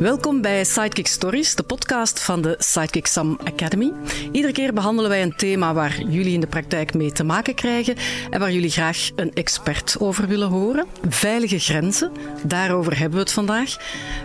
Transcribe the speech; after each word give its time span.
Welkom 0.00 0.40
bij 0.40 0.64
Sidekick 0.64 1.06
Stories, 1.06 1.54
de 1.54 1.62
podcast 1.62 2.20
van 2.20 2.42
de 2.42 2.54
Sidekick 2.58 3.06
Sam 3.06 3.38
Academy. 3.44 3.92
Iedere 4.32 4.52
keer 4.52 4.72
behandelen 4.72 5.10
wij 5.10 5.22
een 5.22 5.36
thema 5.36 5.74
waar 5.74 6.02
jullie 6.02 6.32
in 6.32 6.40
de 6.40 6.46
praktijk 6.46 6.94
mee 6.94 7.12
te 7.12 7.24
maken 7.24 7.54
krijgen 7.54 7.96
en 8.30 8.40
waar 8.40 8.52
jullie 8.52 8.70
graag 8.70 9.10
een 9.16 9.34
expert 9.34 9.96
over 9.98 10.26
willen 10.26 10.48
horen. 10.48 10.86
Veilige 11.08 11.58
grenzen, 11.58 12.12
daarover 12.42 12.98
hebben 12.98 13.18
we 13.18 13.24
het 13.24 13.32
vandaag. 13.32 13.76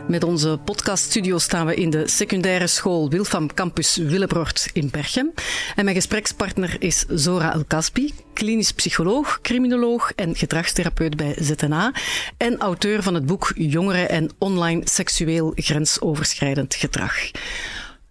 Met 0.08 0.24
onze 0.24 0.60
podcaststudio 0.66 1.38
staan 1.38 1.66
we 1.66 1.76
in 1.76 1.90
de 1.90 2.08
secundaire 2.08 2.68
school 2.68 3.10
Wilfam 3.10 3.54
Campus 3.54 3.96
Willebroort 3.96 4.70
in 4.74 4.90
Berchem. 4.92 5.34
En 5.76 5.84
mijn 5.84 5.96
gesprekspartner 5.96 6.76
is 6.80 7.06
Zora 7.10 7.54
El-Kasbi, 7.54 8.14
klinisch 8.36 8.72
psycholoog, 8.72 9.40
criminoloog 9.42 10.12
en 10.16 10.36
gedragstherapeut 10.36 11.16
bij 11.16 11.36
ZNA 11.40 11.94
en 12.38 12.58
auteur 12.58 13.04
van 13.04 13.14
het 13.14 13.26
boek 13.26 13.52
Jongeren 13.56 14.10
en 14.10 14.30
online 14.38 14.82
seksueel 14.84 15.52
grensoverschrijdend 15.56 16.76
gedrag. 16.76 17.16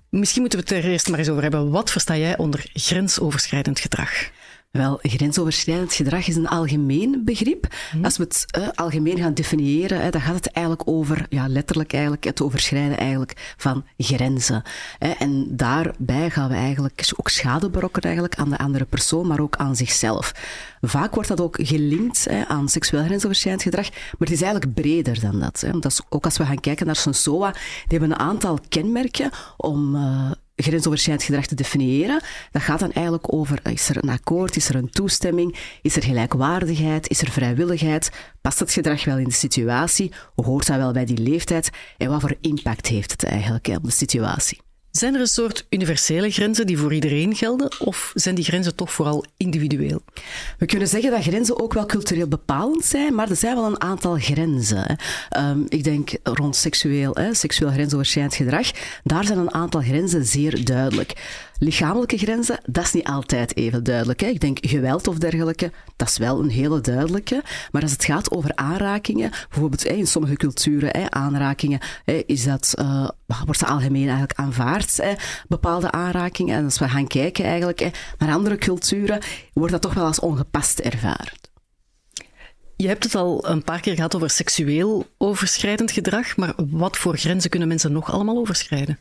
Misschien 0.08 0.40
moeten 0.40 0.58
we 0.58 0.64
het 0.68 0.84
er 0.84 0.90
eerst 0.90 1.08
maar 1.08 1.18
eens 1.18 1.28
over 1.28 1.42
hebben. 1.42 1.70
Wat 1.70 1.90
versta 1.90 2.16
jij 2.16 2.36
onder 2.36 2.64
grensoverschrijdend 2.72 3.80
gedrag? 3.80 4.10
Wel, 4.76 4.98
grensoverschrijdend 5.02 5.94
gedrag 5.94 6.26
is 6.26 6.36
een 6.36 6.48
algemeen 6.48 7.22
begrip. 7.24 7.66
Mhm. 7.92 8.04
Als 8.04 8.16
we 8.16 8.22
het 8.22 8.46
uh, 8.58 8.68
algemeen 8.74 9.18
gaan 9.18 9.34
definiëren, 9.34 10.04
uh, 10.04 10.10
dan 10.10 10.20
gaat 10.20 10.34
het 10.34 10.46
eigenlijk 10.50 10.88
over, 10.88 11.26
ja, 11.28 11.48
letterlijk 11.48 11.92
eigenlijk, 11.92 12.24
het 12.24 12.42
overschrijden 12.42 12.98
eigenlijk 12.98 13.54
van 13.56 13.84
grenzen. 13.96 14.62
Uh, 15.00 15.20
en 15.20 15.56
daarbij 15.56 16.30
gaan 16.30 16.48
we 16.48 16.54
eigenlijk 16.54 17.12
ook 17.16 17.28
schade 17.28 17.70
berokkenen 17.70 18.08
eigenlijk 18.08 18.38
aan 18.38 18.50
de 18.50 18.58
andere 18.58 18.84
persoon, 18.84 19.26
maar 19.26 19.40
ook 19.40 19.56
aan 19.56 19.76
zichzelf. 19.76 20.32
Vaak 20.80 21.14
wordt 21.14 21.28
dat 21.28 21.40
ook 21.40 21.58
gelinkt 21.62 22.28
aan 22.48 22.68
seksueel 22.68 23.04
grensoverschrijdend 23.04 23.64
gedrag, 23.64 23.90
maar 23.90 24.28
het 24.28 24.30
is 24.30 24.42
eigenlijk 24.42 24.74
breder 24.74 25.20
dan 25.20 25.40
dat. 25.40 25.60
Hè. 25.60 25.70
dat 25.70 25.92
is, 25.92 26.00
ook 26.08 26.24
als 26.24 26.36
we 26.36 26.44
gaan 26.44 26.60
kijken 26.60 26.86
naar 26.86 26.96
Sensoa, 26.96 27.50
die 27.52 27.98
hebben 27.98 28.10
een 28.10 28.26
aantal 28.26 28.58
kenmerken 28.68 29.30
om 29.56 29.96
grensoverschrijdend 30.56 31.26
gedrag 31.26 31.46
te 31.46 31.54
definiëren. 31.54 32.22
Dat 32.50 32.62
gaat 32.62 32.80
dan 32.80 32.92
eigenlijk 32.92 33.32
over, 33.32 33.60
is 33.62 33.88
er 33.88 33.96
een 33.96 34.10
akkoord, 34.10 34.56
is 34.56 34.68
er 34.68 34.74
een 34.74 34.90
toestemming, 34.90 35.56
is 35.82 35.96
er 35.96 36.02
gelijkwaardigheid, 36.02 37.08
is 37.08 37.20
er 37.20 37.30
vrijwilligheid, 37.30 38.10
past 38.40 38.58
het 38.58 38.72
gedrag 38.72 39.04
wel 39.04 39.18
in 39.18 39.24
de 39.24 39.32
situatie, 39.32 40.12
hoort 40.34 40.66
dat 40.66 40.76
wel 40.76 40.92
bij 40.92 41.04
die 41.04 41.18
leeftijd 41.18 41.70
en 41.96 42.10
wat 42.10 42.20
voor 42.20 42.36
impact 42.40 42.86
heeft 42.86 43.10
het 43.10 43.24
eigenlijk 43.24 43.66
op 43.66 43.84
de 43.84 43.90
situatie. 43.90 44.63
Zijn 44.98 45.14
er 45.14 45.20
een 45.20 45.26
soort 45.26 45.66
universele 45.70 46.30
grenzen 46.30 46.66
die 46.66 46.78
voor 46.78 46.94
iedereen 46.94 47.36
gelden, 47.36 47.80
of 47.80 48.12
zijn 48.14 48.34
die 48.34 48.44
grenzen 48.44 48.74
toch 48.74 48.92
vooral 48.92 49.24
individueel? 49.36 50.02
We 50.58 50.66
kunnen 50.66 50.88
zeggen 50.88 51.10
dat 51.10 51.22
grenzen 51.22 51.60
ook 51.60 51.72
wel 51.72 51.86
cultureel 51.86 52.28
bepalend 52.28 52.84
zijn, 52.84 53.14
maar 53.14 53.30
er 53.30 53.36
zijn 53.36 53.54
wel 53.54 53.64
een 53.64 53.80
aantal 53.80 54.16
grenzen. 54.16 54.98
Um, 55.38 55.66
ik 55.68 55.84
denk 55.84 56.10
rond 56.22 56.56
seksueel, 56.56 57.14
hè, 57.14 57.34
seksueel 57.34 57.70
grensoverschrijdend 57.70 58.34
gedrag, 58.34 58.70
daar 59.04 59.24
zijn 59.24 59.38
een 59.38 59.54
aantal 59.54 59.80
grenzen 59.80 60.24
zeer 60.24 60.64
duidelijk. 60.64 61.12
Lichamelijke 61.58 62.18
grenzen, 62.18 62.60
dat 62.66 62.84
is 62.84 62.92
niet 62.92 63.06
altijd 63.06 63.56
even 63.56 63.84
duidelijk. 63.84 64.20
Hè. 64.20 64.26
Ik 64.26 64.40
denk 64.40 64.58
geweld 64.60 65.08
of 65.08 65.18
dergelijke, 65.18 65.72
dat 65.96 66.08
is 66.08 66.18
wel 66.18 66.40
een 66.40 66.50
hele 66.50 66.80
duidelijke. 66.80 67.42
Maar 67.72 67.82
als 67.82 67.90
het 67.90 68.04
gaat 68.04 68.30
over 68.30 68.50
aanrakingen, 68.54 69.30
bijvoorbeeld 69.48 69.84
in 69.84 70.06
sommige 70.06 70.36
culturen, 70.36 71.12
aanrakingen, 71.12 71.80
is 72.26 72.44
dat, 72.44 72.74
uh, 72.78 73.08
wordt 73.44 73.60
dat 73.60 73.68
algemeen 73.68 74.08
eigenlijk 74.08 74.38
aanvaard, 74.38 75.02
bepaalde 75.48 75.90
aanrakingen. 75.90 76.56
En 76.56 76.64
als 76.64 76.78
we 76.78 76.88
gaan 76.88 77.06
kijken 77.06 77.44
eigenlijk 77.44 78.12
naar 78.18 78.34
andere 78.34 78.56
culturen, 78.56 79.20
wordt 79.52 79.72
dat 79.72 79.82
toch 79.82 79.94
wel 79.94 80.06
als 80.06 80.20
ongepast 80.20 80.78
ervaren. 80.78 81.43
Je 82.76 82.88
hebt 82.88 83.04
het 83.04 83.14
al 83.14 83.48
een 83.48 83.62
paar 83.62 83.80
keer 83.80 83.94
gehad 83.94 84.14
over 84.14 84.30
seksueel 84.30 85.06
overschrijdend 85.18 85.90
gedrag, 85.90 86.36
maar 86.36 86.54
wat 86.56 86.96
voor 86.96 87.16
grenzen 87.16 87.50
kunnen 87.50 87.68
mensen 87.68 87.92
nog 87.92 88.12
allemaal 88.12 88.38
overschrijden? 88.38 88.98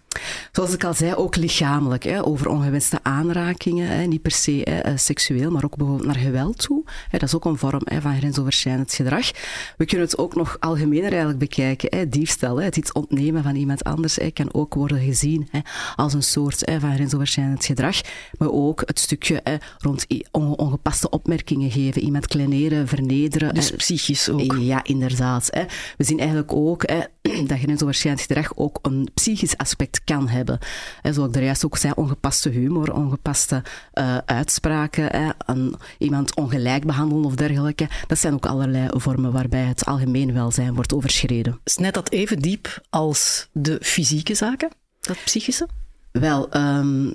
Zoals 0.52 0.74
ik 0.74 0.84
al 0.84 0.94
zei, 0.94 1.16
ook 1.16 1.36
lichamelijk, 1.36 2.04
hè, 2.04 2.26
over 2.26 2.48
ongewenste 2.48 3.00
aanrakingen, 3.02 3.88
hè, 3.88 4.06
niet 4.06 4.22
per 4.22 4.32
se 4.32 4.62
hè, 4.64 4.80
eh, 4.80 4.94
seksueel, 4.96 5.52
maar 5.52 5.64
ook 5.64 5.76
bijvoorbeeld 5.76 6.08
naar 6.08 6.16
geweld 6.24 6.58
toe. 6.58 6.84
Hè, 7.10 7.18
dat 7.18 7.28
is 7.28 7.36
ook 7.36 7.46
een 7.46 7.58
vorm 7.58 7.82
hè, 7.84 8.02
van 8.02 8.18
grensoverschrijdend 8.18 8.94
gedrag. 8.94 9.32
We 9.78 9.86
kunnen 9.86 10.08
het 10.08 10.18
ook 10.18 10.36
nog 10.36 10.58
algemener 10.60 11.10
eigenlijk 11.10 11.40
bekijken. 11.40 11.98
Hè, 11.98 12.10
diefstal, 12.10 12.58
hè, 12.58 12.66
het 12.66 12.78
iets 12.78 12.92
ontnemen 12.92 13.44
van 13.44 13.56
iemand 13.56 13.84
anders, 13.84 14.16
hè, 14.16 14.32
kan 14.32 14.54
ook 14.54 14.74
worden 14.74 15.00
gezien 15.00 15.48
hè, 15.52 15.60
als 15.96 16.14
een 16.14 16.24
soort 16.24 16.70
hè, 16.70 16.80
van 16.80 16.94
grensoverschrijdend 16.94 17.66
gedrag. 17.66 18.02
Maar 18.38 18.52
ook 18.52 18.84
het 18.86 19.00
stukje 19.00 19.40
hè, 19.44 19.56
rond 19.78 20.06
ongepaste 20.32 21.10
opmerkingen 21.10 21.72
geven, 21.72 22.02
iemand 22.02 22.28
kleineren, 22.28 22.88
vernederen. 22.88 23.54
Dus 23.54 23.63
psychisch 23.72 24.30
ook. 24.30 24.56
Ja, 24.60 24.84
inderdaad. 24.84 25.48
Hè. 25.52 25.64
We 25.98 26.04
zien 26.04 26.20
eigenlijk 26.20 26.54
ook 26.54 26.84
hè, 26.90 27.00
dat 27.48 27.60
grensoverschrijdend 27.60 28.26
gedrag 28.26 28.52
ook 28.56 28.80
een 28.82 29.08
psychisch 29.14 29.58
aspect 29.58 30.04
kan 30.04 30.28
hebben. 30.28 30.60
Hè, 31.02 31.14
zoals 31.14 31.30
ik 31.30 31.36
er 31.36 31.44
juist 31.44 31.66
ook 31.66 31.78
zei, 31.78 31.94
ongepaste 31.96 32.50
humor, 32.50 32.94
ongepaste 32.94 33.64
uh, 33.94 34.18
uitspraken, 34.26 35.06
hè, 35.06 35.30
een, 35.46 35.76
iemand 35.98 36.36
ongelijk 36.36 36.86
behandelen 36.86 37.26
of 37.26 37.36
dergelijke. 37.36 37.88
Dat 38.08 38.20
zijn 38.20 38.34
ook 38.34 38.46
allerlei 38.46 38.88
vormen 38.92 39.32
waarbij 39.32 39.64
het 39.64 39.86
algemeen 39.86 40.34
welzijn 40.34 40.74
wordt 40.74 40.94
overschreden. 40.94 41.60
Snijdt 41.64 41.96
dat 41.96 42.12
even 42.12 42.40
diep 42.40 42.82
als 42.90 43.48
de 43.52 43.78
fysieke 43.82 44.36
zaken, 44.36 44.70
dat 45.02 45.18
psychische? 45.26 45.68
Wel, 46.12 46.56
um, 46.56 47.14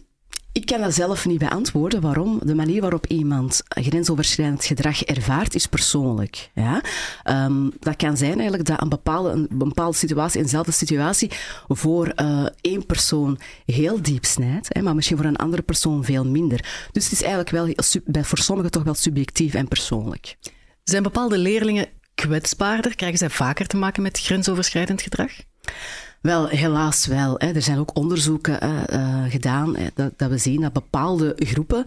ik 0.53 0.67
kan 0.67 0.81
dat 0.81 0.95
zelf 0.95 1.27
niet 1.27 1.39
beantwoorden. 1.39 2.01
Waarom? 2.01 2.41
De 2.43 2.55
manier 2.55 2.81
waarop 2.81 3.07
iemand 3.07 3.63
grensoverschrijdend 3.69 4.65
gedrag 4.65 5.03
ervaart, 5.03 5.55
is 5.55 5.67
persoonlijk. 5.67 6.51
Ja? 6.55 6.83
Um, 7.25 7.73
dat 7.81 7.97
kan 7.97 8.17
zijn 8.17 8.35
eigenlijk 8.35 8.65
dat 8.65 8.81
een 8.83 8.89
bepaalde, 8.89 9.31
een 9.31 9.49
bepaalde 9.59 9.97
situatie, 9.97 10.41
eenzelfde 10.41 10.73
situatie, 10.73 11.31
voor 11.69 12.13
uh, 12.17 12.47
één 12.61 12.87
persoon 12.87 13.39
heel 13.65 14.03
diep 14.03 14.25
snijdt, 14.25 14.69
hè, 14.71 14.83
maar 14.83 14.95
misschien 14.95 15.17
voor 15.17 15.27
een 15.27 15.37
andere 15.37 15.63
persoon 15.63 16.05
veel 16.05 16.25
minder. 16.25 16.89
Dus 16.93 17.05
het 17.05 17.13
is 17.13 17.23
eigenlijk 17.23 17.51
wel 17.51 17.73
voor 18.25 18.39
sommigen 18.39 18.71
toch 18.71 18.83
wel 18.83 18.95
subjectief 18.95 19.55
en 19.55 19.69
persoonlijk. 19.69 20.37
Zijn 20.85 21.03
bepaalde 21.03 21.39
leerlingen 21.39 21.89
kwetsbaarder? 22.15 22.97
Krijgen 22.97 23.19
zij 23.19 23.31
vaker 23.31 23.67
te 23.67 23.77
maken 23.77 24.03
met 24.03 24.21
grensoverschrijdend 24.21 25.03
gedrag? 25.03 25.31
Wel, 26.21 26.47
helaas 26.49 27.07
wel. 27.07 27.35
Hè. 27.39 27.53
Er 27.53 27.63
zijn 27.63 27.79
ook 27.79 27.97
onderzoeken 27.97 28.59
uh, 28.93 29.25
gedaan 29.29 29.77
dat, 29.95 30.13
dat 30.17 30.31
we 30.31 30.39
zien 30.39 30.61
dat 30.61 30.73
bepaalde 30.73 31.33
groepen 31.37 31.85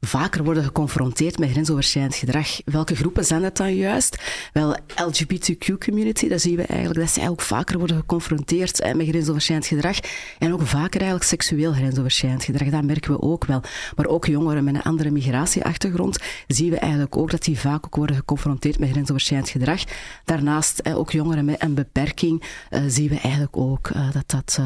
vaker 0.00 0.44
worden 0.44 0.64
geconfronteerd 0.64 1.38
met 1.38 1.50
grensoverschrijdend 1.50 2.14
gedrag. 2.14 2.60
Welke 2.64 2.96
groepen 2.96 3.24
zijn 3.24 3.42
dat 3.42 3.56
dan 3.56 3.74
juist? 3.74 4.22
Wel, 4.52 4.76
LGBTQ-community, 4.96 6.28
daar 6.28 6.38
zien 6.38 6.56
we 6.56 6.62
eigenlijk 6.62 7.00
dat 7.00 7.10
zij 7.10 7.28
ook 7.28 7.40
vaker 7.40 7.78
worden 7.78 7.96
geconfronteerd 7.96 8.94
met 8.94 9.08
grensoverschrijdend 9.08 9.68
gedrag. 9.68 9.98
En 10.38 10.52
ook 10.52 10.66
vaker 10.66 11.00
eigenlijk 11.00 11.30
seksueel 11.30 11.72
grensoverschrijdend 11.72 12.44
gedrag. 12.44 12.68
Dat 12.68 12.84
merken 12.84 13.12
we 13.12 13.22
ook 13.22 13.44
wel. 13.44 13.62
Maar 13.96 14.06
ook 14.06 14.26
jongeren 14.26 14.64
met 14.64 14.74
een 14.74 14.82
andere 14.82 15.10
migratieachtergrond 15.10 16.18
zien 16.46 16.70
we 16.70 16.78
eigenlijk 16.78 17.16
ook 17.16 17.30
dat 17.30 17.44
die 17.44 17.58
vaak 17.58 17.86
ook 17.86 17.96
worden 17.96 18.16
geconfronteerd 18.16 18.78
met 18.78 18.90
grensoverschrijdend 18.90 19.50
gedrag. 19.50 19.82
Daarnaast 20.24 20.94
ook 20.94 21.10
jongeren 21.10 21.44
met 21.44 21.62
een 21.62 21.74
beperking 21.74 22.42
uh, 22.70 22.80
zien 22.86 23.08
we 23.08 23.20
eigenlijk 23.20 23.56
ook 23.56 23.90
dat 24.12 24.24
dat... 24.26 24.60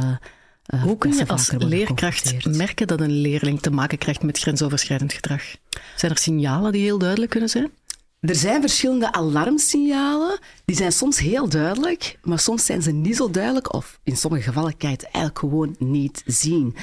Uh, 0.75 0.81
uh, 0.81 0.87
Hoe 0.87 0.99
kun 0.99 1.12
je 1.12 1.27
als 1.27 1.50
leerkracht 1.50 2.47
merken 2.56 2.87
dat 2.87 3.00
een 3.00 3.10
leerling 3.10 3.60
te 3.60 3.71
maken 3.71 3.99
krijgt 3.99 4.22
met 4.22 4.38
grensoverschrijdend 4.38 5.12
gedrag? 5.12 5.43
Zijn 5.97 6.12
er 6.12 6.19
signalen 6.19 6.72
die 6.72 6.83
heel 6.83 6.99
duidelijk 6.99 7.31
kunnen 7.31 7.49
zijn? 7.49 7.71
Er 8.21 8.34
zijn 8.34 8.60
verschillende 8.60 9.12
alarmsignalen. 9.12 10.38
Die 10.65 10.77
zijn 10.77 10.93
soms 10.93 11.19
heel 11.19 11.49
duidelijk, 11.49 12.19
maar 12.22 12.38
soms 12.38 12.65
zijn 12.65 12.82
ze 12.82 12.93
niet 12.93 13.16
zo 13.16 13.31
duidelijk. 13.31 13.75
Of 13.75 13.99
in 14.03 14.16
sommige 14.16 14.43
gevallen 14.43 14.77
kan 14.77 14.91
je 14.91 14.97
het 14.97 15.05
eigenlijk 15.05 15.38
gewoon 15.38 15.75
niet 15.78 16.22
zien. 16.27 16.77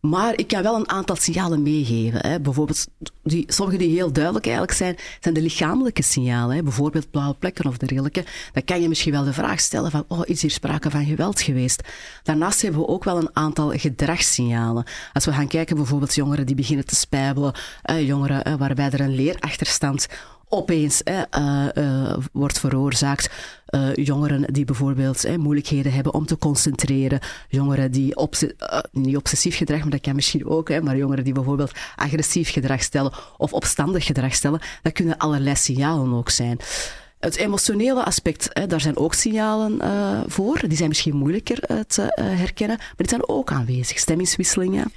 Maar 0.00 0.38
ik 0.38 0.48
kan 0.48 0.62
wel 0.62 0.76
een 0.76 0.88
aantal 0.88 1.16
signalen 1.16 1.62
meegeven. 1.62 2.26
Hè. 2.26 2.40
Bijvoorbeeld, 2.40 2.86
die, 3.22 3.44
sommige 3.46 3.78
die 3.78 3.94
heel 3.94 4.12
duidelijk 4.12 4.44
eigenlijk 4.44 4.76
zijn, 4.76 4.96
zijn 5.20 5.34
de 5.34 5.42
lichamelijke 5.42 6.02
signalen. 6.02 6.56
Hè. 6.56 6.62
Bijvoorbeeld 6.62 7.10
blauwe 7.10 7.34
plekken 7.34 7.66
of 7.66 7.76
dergelijke. 7.76 8.24
Dan 8.52 8.64
kan 8.64 8.80
je 8.80 8.88
misschien 8.88 9.12
wel 9.12 9.24
de 9.24 9.32
vraag 9.32 9.60
stellen 9.60 9.90
van, 9.90 10.04
oh, 10.08 10.20
is 10.24 10.42
hier 10.42 10.50
sprake 10.50 10.90
van 10.90 11.04
geweld 11.04 11.40
geweest? 11.40 11.82
Daarnaast 12.22 12.62
hebben 12.62 12.80
we 12.80 12.86
ook 12.86 13.04
wel 13.04 13.16
een 13.16 13.30
aantal 13.32 13.70
gedragssignalen. 13.70 14.84
Als 15.12 15.24
we 15.24 15.32
gaan 15.32 15.48
kijken 15.48 15.76
bijvoorbeeld 15.76 16.14
jongeren 16.14 16.46
die 16.46 16.56
beginnen 16.56 16.86
te 16.86 16.96
spijbelen, 16.96 17.54
eh, 17.82 18.06
jongeren 18.06 18.44
eh, 18.44 18.54
waarbij 18.54 18.90
er 18.90 19.00
een 19.00 19.14
leerachterstand 19.14 20.08
opeens 20.48 21.02
uh, 21.04 21.20
uh, 21.74 22.16
wordt 22.32 22.58
veroorzaakt. 22.58 23.30
Uh, 23.70 23.94
jongeren 23.94 24.52
die 24.52 24.64
bijvoorbeeld 24.64 25.36
moeilijkheden 25.36 25.92
hebben 25.92 26.14
om 26.14 26.26
te 26.26 26.38
concentreren. 26.38 27.20
Jongeren 27.48 27.90
die 27.90 28.14
niet 28.92 29.16
obsessief 29.16 29.56
gedrag, 29.56 29.80
maar 29.80 29.90
dat 29.90 30.00
kan 30.00 30.14
misschien 30.14 30.46
ook. 30.46 30.80
maar 30.80 30.96
jongeren 30.96 31.24
die 31.24 31.32
bijvoorbeeld 31.32 31.72
agressief 31.96 32.50
gedrag 32.50 32.82
stellen 32.82 33.12
of 33.36 33.52
opstandig 33.52 34.04
gedrag 34.04 34.34
stellen. 34.34 34.60
Dat 34.82 34.92
kunnen 34.92 35.16
allerlei 35.16 35.56
signalen 35.56 36.12
ook 36.12 36.30
zijn. 36.30 36.58
Het 37.18 37.36
emotionele 37.36 38.04
aspect, 38.04 38.48
hè, 38.52 38.66
daar 38.66 38.80
zijn 38.80 38.96
ook 38.96 39.14
signalen 39.14 39.80
voor. 40.30 40.60
Die 40.68 40.76
zijn 40.76 40.88
misschien 40.88 41.16
moeilijker 41.16 41.86
te 41.86 42.12
herkennen, 42.20 42.76
maar 42.76 42.94
die 42.96 43.08
zijn 43.08 43.28
ook 43.28 43.52
aanwezig. 43.52 43.98
Stemmingswisselingen. 43.98 44.92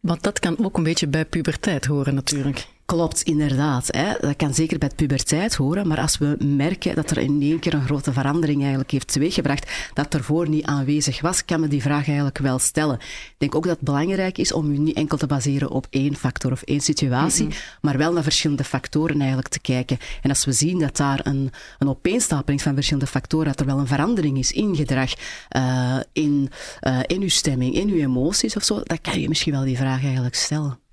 Want 0.00 0.22
dat 0.22 0.38
kan 0.38 0.64
ook 0.64 0.76
een 0.76 0.82
beetje 0.82 1.06
bij 1.06 1.24
puberteit 1.24 1.84
horen 1.84 2.14
natuurlijk. 2.14 2.66
Klopt, 2.86 3.22
inderdaad. 3.22 3.86
Hè. 3.90 4.12
Dat 4.20 4.36
kan 4.36 4.54
zeker 4.54 4.78
bij 4.78 4.90
puberteit 4.96 5.54
horen, 5.54 5.88
maar 5.88 6.00
als 6.00 6.18
we 6.18 6.36
merken 6.44 6.94
dat 6.94 7.10
er 7.10 7.18
in 7.18 7.42
één 7.42 7.58
keer 7.58 7.74
een 7.74 7.84
grote 7.84 8.12
verandering 8.12 8.60
eigenlijk 8.60 8.90
heeft 8.90 9.12
teweeggebracht, 9.12 9.90
dat 9.94 10.14
ervoor 10.14 10.48
niet 10.48 10.64
aanwezig 10.64 11.20
was, 11.20 11.44
kan 11.44 11.60
men 11.60 11.70
die 11.70 11.82
vraag 11.82 12.06
eigenlijk 12.06 12.38
wel 12.38 12.58
stellen. 12.58 12.94
Ik 12.98 13.34
denk 13.38 13.54
ook 13.54 13.64
dat 13.64 13.76
het 13.76 13.84
belangrijk 13.84 14.38
is 14.38 14.52
om 14.52 14.70
u 14.70 14.78
niet 14.78 14.96
enkel 14.96 15.16
te 15.16 15.26
baseren 15.26 15.70
op 15.70 15.86
één 15.90 16.16
factor 16.16 16.52
of 16.52 16.62
één 16.62 16.80
situatie, 16.80 17.48
maar 17.80 17.98
wel 17.98 18.12
naar 18.12 18.22
verschillende 18.22 18.64
factoren 18.64 19.18
eigenlijk 19.18 19.48
te 19.48 19.60
kijken. 19.60 19.98
En 20.22 20.30
als 20.30 20.44
we 20.44 20.52
zien 20.52 20.78
dat 20.78 20.96
daar 20.96 21.20
een, 21.22 21.50
een 21.78 21.88
opeenstapeling 21.88 22.62
van 22.62 22.74
verschillende 22.74 23.10
factoren, 23.10 23.46
dat 23.46 23.60
er 23.60 23.66
wel 23.66 23.78
een 23.78 23.86
verandering 23.86 24.38
is 24.38 24.52
in 24.52 24.76
gedrag, 24.76 25.12
uh, 25.56 25.96
in, 26.12 26.50
uh, 26.82 26.98
in 27.06 27.22
uw 27.22 27.28
stemming, 27.28 27.74
in 27.74 27.88
uw 27.88 28.00
emoties 28.00 28.56
of 28.56 28.64
zo, 28.64 28.80
dan 28.82 29.00
kan 29.00 29.20
je 29.20 29.28
misschien 29.28 29.52
wel 29.52 29.64
die 29.64 29.76
vraag 29.76 30.04
eigenlijk 30.04 30.34
stellen. 30.34 30.83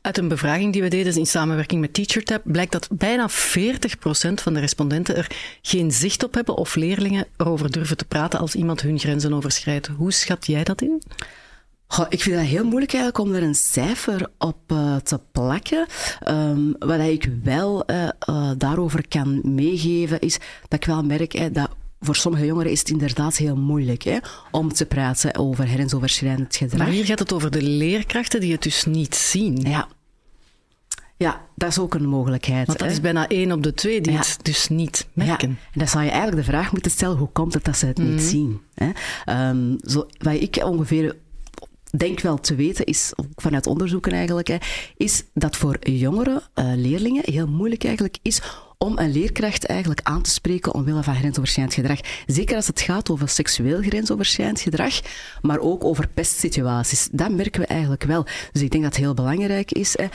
Uit 0.00 0.18
een 0.18 0.28
bevraging 0.28 0.72
die 0.72 0.82
we 0.82 0.88
deden 0.88 1.16
in 1.16 1.26
samenwerking 1.26 1.80
met 1.80 1.94
TeacherTap 1.94 2.42
blijkt 2.44 2.72
dat 2.72 2.88
bijna 2.92 3.30
40% 3.30 3.32
van 4.34 4.54
de 4.54 4.60
respondenten 4.60 5.16
er 5.16 5.26
geen 5.62 5.90
zicht 5.90 6.24
op 6.24 6.34
hebben 6.34 6.56
of 6.56 6.74
leerlingen 6.74 7.26
erover 7.36 7.70
durven 7.70 7.96
te 7.96 8.04
praten 8.04 8.38
als 8.38 8.54
iemand 8.54 8.80
hun 8.80 8.98
grenzen 8.98 9.32
overschrijdt. 9.32 9.86
Hoe 9.86 10.12
schat 10.12 10.46
jij 10.46 10.64
dat 10.64 10.82
in? 10.82 11.02
Goh, 11.86 12.06
ik 12.08 12.22
vind 12.22 12.36
het 12.36 12.46
heel 12.46 12.64
moeilijk 12.64 12.92
eigenlijk 12.92 13.24
om 13.24 13.34
er 13.34 13.42
een 13.42 13.54
cijfer 13.54 14.30
op 14.38 14.58
uh, 14.72 14.96
te 14.96 15.20
plakken. 15.32 15.86
Um, 16.28 16.74
wat 16.78 17.00
ik 17.00 17.30
wel 17.42 17.90
uh, 17.90 18.08
uh, 18.28 18.50
daarover 18.56 19.08
kan 19.08 19.40
meegeven 19.44 20.20
is 20.20 20.38
dat 20.68 20.80
ik 20.80 20.84
wel 20.84 21.02
merk 21.02 21.54
dat 21.54 21.70
voor 22.00 22.16
sommige 22.16 22.46
jongeren 22.46 22.72
is 22.72 22.78
het 22.78 22.88
inderdaad 22.88 23.36
heel 23.36 23.56
moeilijk 23.56 24.02
hè, 24.02 24.18
om 24.50 24.72
te 24.72 24.86
praten 24.86 25.36
over 25.36 25.66
grensoverschrijdend 25.66 26.56
gedrag. 26.56 26.78
Maar 26.78 26.88
hier 26.88 27.04
gaat 27.04 27.18
het 27.18 27.32
over 27.32 27.50
de 27.50 27.62
leerkrachten 27.62 28.40
die 28.40 28.52
het 28.52 28.62
dus 28.62 28.84
niet 28.84 29.14
zien. 29.14 29.56
Ja. 29.60 29.88
Ja, 31.16 31.46
dat 31.54 31.68
is 31.68 31.78
ook 31.78 31.94
een 31.94 32.08
mogelijkheid. 32.08 32.66
Want 32.66 32.78
dat 32.78 32.88
hè? 32.88 32.94
is 32.94 33.00
bijna 33.00 33.28
één 33.28 33.52
op 33.52 33.62
de 33.62 33.74
twee 33.74 34.00
die 34.00 34.12
ja. 34.12 34.18
het 34.18 34.38
dus 34.42 34.68
niet 34.68 35.06
merken. 35.12 35.48
Ja. 35.48 35.56
En 35.72 35.78
dan 35.78 35.88
zou 35.88 36.04
je 36.04 36.10
eigenlijk 36.10 36.46
de 36.46 36.52
vraag 36.52 36.72
moeten 36.72 36.90
stellen, 36.90 37.16
hoe 37.16 37.28
komt 37.32 37.54
het 37.54 37.64
dat 37.64 37.76
ze 37.76 37.86
het 37.86 37.98
mm 37.98 38.04
-hmm. 38.04 38.14
niet 38.14 38.24
zien? 38.24 38.60
Hè? 38.74 39.48
Um, 39.48 39.78
zo, 39.82 40.06
wat 40.18 40.34
ik 40.34 40.60
ongeveer 40.64 41.16
denk 41.96 42.20
wel 42.20 42.40
te 42.40 42.54
weten, 42.54 42.84
is, 42.84 43.12
vanuit 43.34 43.66
onderzoeken 43.66 44.12
eigenlijk, 44.12 44.48
hè, 44.48 44.56
is 44.96 45.24
dat 45.34 45.56
voor 45.56 45.88
jongere 45.88 46.42
uh, 46.54 46.72
leerlingen 46.74 47.22
heel 47.24 47.48
moeilijk 47.48 47.84
eigenlijk 47.84 48.18
is 48.22 48.42
om 48.84 48.98
een 48.98 49.12
leerkracht 49.12 49.66
eigenlijk 49.66 50.00
aan 50.02 50.22
te 50.22 50.30
spreken 50.30 50.74
omwille 50.74 51.02
van 51.02 51.14
grensoverschrijdend 51.14 51.76
gedrag. 51.76 51.98
Zeker 52.26 52.56
als 52.56 52.66
het 52.66 52.80
gaat 52.80 53.10
over 53.10 53.28
seksueel 53.28 53.82
grensoverschrijdend 53.82 54.60
gedrag, 54.60 55.00
maar 55.42 55.58
ook 55.58 55.84
over 55.84 56.08
pestsituaties. 56.08 57.08
Dat 57.12 57.30
merken 57.30 57.60
we 57.60 57.66
eigenlijk 57.66 58.04
wel. 58.04 58.26
Dus 58.52 58.62
ik 58.62 58.70
denk 58.70 58.82
dat 58.82 58.92
het 58.92 59.04
heel 59.04 59.14
belangrijk 59.14 59.72
is 59.72 59.96
hè, 59.98 60.06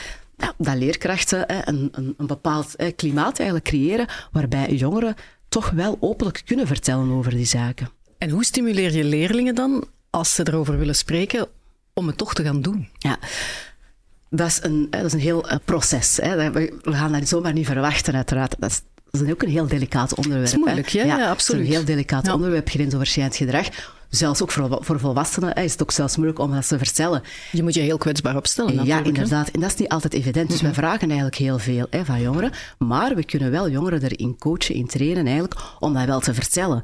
dat 0.58 0.76
leerkrachten 0.76 1.44
hè, 1.48 1.68
een, 1.68 1.90
een, 1.92 2.14
een 2.18 2.28
bepaald 2.28 2.76
klimaat 2.96 3.38
eigenlijk 3.38 3.68
creëren 3.68 4.08
waarbij 4.32 4.74
jongeren 4.76 5.16
toch 5.50 5.70
wel 5.70 5.98
openlijk 6.00 6.42
kunnen 6.46 6.68
vertellen 6.68 7.12
over 7.12 7.32
die 7.32 7.46
zaken. 7.46 7.90
En 8.18 8.30
hoe 8.30 8.46
stimuleer 8.46 8.94
je 8.94 9.04
leerlingen 9.04 9.56
dan, 9.56 9.88
als 10.10 10.36
ze 10.36 10.48
erover 10.48 10.78
willen 10.78 10.96
spreken, 10.96 11.48
om 11.94 12.08
het 12.08 12.18
toch 12.18 12.34
te 12.34 12.44
gaan 12.44 12.62
doen? 12.62 12.88
Ja. 12.98 13.20
Dat 14.30 14.48
is 14.48 14.60
een, 14.62 14.88
dat 14.90 15.04
is 15.04 15.14
een 15.14 15.20
heel 15.20 15.52
uh, 15.52 15.56
proces. 15.66 16.20
Hè. 16.22 16.52
We 16.52 16.72
gaan 16.84 17.12
dat 17.12 17.28
zomaar 17.28 17.54
niet 17.54 17.66
verwachten, 17.66 18.16
uiteraard. 18.16 18.56
Dat 18.60 18.70
is, 18.70 18.82
dat 19.12 19.22
is 19.22 19.32
ook 19.32 19.44
een 19.44 19.50
heel 19.50 19.68
delicaat 19.68 20.14
onderwerp. 20.14 20.44
Dat 20.44 20.54
is 20.54 20.60
moeilijk, 20.60 20.90
hè. 20.90 21.04
Ja, 21.04 21.30
absoluut. 21.30 21.62
Het 21.62 21.70
is 21.70 21.76
een 21.76 21.86
heel 21.86 21.96
delicaat 21.96 22.26
ja. 22.26 22.34
onderwerp, 22.34 22.70
grensoverschrijdend 22.70 23.36
gedrag. 23.36 23.68
Zelfs 24.10 24.42
ook 24.42 24.52
voor, 24.52 24.78
voor 24.82 25.00
volwassenen 25.00 25.56
is 25.56 25.72
het 25.72 25.82
ook 25.82 25.92
zelfs 25.92 26.16
moeilijk 26.16 26.40
om 26.40 26.52
dat 26.52 26.68
te 26.68 26.78
vertellen. 26.78 27.22
Je 27.52 27.64
moet 27.64 27.74
je 27.74 27.80
heel 27.80 27.98
kwetsbaar 27.98 28.36
opstellen. 28.36 28.86
Ja, 28.86 29.04
inderdaad. 29.04 29.50
En 29.50 29.60
dat 29.60 29.70
is 29.70 29.76
niet 29.76 29.90
altijd 29.90 30.14
evident. 30.14 30.50
Dus 30.50 30.62
mm 30.62 30.66
-hmm. 30.66 30.76
we 30.76 30.82
vragen 30.82 31.08
eigenlijk 31.08 31.38
heel 31.38 31.60
veel 31.60 31.88
hè, 31.90 32.06
van 32.06 32.22
jongeren. 32.22 32.52
Maar 32.78 33.16
we 33.16 33.26
kunnen 33.26 33.52
wel 33.52 33.70
jongeren 33.70 34.04
erin 34.04 34.38
coachen, 34.38 34.76
in 34.76 34.88
trainen 34.88 35.26
eigenlijk, 35.26 35.60
om 35.80 35.94
dat 35.94 36.06
wel 36.06 36.20
te 36.20 36.34
vertellen. 36.34 36.82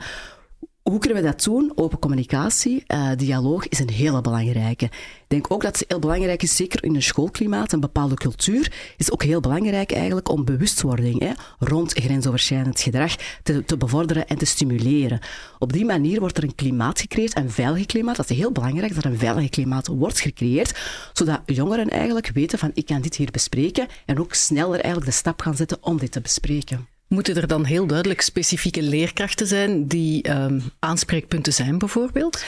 Hoe 0.91 0.99
kunnen 0.99 1.23
we 1.23 1.29
dat 1.29 1.43
doen? 1.43 1.71
Open 1.75 1.99
communicatie, 1.99 2.83
uh, 2.87 3.09
dialoog 3.17 3.67
is 3.67 3.79
een 3.79 3.89
hele 3.89 4.21
belangrijke. 4.21 4.85
Ik 4.85 5.25
denk 5.27 5.51
ook 5.51 5.61
dat 5.61 5.79
het 5.79 5.89
heel 5.89 5.99
belangrijk 5.99 6.43
is, 6.43 6.55
zeker 6.55 6.83
in 6.83 6.95
een 6.95 7.03
schoolklimaat, 7.03 7.71
een 7.71 7.79
bepaalde 7.79 8.15
cultuur, 8.15 8.73
is 8.97 9.11
ook 9.11 9.23
heel 9.23 9.39
belangrijk 9.39 9.91
eigenlijk 9.91 10.29
om 10.29 10.45
bewustwording 10.45 11.19
hè, 11.19 11.31
rond 11.59 11.93
grensoverschrijdend 11.93 12.79
gedrag 12.79 13.15
te, 13.43 13.65
te, 13.65 13.77
bevorderen 13.77 14.27
en 14.27 14.37
te 14.37 14.45
stimuleren. 14.45 15.19
Op 15.59 15.73
die 15.73 15.85
manier 15.85 16.19
wordt 16.19 16.37
er 16.37 16.43
een 16.43 16.55
klimaat 16.55 16.99
gecreëerd, 16.99 17.37
een 17.37 17.51
veilig 17.51 17.85
klimaat. 17.85 18.15
Dat 18.15 18.29
is 18.29 18.37
heel 18.37 18.51
belangrijk, 18.51 18.95
dat 18.95 19.03
er 19.03 19.11
een 19.11 19.19
veilig 19.19 19.49
klimaat 19.49 19.87
wordt 19.87 20.19
gecreëerd, 20.19 20.79
zodat 21.13 21.41
jongeren 21.45 21.89
eigenlijk 21.89 22.31
weten 22.33 22.59
van 22.59 22.71
ik 22.73 22.85
kan 22.85 23.01
dit 23.01 23.15
hier 23.15 23.31
bespreken 23.31 23.87
en 24.05 24.19
ook 24.19 24.33
sneller 24.33 24.79
eigenlijk 24.79 25.05
de 25.05 25.17
stap 25.17 25.41
gaan 25.41 25.55
zetten 25.55 25.77
om 25.81 25.97
dit 25.97 26.11
te 26.11 26.21
bespreken. 26.21 26.90
Moeten 27.11 27.35
er 27.35 27.47
dan 27.47 27.65
heel 27.65 27.87
duidelijk 27.87 28.21
specifieke 28.21 28.81
leerkrachten 28.81 29.47
zijn 29.47 29.87
die 29.87 30.29
um, 30.29 30.61
aanspreekpunten 30.79 31.53
zijn, 31.53 31.77
bijvoorbeeld? 31.77 32.43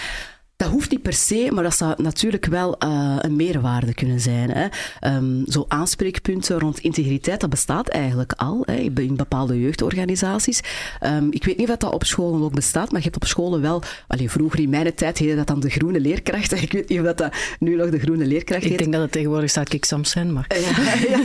Dat 0.63 0.71
hoeft 0.71 0.91
niet 0.91 1.01
per 1.01 1.13
se, 1.13 1.49
maar 1.53 1.63
dat 1.63 1.75
zou 1.75 1.93
natuurlijk 2.01 2.45
wel 2.45 2.75
uh, 2.85 3.15
een 3.19 3.35
meerwaarde 3.35 3.93
kunnen 3.93 4.19
zijn. 4.19 4.49
Hè. 4.49 4.67
Um, 5.15 5.43
zo 5.47 5.65
aanspreekpunten 5.67 6.59
rond 6.59 6.79
integriteit, 6.79 7.39
dat 7.39 7.49
bestaat 7.49 7.87
eigenlijk 7.87 8.33
al 8.35 8.63
hè, 8.65 8.75
in 8.75 9.15
bepaalde 9.15 9.61
jeugdorganisaties. 9.61 10.61
Um, 11.01 11.27
ik 11.31 11.43
weet 11.43 11.57
niet 11.57 11.69
of 11.69 11.77
dat 11.77 11.93
op 11.93 12.03
scholen 12.03 12.43
ook 12.43 12.53
bestaat, 12.53 12.91
maar 12.91 12.99
je 12.99 13.05
hebt 13.05 13.15
op 13.15 13.27
scholen 13.27 13.61
wel... 13.61 13.81
Allee, 14.07 14.29
vroeger 14.31 14.59
in 14.59 14.69
mijn 14.69 14.95
tijd 14.95 15.17
heette 15.17 15.35
dat 15.35 15.47
dan 15.47 15.59
de 15.59 15.69
groene 15.69 15.99
leerkracht. 15.99 16.51
Ik 16.61 16.71
weet 16.71 16.89
niet 16.89 16.99
of 16.99 17.05
dat, 17.05 17.17
dat 17.17 17.33
nu 17.59 17.75
nog 17.75 17.89
de 17.89 17.99
groene 17.99 18.25
leerkracht 18.25 18.63
heet. 18.63 18.71
Ik 18.71 18.77
denk 18.77 18.91
dat 18.91 19.01
het 19.01 19.11
tegenwoordig 19.11 19.49
sidekick 19.49 19.85
Sams 19.85 20.09
zijn, 20.09 20.33
maar... 20.33 20.45
ja, 20.47 20.93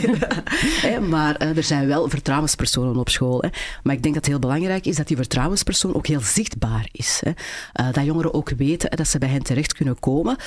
ja, 0.81 0.89
ja. 0.89 0.99
maar 0.99 1.41
uh, 1.41 1.57
er 1.57 1.63
zijn 1.63 1.87
wel 1.87 2.09
vertrouwenspersonen 2.09 2.95
op 2.95 3.09
school. 3.09 3.41
Hè. 3.41 3.49
Maar 3.83 3.95
ik 3.95 4.03
denk 4.03 4.13
dat 4.13 4.23
het 4.23 4.33
heel 4.33 4.41
belangrijk 4.41 4.85
is 4.85 4.95
dat 4.95 5.07
die 5.07 5.17
vertrouwenspersoon 5.17 5.95
ook 5.95 6.07
heel 6.07 6.21
zichtbaar 6.21 6.89
is. 6.91 7.21
Hè. 7.23 7.31
Uh, 7.85 7.93
dat 7.93 8.05
jongeren 8.05 8.33
ook 8.33 8.49
weten 8.49 8.97
dat 8.97 9.07
ze 9.07 9.17
bij 9.17 9.28
hen 9.29 9.43
terecht 9.43 9.73
kunnen 9.73 9.99
komen. 9.99 10.37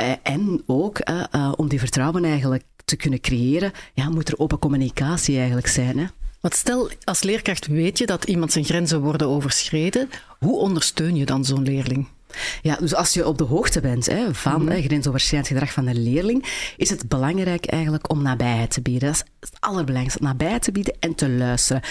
Uh, 0.00 0.12
en 0.22 0.62
ook 0.66 1.08
uh, 1.10 1.22
uh, 1.34 1.52
om 1.56 1.68
die 1.68 1.78
vertrouwen 1.78 2.24
eigenlijk 2.24 2.64
te 2.84 2.96
kunnen 2.96 3.20
creëren, 3.20 3.72
ja, 3.94 4.08
moet 4.08 4.28
er 4.28 4.38
open 4.38 4.58
communicatie 4.58 5.36
eigenlijk 5.36 5.66
zijn. 5.66 5.98
Hè? 5.98 6.06
Want 6.40 6.54
stel, 6.54 6.90
als 7.04 7.22
leerkracht 7.22 7.66
weet 7.66 7.98
je 7.98 8.06
dat 8.06 8.24
iemand 8.24 8.52
zijn 8.52 8.64
grenzen 8.64 9.00
worden 9.00 9.28
overschreden, 9.28 10.10
hoe 10.38 10.58
ondersteun 10.58 11.16
je 11.16 11.24
dan 11.24 11.44
zo'n 11.44 11.62
leerling? 11.62 12.06
Ja, 12.62 12.76
dus 12.76 12.94
als 12.94 13.14
je 13.14 13.26
op 13.26 13.38
de 13.38 13.44
hoogte 13.44 13.80
bent 13.80 14.06
hè, 14.06 14.34
van 14.34 14.62
mm. 14.62 14.68
hè, 14.68 14.82
grensoverschrijdend 14.82 15.52
gedrag 15.52 15.72
van 15.72 15.86
een 15.86 16.02
leerling, 16.02 16.72
is 16.76 16.90
het 16.90 17.08
belangrijk 17.08 17.66
eigenlijk 17.66 18.10
om 18.10 18.22
nabijheid 18.22 18.70
te 18.70 18.80
bieden. 18.80 19.08
Dat 19.08 19.24
is 19.40 19.48
het 19.50 19.60
allerbelangrijkste, 19.60 20.22
nabijheid 20.22 20.62
te 20.62 20.72
bieden 20.72 20.94
en 21.00 21.14
te 21.14 21.28
luisteren. 21.28 21.82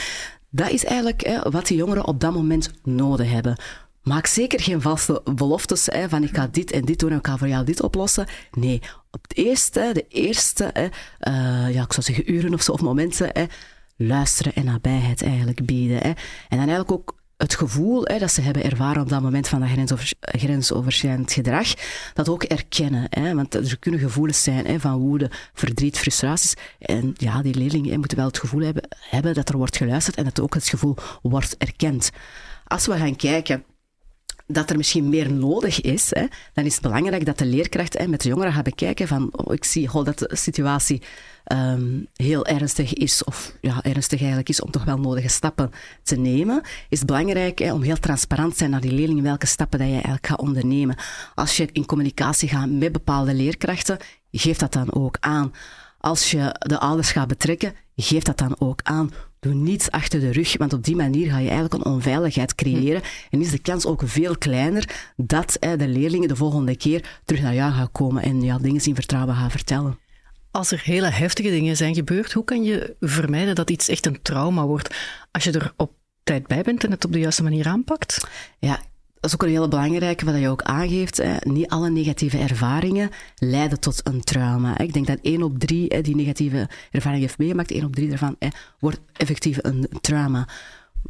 Dat 0.50 0.70
is 0.70 0.86
eigenlijk 0.86 1.26
hè, 1.26 1.50
wat 1.50 1.68
die 1.68 1.78
jongeren 1.78 2.06
op 2.06 2.20
dat 2.20 2.34
moment 2.34 2.72
nodig 2.84 3.32
hebben. 3.32 3.58
Maak 4.06 4.26
zeker 4.26 4.62
geen 4.62 4.82
vaste 4.82 5.22
beloftes 5.36 5.86
hè, 5.86 6.10
van 6.10 6.24
ik 6.24 6.36
ga 6.36 6.48
dit 6.52 6.72
en 6.72 6.86
dit 6.86 7.00
doen 7.00 7.12
en 7.12 7.18
ik 7.18 7.28
ga 7.28 7.38
voor 7.38 7.48
jou 7.48 7.66
dit 7.66 7.82
oplossen. 7.82 8.28
Nee, 8.52 8.82
op 9.12 9.22
het 9.22 9.38
eerste, 9.38 9.90
de 9.94 10.06
eerste, 10.10 10.70
hè, 10.74 10.84
uh, 10.84 11.74
ja, 11.74 11.84
ik 11.84 11.94
zou 11.94 12.02
zeggen 12.02 12.34
uren 12.34 12.54
of 12.54 12.62
zo, 12.62 12.72
of 12.72 12.82
momenten, 12.82 13.30
hè, 13.34 13.46
luisteren 13.98 14.54
en 14.54 14.66
nabijheid 14.66 15.24
eigenlijk 15.24 15.66
bieden. 15.66 15.98
Hè. 15.98 16.10
En 16.10 16.18
dan 16.50 16.58
eigenlijk 16.58 16.92
ook 16.92 17.16
het 17.38 17.56
gevoel 17.56 18.04
hè, 18.04 18.20
dat 18.20 18.32
ze 18.32 18.42
hebben 18.42 18.64
ervaren 18.64 19.02
op 19.02 19.10
dat 19.10 19.22
moment 19.22 19.48
van 19.48 19.60
dat 19.60 19.70
grensover, 19.70 20.14
grensoverschrijdend 20.20 21.34
gedrag, 21.34 21.74
dat 22.14 22.30
ook 22.30 22.44
erkennen. 22.44 23.08
Hè, 23.10 23.36
want 23.36 23.54
er 23.54 23.80
kunnen 23.80 24.00
gevoelens 24.00 24.44
zijn 24.44 24.66
hè, 24.66 24.80
van 24.80 24.98
woede, 24.98 25.32
verdriet, 25.54 25.98
frustraties. 25.98 26.54
En 26.80 27.14
ja, 27.18 27.42
die 27.42 27.56
leerlingen 27.56 28.00
moeten 28.00 28.18
wel 28.18 28.28
het 28.28 28.40
gevoel 28.40 28.62
hebben, 28.62 28.84
hebben 29.10 29.34
dat 29.34 29.50
er 29.50 29.58
wordt 29.58 29.78
geluisterd 29.78 30.16
en 30.16 30.24
dat 30.24 30.40
ook 30.40 30.54
het 30.54 30.68
gevoel 30.68 30.96
wordt 31.22 31.58
erkend. 31.58 32.10
Als 32.66 32.86
we 32.86 32.98
gaan 32.98 33.16
kijken 33.16 33.64
dat 34.48 34.70
er 34.70 34.78
misschien 34.78 35.10
meer 35.10 35.32
nodig 35.32 35.82
is, 35.82 36.10
hè, 36.14 36.26
dan 36.54 36.66
is 36.66 36.74
het 36.74 36.82
belangrijk 36.82 37.26
dat 37.26 37.38
de 37.38 37.46
leerkracht 37.46 37.98
hè, 37.98 38.08
met 38.08 38.22
de 38.22 38.30
jongeren 38.30 38.54
gaat 38.54 38.64
bekijken 38.64 39.08
van 39.08 39.30
oh, 39.32 39.54
ik 39.54 39.64
zie 39.64 39.90
dat 40.04 40.20
de 40.20 40.30
situatie 40.32 41.02
um, 41.54 42.08
heel 42.14 42.46
ernstig 42.46 42.94
is, 42.94 43.24
of 43.24 43.58
ja, 43.62 43.84
ernstig 43.84 44.20
eigenlijk 44.20 44.50
is, 44.50 44.62
om 44.62 44.72
toch 44.72 44.84
wel 44.84 44.98
nodige 44.98 45.28
stappen 45.28 45.72
te 46.04 46.16
nemen, 46.16 46.62
is 46.90 46.98
het 46.98 47.08
belangrijk 47.08 47.60
hè, 47.60 47.74
om 47.74 47.82
heel 47.82 48.00
transparant 48.00 48.52
te 48.52 48.58
zijn 48.58 48.70
naar 48.70 48.82
die 48.82 48.92
leerlingen 48.92 49.24
welke 49.24 49.46
stappen 49.46 49.80
dat 49.80 49.88
je 49.88 49.94
eigenlijk 49.94 50.28
gaat 50.28 50.40
ondernemen. 50.40 50.96
Als 51.36 51.58
je 51.58 51.70
in 51.72 51.86
communicatie 51.86 52.50
gaat 52.50 52.70
met 52.70 52.92
bepaalde 52.92 53.34
leerkrachten, 53.34 53.98
geef 54.32 54.58
dat 54.58 54.74
dan 54.74 54.94
ook 54.94 55.18
aan. 55.20 55.54
Als 56.00 56.32
je 56.32 56.56
de 56.60 56.80
ouders 56.80 57.12
gaat 57.12 57.28
betrekken, 57.28 57.74
geef 57.96 58.24
dat 58.24 58.38
dan 58.38 58.56
ook 58.60 58.80
aan. 58.84 59.12
Doe 59.46 59.54
niets 59.54 59.92
achter 59.92 60.20
de 60.20 60.32
rug, 60.32 60.58
want 60.58 60.74
op 60.74 60.84
die 60.84 60.96
manier 60.96 61.30
ga 61.30 61.38
je 61.38 61.50
eigenlijk 61.50 61.74
een 61.74 61.92
onveiligheid 61.92 62.56
creëren. 62.56 63.02
En 63.30 63.42
is 63.42 63.52
de 63.52 63.60
kans 63.60 63.86
ook 63.86 64.02
veel 64.06 64.38
kleiner 64.38 65.14
dat 65.16 65.58
hè, 65.60 65.78
de 65.78 65.88
leerlingen 65.88 66.28
de 66.28 66.36
volgende 66.36 66.78
keer 66.78 67.20
terug 67.26 67.42
naar 67.42 67.54
jou 67.54 67.74
gaan 67.74 67.92
komen 67.92 68.24
en 68.24 68.42
ja, 68.42 68.58
dingen 68.58 68.86
in 68.86 68.96
vertrouwen 68.96 69.36
gaan 69.36 69.52
vertellen. 69.52 70.00
Als 70.52 70.72
er 70.72 70.82
hele 70.84 71.10
heftige 71.10 71.50
dingen 71.50 71.78
zijn 71.78 71.96
gebeurd, 71.96 72.34
hoe 72.34 72.44
kan 72.44 72.64
je 72.64 72.96
vermijden 73.00 73.56
dat 73.56 73.70
iets 73.70 73.90
echt 73.90 74.06
een 74.06 74.22
trauma 74.22 74.66
wordt 74.66 74.96
als 75.32 75.44
je 75.44 75.52
er 75.52 75.74
op 75.78 75.92
tijd 76.24 76.48
bij 76.48 76.62
bent 76.62 76.84
en 76.84 76.92
het 76.92 77.06
op 77.06 77.12
de 77.12 77.20
juiste 77.20 77.44
manier 77.44 77.68
aanpakt? 77.68 78.28
Ja, 78.60 78.82
dat 79.26 79.34
is 79.34 79.42
ook 79.42 79.50
een 79.50 79.56
hele 79.56 79.68
belangrijke, 79.68 80.26
wat 80.26 80.40
je 80.40 80.50
ook 80.50 80.62
aangeeft. 80.62 81.18
Hè. 81.18 81.36
Niet 81.40 81.68
alle 81.68 81.90
negatieve 81.90 82.38
ervaringen 82.38 83.10
leiden 83.36 83.80
tot 83.80 84.02
een 84.04 84.22
trauma. 84.22 84.78
Ik 84.78 84.94
denk 84.94 85.08
dat 85.08 85.20
één 85.22 85.44
op 85.44 85.60
drie 85.60 86.02
die 86.02 86.16
negatieve 86.16 86.70
ervaring 86.92 87.22
heeft 87.22 87.38
meegemaakt, 87.38 87.72
één 87.72 87.86
op 87.86 87.96
drie 87.96 88.10
daarvan 88.10 88.36
wordt 88.80 89.00
effectief 89.14 89.58
een 89.62 89.88
trauma. 90.02 90.48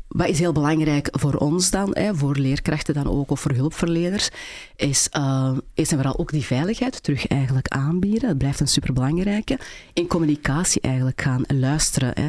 Wat 0.08 0.28
is 0.28 0.40
heel 0.40 0.52
belangrijk 0.52 1.08
voor 1.12 1.34
ons 1.34 1.70
dan, 1.70 1.90
hè, 1.94 2.16
voor 2.16 2.36
leerkrachten 2.36 2.94
dan 2.94 3.08
ook, 3.08 3.32
of 3.32 3.40
voor 3.40 3.52
hulpverleners, 3.52 4.30
is, 4.76 5.10
uh, 5.18 5.58
is 5.74 5.92
en 5.92 5.98
vooral 5.98 6.18
ook 6.18 6.32
die 6.32 6.46
veiligheid 6.46 7.04
terug 7.04 7.28
eigenlijk 7.28 7.68
aanbieden. 7.68 8.30
Dat 8.30 8.38
blijft 8.38 8.60
een 8.60 8.68
superbelangrijke. 8.68 9.60
In 9.94 10.08
communicatie 10.08 10.82
eigenlijk 10.82 11.22
gaan 11.22 11.44
luisteren. 11.48 12.14
Hè. 12.14 12.28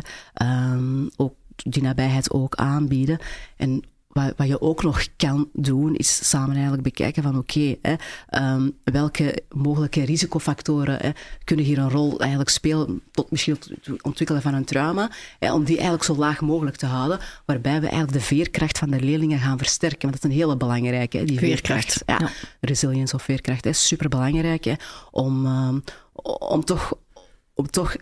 Um, 0.73 1.11
ook 1.17 1.35
die 1.57 1.83
nabijheid 1.83 2.31
ook 2.31 2.55
aanbieden. 2.55 3.19
En 3.57 3.83
wat, 4.17 4.33
wat, 4.37 4.47
je 4.47 4.61
ook 4.61 4.83
nog 4.83 5.07
kan 5.17 5.49
doen, 5.53 5.95
is 5.95 6.29
samen 6.29 6.55
eigenlijk 6.55 6.83
bekijken 6.83 7.23
van 7.23 7.39
oké, 7.39 7.77
um, 8.31 8.77
welke 8.85 9.43
mogelijke 9.49 10.05
risicofactoren 10.05 10.99
hè, 11.01 11.11
kunnen 11.45 11.65
hier 11.65 11.79
een 11.79 11.91
rol 11.91 12.21
eigenlijk 12.21 12.51
spelen 12.51 13.03
tot 13.11 13.31
misschien 13.31 13.57
het 13.61 14.03
ontwikkelen 14.03 14.43
van 14.43 14.55
een 14.55 14.65
trauma, 14.65 15.11
hè, 15.39 15.53
om 15.53 15.65
die 15.65 15.75
eigenlijk 15.75 16.05
zo 16.05 16.17
laag 16.17 16.41
mogelijk 16.41 16.77
te 16.77 16.87
houden, 16.87 17.19
waarbij 17.45 17.81
we 17.81 17.87
eigenlijk 17.87 18.13
de 18.13 18.25
veerkracht 18.25 18.79
van 18.79 18.91
de 18.91 19.01
leerlingen 19.01 19.39
gaan 19.39 19.59
versterken. 19.59 20.01
Want 20.01 20.13
dat 20.13 20.25
is 20.25 20.31
een 20.31 20.43
hele 20.43 20.57
belangrijke, 20.57 21.19
hè, 21.19 21.25
die 21.25 21.39
veerkracht. 21.39 22.03
Ja, 22.07 22.17
ja. 22.19 22.31
Resilience 22.61 23.15
of 23.15 23.23
veerkracht 23.23 23.67
is 23.67 23.87
superbelangrijk 23.87 24.65
hè, 24.65 24.75
om, 25.11 25.47
um, 25.47 25.83
om 26.39 26.65
toch 26.65 26.93
om 27.55 27.71
toch 27.71 27.97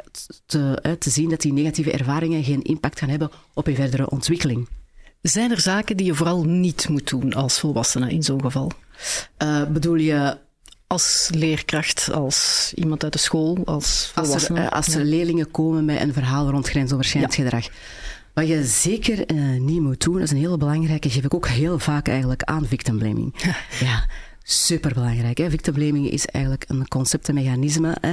te, 0.46 0.96
te 0.98 1.10
zien 1.10 1.30
dat 1.30 1.40
die 1.40 1.52
negatieve 1.52 1.92
ervaringen 1.92 2.44
geen 2.44 2.62
impact 2.62 2.98
gaan 2.98 3.08
hebben 3.08 3.30
op 3.54 3.66
je 3.66 3.74
verdere 3.74 4.10
ontwikkeling. 4.10 4.68
Zijn 5.32 5.50
er 5.50 5.60
zaken 5.60 5.96
die 5.96 6.06
je 6.06 6.14
vooral 6.14 6.44
niet 6.44 6.88
moet 6.88 7.08
doen 7.08 7.32
als 7.32 7.58
volwassene 7.58 8.10
in 8.10 8.22
zo'n 8.22 8.40
geval? 8.40 8.70
Uh, 9.42 9.64
bedoel 9.64 9.94
je 9.94 10.38
als 10.86 11.28
leerkracht, 11.34 12.12
als 12.12 12.72
iemand 12.74 13.02
uit 13.04 13.12
de 13.12 13.18
school, 13.18 13.58
als 13.64 14.10
volwassene? 14.14 14.60
Als 14.60 14.68
er, 14.68 14.76
als 14.76 14.94
er 14.94 15.04
leerlingen 15.04 15.50
komen 15.50 15.84
met 15.84 16.00
een 16.00 16.12
verhaal 16.12 16.50
rond 16.50 16.68
grensoverschrijdend 16.68 17.34
ja. 17.34 17.42
gedrag. 17.42 17.68
Wat 18.34 18.48
je 18.48 18.64
zeker 18.64 19.32
uh, 19.34 19.60
niet 19.60 19.80
moet 19.80 20.00
doen, 20.00 20.14
dat 20.14 20.22
is 20.22 20.30
een 20.30 20.36
hele 20.36 20.56
belangrijke, 20.56 21.10
geef 21.10 21.24
ik 21.24 21.34
ook 21.34 21.48
heel 21.48 21.78
vaak 21.78 22.08
eigenlijk 22.08 22.42
aan 22.42 22.66
victim 22.66 22.98
blaming. 22.98 23.34
ja. 23.80 24.06
Superbelangrijk. 24.46 25.38
Hè? 25.38 25.46
Is 25.46 26.26
eigenlijk 26.26 26.64
een 26.68 26.88
concept, 26.88 27.28
een 27.28 27.34
mechanisme 27.34 27.96
hè, 28.00 28.10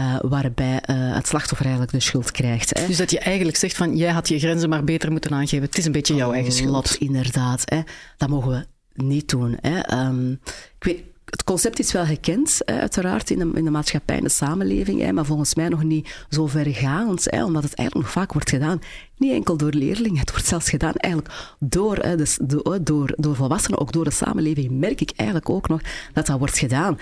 uh, 0.00 0.18
waarbij 0.20 0.82
uh, 0.90 1.14
het 1.14 1.26
slachtoffer 1.26 1.66
eigenlijk 1.66 1.94
de 1.94 2.00
schuld 2.00 2.30
krijgt. 2.30 2.78
Hè. 2.78 2.86
Dus 2.86 2.96
dat 2.96 3.10
je 3.10 3.18
eigenlijk 3.18 3.56
zegt 3.56 3.76
van 3.76 3.96
jij 3.96 4.12
had 4.12 4.28
je 4.28 4.38
grenzen 4.38 4.68
maar 4.68 4.84
beter 4.84 5.10
moeten 5.10 5.30
aangeven. 5.30 5.66
Het 5.66 5.78
is 5.78 5.84
een 5.84 5.92
beetje 5.92 6.14
jouw 6.14 6.32
eigen 6.32 6.52
schuld. 6.52 6.70
Klopt, 6.70 6.94
inderdaad. 6.94 7.62
Hè. 7.64 7.80
Dat 8.16 8.28
mogen 8.28 8.50
we 8.50 8.66
niet 9.04 9.28
doen. 9.28 9.58
Hè. 9.60 10.06
Um, 10.06 10.40
ik 10.78 10.84
weet, 10.84 11.02
het 11.34 11.44
concept 11.44 11.78
is 11.78 11.92
wel 11.92 12.04
gekend, 12.04 12.60
uiteraard, 12.64 13.30
in 13.30 13.38
de, 13.38 13.50
in 13.54 13.64
de, 13.64 13.70
maatschappij, 13.70 14.16
in 14.16 14.22
de 14.22 14.28
samenleving, 14.28 15.12
maar 15.12 15.24
volgens 15.24 15.54
mij 15.54 15.68
nog 15.68 15.82
niet 15.82 16.24
zo 16.30 16.46
vergaand, 16.46 17.30
omdat 17.30 17.62
het 17.62 17.74
eigenlijk 17.74 17.94
nog 17.94 18.10
vaak 18.10 18.32
wordt 18.32 18.50
gedaan. 18.50 18.80
Niet 19.16 19.32
enkel 19.32 19.56
door 19.56 19.70
leerlingen, 19.70 20.18
het 20.18 20.30
wordt 20.30 20.46
zelfs 20.46 20.68
gedaan 20.68 20.94
eigenlijk 20.94 21.54
door, 21.58 22.16
dus, 22.16 22.38
door, 22.80 23.12
door 23.16 23.34
volwassenen, 23.36 23.78
ook 23.78 23.92
door 23.92 24.04
de 24.04 24.10
samenleving, 24.10 24.70
merk 24.70 25.00
ik 25.00 25.12
eigenlijk 25.16 25.50
ook 25.50 25.68
nog 25.68 25.80
dat 26.12 26.26
dat 26.26 26.38
wordt 26.38 26.58
gedaan. 26.58 26.98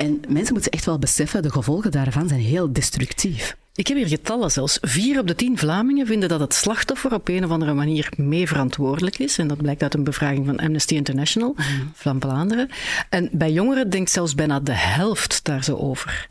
En 0.00 0.20
mensen 0.28 0.52
moeten 0.52 0.72
echt 0.72 0.84
wel 0.84 0.98
beseffen, 0.98 1.42
de 1.42 1.50
gevolgen 1.50 1.90
daarvan 1.90 2.28
zijn 2.28 2.40
heel 2.40 2.72
destructief. 2.72 3.56
Ik 3.74 3.86
heb 3.86 3.96
hier 3.96 4.08
getallen 4.08 4.50
zelfs. 4.50 4.78
Vier 4.80 5.18
op 5.18 5.26
de 5.26 5.34
tien 5.34 5.58
Vlamingen 5.58 6.06
vinden 6.06 6.28
dat 6.28 6.40
het 6.40 6.54
slachtoffer 6.54 7.12
op 7.14 7.28
een 7.28 7.44
of 7.44 7.50
andere 7.50 7.74
manier 7.74 8.12
mee 8.16 8.48
verantwoordelijk 8.48 9.18
is. 9.18 9.38
En 9.38 9.48
dat 9.48 9.56
blijkt 9.56 9.82
uit 9.82 9.94
een 9.94 10.04
bevraging 10.04 10.46
van 10.46 10.58
Amnesty 10.58 10.94
International, 10.94 11.54
mm. 11.56 11.90
van 11.94 12.20
Vlaanderen. 12.20 12.70
En 13.08 13.28
bij 13.32 13.52
jongeren 13.52 13.90
denkt 13.90 14.10
zelfs 14.10 14.34
bijna 14.34 14.60
de 14.60 14.72
helft 14.72 15.44
daar 15.44 15.64
zo 15.64 15.76
over. 15.76 16.26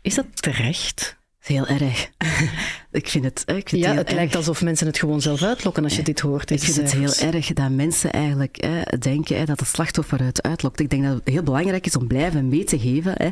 Is 0.00 0.14
dat 0.14 0.26
terecht? 0.34 1.16
Heel 1.42 1.66
erg. 1.66 2.10
ik 2.90 3.08
vind 3.08 3.24
het, 3.24 3.42
ik 3.46 3.68
vind 3.68 3.82
ja, 3.82 3.94
het, 3.94 4.12
lijkt 4.12 4.36
alsof 4.36 4.62
mensen 4.62 4.86
het 4.86 4.98
gewoon 4.98 5.20
zelf 5.20 5.42
uitlokken 5.42 5.84
als 5.84 5.96
je 5.96 6.02
dit 6.02 6.20
hoort. 6.20 6.50
Ik 6.50 6.60
vind 6.60 6.76
het 6.76 6.92
heel 6.92 7.32
erg 7.32 7.52
dat 7.52 7.70
mensen 7.70 8.12
eigenlijk 8.12 8.64
hè, 8.64 8.98
denken 8.98 9.46
dat 9.46 9.60
het 9.60 9.68
slachtoffer 9.68 10.22
het 10.22 10.42
uitlokt. 10.42 10.80
Ik 10.80 10.90
denk 10.90 11.02
dat 11.02 11.14
het 11.14 11.28
heel 11.28 11.42
belangrijk 11.42 11.86
is 11.86 11.96
om 11.96 12.06
blijven 12.06 12.48
mee 12.48 12.64
te 12.64 12.78
geven 12.78 13.12
hè, 13.16 13.28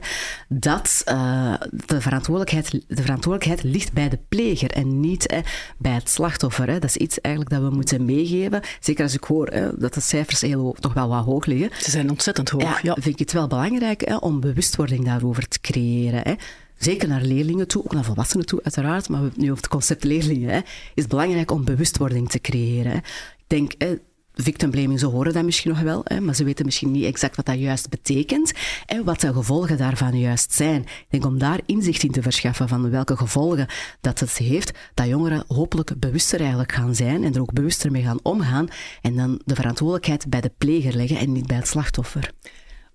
dat 0.48 1.02
uh, 1.08 1.54
de, 1.86 2.00
verantwoordelijkheid, 2.00 2.84
de 2.88 3.02
verantwoordelijkheid 3.02 3.72
ligt 3.72 3.92
bij 3.92 4.08
de 4.08 4.18
pleger 4.28 4.70
en 4.70 5.00
niet 5.00 5.30
hè, 5.30 5.40
bij 5.78 5.92
het 5.92 6.08
slachtoffer. 6.08 6.66
Hè. 6.68 6.78
Dat 6.78 6.90
is 6.90 6.96
iets 6.96 7.20
eigenlijk 7.20 7.54
dat 7.54 7.70
we 7.70 7.74
moeten 7.76 8.04
meegeven. 8.04 8.60
Zeker 8.80 9.04
als 9.04 9.14
ik 9.14 9.24
hoor 9.24 9.46
hè, 9.46 9.78
dat 9.78 9.94
de 9.94 10.00
cijfers 10.00 10.40
heel, 10.40 10.76
toch 10.80 10.92
wel 10.92 11.08
wat 11.08 11.24
hoog 11.24 11.46
liggen. 11.46 11.70
Ze 11.82 11.90
zijn 11.90 12.10
ontzettend 12.10 12.48
hoog. 12.48 12.62
Ja, 12.62 12.78
ja. 12.82 12.92
vind 12.92 13.06
ik 13.06 13.18
het 13.18 13.32
wel 13.32 13.46
belangrijk 13.46 14.04
hè, 14.04 14.16
om 14.16 14.40
bewustwording 14.40 15.04
daarover 15.04 15.48
te 15.48 15.60
creëren. 15.60 16.20
Hè. 16.22 16.34
Zeker 16.80 17.08
naar 17.08 17.22
leerlingen 17.22 17.68
toe, 17.68 17.84
ook 17.84 17.92
naar 17.92 18.04
volwassenen 18.04 18.46
toe 18.46 18.60
uiteraard, 18.62 19.08
maar 19.08 19.20
nu 19.34 19.44
over 19.44 19.56
het 19.56 19.68
concept 19.68 20.04
leerlingen, 20.04 20.50
hè, 20.50 20.60
is 20.94 21.06
belangrijk 21.06 21.50
om 21.50 21.64
bewustwording 21.64 22.28
te 22.30 22.40
creëren. 22.40 22.96
Ik 22.96 23.44
denk, 23.46 23.72
hè, 23.78 23.94
victim 24.34 24.70
blaming, 24.70 24.98
ze 24.98 25.06
horen 25.06 25.32
dat 25.32 25.44
misschien 25.44 25.70
nog 25.70 25.80
wel, 25.80 26.00
hè, 26.04 26.20
maar 26.20 26.34
ze 26.34 26.44
weten 26.44 26.64
misschien 26.64 26.90
niet 26.90 27.04
exact 27.04 27.36
wat 27.36 27.46
dat 27.46 27.58
juist 27.58 27.88
betekent 27.88 28.52
en 28.86 29.04
wat 29.04 29.20
de 29.20 29.32
gevolgen 29.32 29.78
daarvan 29.78 30.18
juist 30.18 30.52
zijn. 30.52 30.82
Ik 30.82 31.06
denk 31.08 31.24
om 31.24 31.38
daar 31.38 31.60
inzicht 31.66 32.02
in 32.02 32.10
te 32.10 32.22
verschaffen 32.22 32.68
van 32.68 32.90
welke 32.90 33.16
gevolgen 33.16 33.66
dat 34.00 34.20
het 34.20 34.36
heeft, 34.36 34.78
dat 34.94 35.06
jongeren 35.06 35.44
hopelijk 35.46 35.92
bewuster 35.98 36.40
eigenlijk 36.40 36.72
gaan 36.72 36.94
zijn 36.94 37.24
en 37.24 37.34
er 37.34 37.40
ook 37.40 37.52
bewuster 37.52 37.90
mee 37.90 38.02
gaan 38.02 38.20
omgaan 38.22 38.68
en 39.00 39.16
dan 39.16 39.40
de 39.44 39.54
verantwoordelijkheid 39.54 40.28
bij 40.28 40.40
de 40.40 40.52
pleger 40.58 40.96
leggen 40.96 41.18
en 41.18 41.32
niet 41.32 41.46
bij 41.46 41.56
het 41.56 41.68
slachtoffer. 41.68 42.32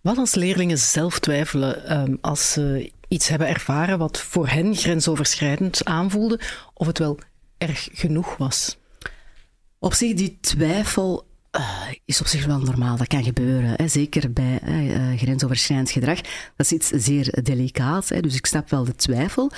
Wat 0.01 0.17
als 0.17 0.35
leerlingen 0.35 0.77
zelf 0.77 1.19
twijfelen 1.19 1.99
um, 1.99 2.17
als 2.21 2.51
ze 2.51 2.93
iets 3.15 3.27
hebben 3.27 3.47
ervaren 3.47 3.97
wat 3.97 4.19
voor 4.19 4.47
hen 4.47 4.75
grensoverschrijdend 4.75 5.85
aanvoelde, 5.85 6.39
of 6.73 6.87
het 6.87 6.97
wel 6.97 7.19
erg 7.57 7.89
genoeg 7.91 8.37
was? 8.37 8.77
Op 9.79 9.93
zich, 9.93 10.13
die 10.13 10.37
twijfel 10.41 11.27
uh, 11.51 11.87
is 12.05 12.21
op 12.21 12.27
zich 12.27 12.45
wel 12.45 12.59
normaal. 12.59 12.97
Dat 12.97 13.07
kan 13.07 13.23
gebeuren. 13.23 13.73
Hè. 13.75 13.87
Zeker 13.87 14.33
bij 14.33 14.59
uh, 14.63 15.17
grensoverschrijdend 15.17 15.91
gedrag. 15.91 16.21
Dat 16.55 16.65
is 16.65 16.71
iets 16.71 16.87
zeer 16.87 17.43
delicaats. 17.43 18.09
Hè. 18.09 18.19
Dus 18.19 18.35
ik 18.35 18.45
snap 18.45 18.69
wel 18.69 18.83
de 18.83 18.95
twijfel. 18.95 19.51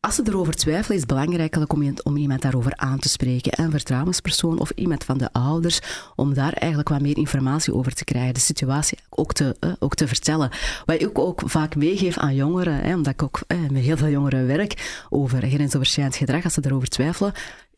Als 0.00 0.14
ze 0.14 0.22
erover 0.26 0.54
twijfelen, 0.54 0.96
is 0.96 1.02
het 1.02 1.10
belangrijk 1.10 1.72
om, 1.72 1.94
om 2.02 2.16
iemand 2.16 2.42
daarover 2.42 2.72
aan 2.76 2.98
te 2.98 3.08
spreken. 3.08 3.60
Een 3.60 3.70
vertrouwenspersoon 3.70 4.58
of 4.58 4.70
iemand 4.70 5.04
van 5.04 5.18
de 5.18 5.32
ouders, 5.32 5.80
om 6.16 6.34
daar 6.34 6.52
eigenlijk 6.52 6.88
wat 6.88 7.00
meer 7.00 7.16
informatie 7.16 7.74
over 7.74 7.94
te 7.94 8.04
krijgen. 8.04 8.34
De 8.34 8.40
situatie 8.40 8.98
ook 9.10 9.32
te, 9.32 9.56
uh, 9.60 9.72
ook 9.78 9.94
te 9.94 10.08
vertellen. 10.08 10.50
Wat 10.86 11.02
ik 11.02 11.18
ook 11.18 11.42
vaak 11.44 11.76
meegeef 11.76 12.18
aan 12.18 12.34
jongeren, 12.34 12.94
omdat 12.94 13.12
ik 13.12 13.22
ook 13.22 13.40
uh, 13.48 13.70
met 13.70 13.82
heel 13.82 13.96
veel 13.96 14.08
jongeren 14.08 14.46
werk 14.46 15.04
over 15.10 15.48
grensoverschrijdend 15.48 16.16
gedrag, 16.16 16.44
als 16.44 16.54
ze 16.54 16.60
erover 16.64 16.88
twijfelen, 16.88 17.32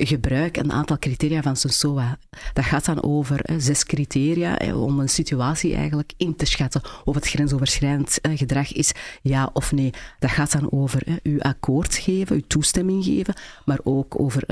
gebruik 0.06 0.56
een 0.56 0.72
aantal 0.72 0.98
criteria 0.98 1.42
van 1.42 1.56
SOA. 1.56 2.18
Dat 2.52 2.64
gaat 2.64 2.84
dan 2.84 3.02
over 3.02 3.40
hè, 3.42 3.60
zes 3.60 3.84
criteria 3.84 4.54
hè, 4.56 4.74
om 4.74 5.00
een 5.00 5.08
situatie 5.08 5.74
eigenlijk 5.74 6.12
in 6.16 6.36
te 6.36 6.46
schatten 6.46 6.82
of 7.04 7.14
het 7.14 7.28
grensoverschrijdend 7.28 8.18
hè, 8.22 8.36
gedrag 8.36 8.72
is, 8.72 8.92
ja 9.22 9.50
of 9.52 9.72
nee. 9.72 9.90
Dat 10.18 10.30
gaat 10.30 10.52
dan 10.52 10.72
over 10.72 11.02
uw 11.22 11.40
akkoord 11.40 11.94
geven, 11.94 12.36
uw 12.36 12.42
toestemming 12.46 13.04
geven, 13.04 13.34
maar 13.64 13.78
ook 13.82 14.20
over, 14.20 14.46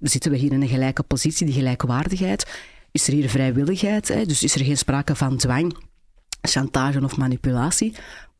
zitten 0.00 0.30
we 0.30 0.36
hier 0.36 0.52
in 0.52 0.62
een 0.62 0.68
gelijke 0.68 1.02
positie, 1.02 1.46
die 1.46 1.54
gelijkwaardigheid? 1.54 2.46
Is 2.90 3.06
er 3.06 3.12
hier 3.12 3.28
vrijwilligheid? 3.28 4.06
Dus 4.06 4.42
is 4.42 4.54
er 4.54 4.64
geen 4.64 4.78
sprake 4.78 5.14
van 5.14 5.36
dwang? 5.36 5.76
chantage 6.48 7.04
of 7.04 7.16
manipulatie 7.16 7.94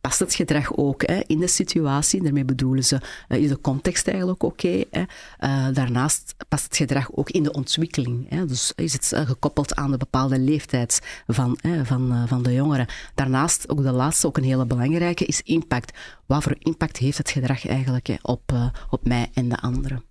past 0.05 0.19
het 0.19 0.35
gedrag 0.35 0.77
ook 0.77 1.07
hè, 1.07 1.21
in 1.27 1.39
de 1.39 1.47
situatie. 1.47 2.23
Daarmee 2.23 2.45
bedoelen 2.45 2.85
ze, 2.85 3.01
uh, 3.29 3.39
is 3.39 3.49
de 3.49 3.61
context 3.61 4.09
eigenlijk 4.09 4.43
oké? 4.43 4.85
Uh, 4.93 5.07
daarnaast 5.73 6.35
past 6.49 6.65
het 6.65 6.77
gedrag 6.77 7.13
ook 7.13 7.31
in 7.31 7.43
de 7.43 7.53
ontwikkeling. 7.53 8.27
Hè, 8.29 8.47
dus 8.47 8.73
is 8.77 8.93
het 8.93 9.11
uh, 9.15 9.21
gekoppeld 9.21 9.75
aan 9.75 9.91
de 9.91 9.97
bepaalde 9.97 10.39
leeftijd 10.39 11.23
van, 11.27 11.59
van, 11.83 12.29
van 12.29 12.43
de 12.43 12.53
jongeren. 12.53 12.87
Daarnaast, 13.15 13.69
ook 13.69 13.83
de 13.83 13.93
laatste, 13.93 14.27
ook 14.27 14.37
een 14.37 14.45
hele 14.45 14.67
belangrijke, 14.67 15.25
is 15.25 15.41
impact. 15.41 15.99
Wat 16.27 16.43
voor 16.43 16.57
impact 16.59 16.97
heeft 16.97 17.19
het 17.19 17.31
gedrag 17.31 17.67
eigenlijk 17.67 18.07
hè, 18.07 18.17
op, 18.23 18.53
op 18.91 19.07
mij 19.07 19.31
en 19.35 19.49
de 19.49 19.61
anderen? 19.61 20.05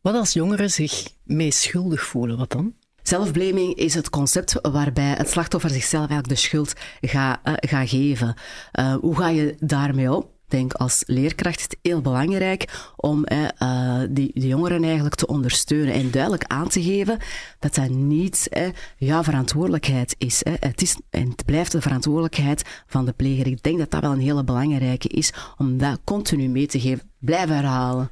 Wat 0.00 0.14
als 0.14 0.32
jongeren 0.32 0.70
zich 0.70 1.08
meest 1.22 1.60
schuldig 1.60 2.04
voelen, 2.04 2.38
wat 2.38 2.50
dan? 2.50 2.74
Zelfblaming 3.08 3.74
is 3.74 3.94
het 3.94 4.10
concept 4.10 4.54
waarbij 4.62 5.14
het 5.18 5.30
slachtoffer 5.30 5.70
zichzelf 5.70 6.08
eigenlijk 6.08 6.28
de 6.28 6.46
schuld 6.46 6.72
gaat 7.00 7.40
uh, 7.44 7.52
ga 7.56 7.86
geven. 7.86 8.34
Uh, 8.72 8.94
hoe 8.94 9.16
ga 9.16 9.28
je 9.28 9.56
daarmee 9.60 10.12
om? 10.12 10.26
Denk 10.48 10.72
als 10.72 11.02
leerkracht 11.06 11.56
is 11.58 11.62
het 11.62 11.78
heel 11.82 12.00
belangrijk 12.00 12.90
om 12.96 13.24
uh, 13.32 14.00
die, 14.10 14.30
jongeren 14.46 14.84
eigenlijk 14.84 15.14
te 15.14 15.26
ondersteunen 15.26 15.94
en 15.94 16.10
duidelijk 16.10 16.44
aan 16.44 16.68
te 16.68 16.82
geven 16.82 17.18
dat 17.58 17.74
dat 17.74 17.88
niet 17.88 18.48
jouw 18.96 19.22
verantwoordelijkheid 19.22 20.14
is. 20.18 20.42
Het 20.60 20.82
is 20.82 20.96
en 21.10 21.28
het 21.28 21.44
blijft 21.44 21.72
de 21.72 21.80
verantwoordelijkheid 21.80 22.82
van 22.86 23.04
de 23.04 23.12
pleger. 23.12 23.46
Ik 23.46 23.62
denk 23.62 23.78
dat 23.78 23.90
dat 23.90 24.00
wel 24.00 24.12
een 24.12 24.20
hele 24.20 24.44
belangrijke 24.44 25.08
is 25.08 25.32
om 25.56 25.78
dat 25.78 26.00
continu 26.04 26.48
mee 26.48 26.66
te 26.66 26.80
geven. 26.80 27.10
Blijven 27.18 27.54
herhalen. 27.54 28.10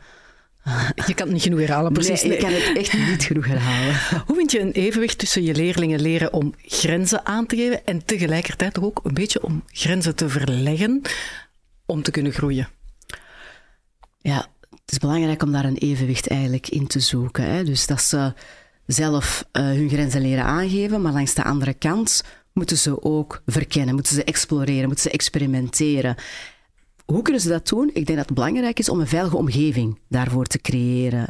Je 1.06 1.14
kan 1.14 1.26
het 1.26 1.32
niet 1.32 1.42
genoeg 1.42 1.58
herhalen, 1.58 1.92
precies. 1.92 2.22
Nee, 2.22 2.32
ik 2.32 2.38
kan 2.38 2.52
het 2.52 2.76
echt 2.76 2.92
niet 2.92 3.24
genoeg 3.24 3.46
herhalen. 3.46 3.94
Hoe 4.26 4.36
vind 4.36 4.52
je 4.52 4.60
een 4.60 4.72
evenwicht 4.72 5.18
tussen 5.18 5.42
je 5.42 5.54
leerlingen 5.54 6.00
leren 6.00 6.32
om 6.32 6.54
grenzen 6.62 7.26
aan 7.26 7.46
te 7.46 7.56
geven 7.56 7.86
en 7.86 8.04
tegelijkertijd 8.04 8.74
toch 8.74 8.84
ook 8.84 9.00
een 9.02 9.14
beetje 9.14 9.42
om 9.42 9.64
grenzen 9.66 10.14
te 10.14 10.28
verleggen 10.28 11.02
om 11.86 12.02
te 12.02 12.10
kunnen 12.10 12.32
groeien? 12.32 12.68
Ja, 14.18 14.46
het 14.70 14.92
is 14.92 14.98
belangrijk 14.98 15.42
om 15.42 15.52
daar 15.52 15.64
een 15.64 15.78
evenwicht 15.78 16.28
eigenlijk 16.28 16.68
in 16.68 16.86
te 16.86 17.00
zoeken. 17.00 17.44
Hè? 17.44 17.64
Dus 17.64 17.86
dat 17.86 18.02
ze 18.02 18.32
zelf 18.86 19.44
uh, 19.52 19.62
hun 19.62 19.88
grenzen 19.88 20.20
leren 20.20 20.44
aangeven, 20.44 21.02
maar 21.02 21.12
langs 21.12 21.34
de 21.34 21.44
andere 21.44 21.74
kant 21.74 22.24
moeten 22.52 22.76
ze 22.78 23.02
ook 23.02 23.42
verkennen, 23.46 23.94
moeten 23.94 24.14
ze 24.14 24.24
exploreren, 24.24 24.86
moeten 24.86 25.04
ze 25.04 25.10
experimenteren. 25.10 26.16
Hoe 27.06 27.22
kunnen 27.22 27.42
ze 27.42 27.48
dat 27.48 27.68
doen? 27.68 27.90
Ik 27.92 28.06
denk 28.06 28.18
dat 28.18 28.26
het 28.26 28.34
belangrijk 28.34 28.78
is 28.78 28.88
om 28.88 29.00
een 29.00 29.06
veilige 29.06 29.36
omgeving 29.36 29.98
daarvoor 30.08 30.44
te 30.44 30.60
creëren. 30.60 31.26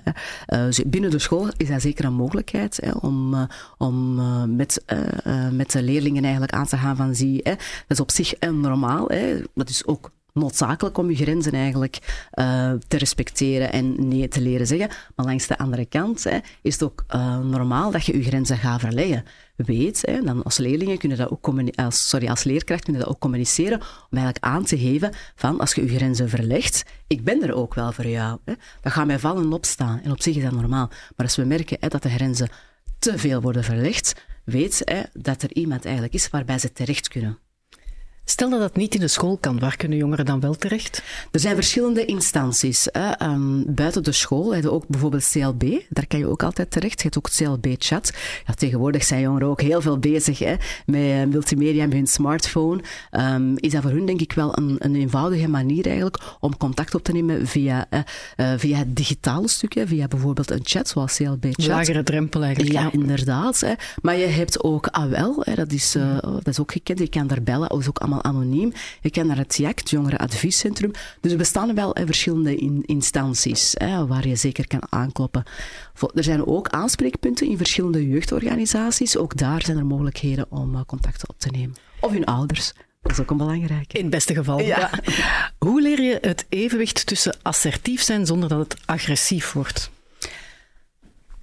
Uh, 0.49 0.69
binnen 0.87 1.11
de 1.11 1.19
school 1.19 1.49
is 1.57 1.69
dat 1.69 1.83
zeker 1.83 2.05
een 2.05 2.15
mogelijkheid 2.15 2.79
hè, 2.83 2.91
om, 2.91 3.35
uh, 3.35 3.43
om 3.79 4.19
uh, 4.19 4.45
met, 4.45 4.85
met 5.53 5.71
de 5.71 5.83
leerlingen 5.83 6.23
eigenlijk 6.23 6.53
aan 6.53 6.67
te 6.67 6.77
gaan 6.77 6.97
van 6.97 7.15
zie, 7.15 7.41
hè, 7.43 7.51
dat 7.51 7.65
is 7.89 8.01
op 8.01 8.11
zich 8.11 8.35
normaal. 8.41 9.09
Hè, 9.09 9.43
dat 9.55 9.69
is 9.69 9.87
ook 9.87 10.11
noodzakelijk 10.33 10.99
om 10.99 11.11
je 11.11 11.17
grenzen 11.17 11.53
eigenlijk 11.53 11.99
te 12.89 12.97
respecteren 12.97 13.73
en 13.73 14.09
nee 14.09 14.29
te 14.29 14.41
leren 14.41 14.67
zeggen. 14.67 14.89
Maar 15.15 15.27
langs 15.27 15.47
de 15.47 15.59
andere 15.59 15.87
kant 15.87 16.25
hè, 16.25 16.39
is 16.63 16.73
het 16.73 16.83
ook 16.83 17.05
normaal 17.43 17.91
dat 17.91 18.07
je 18.07 18.17
je 18.17 18.25
grenzen 18.25 18.57
gaat 18.57 18.81
verleggen. 18.81 19.25
Weet, 19.57 20.21
dan 20.25 20.43
als 20.43 20.59
leerlingen 20.59 20.99
kunnen 20.99 21.19
dat 21.19 21.31
ook 21.31 21.55
als, 21.75 22.09
sorry, 22.09 22.29
als 22.29 22.45
leerkracht 22.45 22.85
kunnen 22.85 23.03
dat 23.03 23.11
ook 23.11 23.21
communiceren 23.21 23.81
om 23.81 24.19
eigenlijk 24.19 24.45
aan 24.45 24.65
te 24.65 24.79
geven 24.79 25.13
van 25.35 25.61
als 25.61 25.75
je 25.75 25.83
je 25.83 25.97
grenzen 25.97 26.29
verlegt, 26.29 26.83
ik 27.07 27.25
ben 27.25 27.43
er 27.43 27.55
ook 27.55 27.75
wel 27.75 27.93
voor 27.93 28.07
jou. 28.07 28.39
Hè. 28.45 28.55
Dat 28.81 28.93
gaat 28.93 29.07
mij 29.07 29.19
vallen 29.19 29.43
en 29.43 29.53
opstaan. 29.53 30.01
En 30.03 30.11
op 30.11 30.23
zich 30.23 30.37
is 30.37 30.43
dat 30.43 30.53
normaal. 30.53 30.89
Maar 30.89 31.27
als 31.27 31.37
we 31.37 31.45
merken 31.45 31.77
hè, 31.81 31.89
dat 31.89 32.03
de 32.03 32.11
grenzen 32.11 32.49
te 32.99 33.19
veel 33.19 33.41
worden 33.41 33.65
verlegd, 33.65 34.25
weet 34.45 35.09
dat 35.13 35.43
er 35.43 35.53
iemand 35.53 35.85
eigenlijk 35.85 36.15
is 36.15 36.31
waarbij 36.31 36.59
ze 36.59 36.73
terecht 36.73 37.09
kunnen. 37.09 37.39
Stel 38.29 38.51
dat 38.51 38.61
dat 38.61 38.77
niet 38.77 38.95
in 38.95 39.01
de 39.01 39.09
school 39.09 39.37
kan, 39.37 39.59
waar 39.59 39.77
kunnen 39.77 39.99
jongeren 39.99 40.25
dan 40.25 40.41
wel 40.41 40.55
terecht? 40.55 41.03
Er 41.31 41.41
zijn 41.41 41.55
verschillende 41.55 42.05
instanties. 42.05 42.89
Hè. 42.93 43.27
Um, 43.31 43.65
buiten 43.67 44.03
de 44.03 44.13
school 44.13 44.55
heb 44.55 44.63
je 44.63 44.71
ook 44.71 44.87
bijvoorbeeld 44.89 45.29
CLB. 45.31 45.65
Daar 45.89 46.07
kan 46.07 46.19
je 46.19 46.27
ook 46.27 46.43
altijd 46.43 46.71
terecht. 46.71 47.03
Je 47.03 47.03
hebt 47.03 47.19
ook 47.19 47.31
CLB-chat. 47.31 48.13
Ja, 48.47 48.55
tegenwoordig 48.55 49.05
zijn 49.05 49.21
jongeren 49.21 49.49
ook 49.49 49.61
heel 49.61 49.81
veel 49.81 49.99
bezig 49.99 50.39
hè, 50.39 50.55
met 50.87 51.01
eh, 51.01 51.25
multimedia 51.25 51.83
en 51.83 51.93
hun 51.93 52.07
smartphone. 52.07 52.83
Um, 53.11 53.55
is 53.57 53.73
dat 53.73 53.83
voor 53.83 53.91
hun 53.91 54.07
denk 54.07 54.21
ik 54.21 54.33
wel 54.33 54.59
een, 54.59 54.77
een, 54.79 54.95
eenvoudige 54.95 55.49
manier 55.49 55.87
eigenlijk 55.87 56.19
om 56.41 56.57
contact 56.57 56.95
op 56.95 57.03
te 57.03 57.13
nemen 57.13 57.47
via, 57.47 57.87
uh, 57.91 58.01
uh, 58.37 58.53
via 58.57 58.79
het 58.79 58.97
digitale 58.97 59.49
stukje, 59.49 59.87
via 59.87 60.09
bijvoorbeeld 60.09 60.51
een 60.51 60.61
chat 60.63 60.89
zoals 60.89 61.17
CLB-chat. 61.17 61.67
Lagere 61.67 62.03
drempel 62.03 62.43
eigenlijk. 62.43 62.75
Ja, 62.75 62.83
ja. 62.83 62.93
inderdaad. 62.93 63.61
Hè. 63.61 63.73
Maar 64.03 64.17
je 64.17 64.27
hebt 64.27 64.65
ook 64.65 64.87
AWEL, 64.87 65.41
hè, 65.41 65.55
dat, 65.55 65.73
is, 65.73 65.93
dat 66.21 66.49
is 66.49 66.61
ook 66.61 66.73
gekend. 66.73 66.99
Je 66.99 67.09
kan 67.09 67.27
daar 67.27 67.43
bellen. 67.43 67.69
Dat 67.69 67.81
is 67.81 67.89
ook 67.89 67.99
allemaal 67.99 68.16
anoniem. 68.23 68.73
Je 69.01 69.11
kan 69.11 69.27
naar 69.27 69.37
het 69.37 69.57
JAC, 69.57 69.79
het 69.79 69.91
Jongerenadviescentrum. 69.91 70.91
Dus 71.21 71.33
er 71.33 71.39
bestaan 71.39 71.75
wel 71.75 71.97
verschillende 72.05 72.57
in, 72.57 72.83
instanties 72.87 73.75
hè, 73.79 74.07
waar 74.07 74.29
je 74.29 74.37
zeker 74.37 74.67
kan 74.67 74.83
aankloppen. 74.89 75.45
Er 76.15 76.25
zijn 76.25 76.47
ook 76.47 76.69
aanspreekpunten 76.69 77.47
in 77.47 77.57
verschillende 77.57 78.09
jeugdorganisaties. 78.09 79.17
Ook 79.17 79.37
daar 79.37 79.63
zijn 79.63 79.79
er 79.79 79.87
mogelijkheden 79.87 80.47
om 80.49 80.75
uh, 80.75 80.81
contacten 80.87 81.29
op 81.29 81.39
te 81.39 81.49
nemen. 81.51 81.77
Of 82.01 82.13
hun 82.13 82.25
ouders. 82.25 82.73
Dat 83.03 83.13
is 83.13 83.21
ook 83.21 83.31
een 83.31 83.37
belangrijke. 83.37 83.97
In 83.97 84.03
het 84.03 84.11
beste 84.11 84.35
geval. 84.35 84.61
Ja. 84.61 84.91
ja. 85.03 85.53
Hoe 85.59 85.83
leer 85.83 86.03
je 86.03 86.19
het 86.21 86.47
evenwicht 86.49 87.07
tussen 87.07 87.37
assertief 87.43 88.03
zijn 88.03 88.27
zonder 88.27 88.49
dat 88.49 88.59
het 88.59 88.77
agressief 88.85 89.53
wordt? 89.53 89.91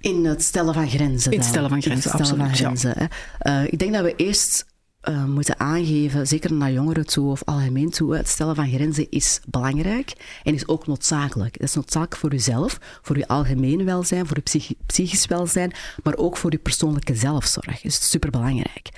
In 0.00 0.24
het 0.24 0.42
stellen 0.42 0.74
van 0.74 0.88
grenzen. 0.88 1.32
In 1.32 1.38
het 1.38 1.48
stellen 1.48 1.68
van 1.68 1.82
grenzen, 1.82 2.10
stellen 2.10 2.26
absoluut. 2.26 2.46
Van 2.46 2.56
grenzen, 2.56 2.94
ja. 3.38 3.62
uh, 3.62 3.72
ik 3.72 3.78
denk 3.78 3.92
dat 3.92 4.02
we 4.02 4.16
eerst 4.16 4.66
uh, 5.08 5.24
moeten 5.24 5.60
aangeven, 5.60 6.26
zeker 6.26 6.52
naar 6.52 6.72
jongeren 6.72 7.06
toe 7.06 7.30
of 7.30 7.42
algemeen 7.44 7.90
toe, 7.90 8.16
het 8.16 8.28
stellen 8.28 8.54
van 8.54 8.68
grenzen 8.68 9.10
is 9.10 9.40
belangrijk 9.46 10.12
en 10.42 10.54
is 10.54 10.68
ook 10.68 10.86
noodzakelijk. 10.86 11.58
Dat 11.58 11.68
is 11.68 11.74
noodzakelijk 11.74 12.16
voor 12.20 12.30
jezelf, 12.30 12.78
voor 13.02 13.18
je 13.18 13.28
algemeen 13.28 13.84
welzijn, 13.84 14.26
voor 14.26 14.36
je 14.36 14.42
psych 14.42 14.72
psychisch 14.86 15.26
welzijn, 15.26 15.72
maar 16.02 16.16
ook 16.16 16.36
voor 16.36 16.50
je 16.50 16.58
persoonlijke 16.58 17.14
zelfzorg. 17.14 17.80
Dus 17.80 17.94
het 17.94 18.02
is 18.02 18.10
superbelangrijk. 18.10 18.88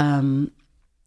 Um, 0.00 0.50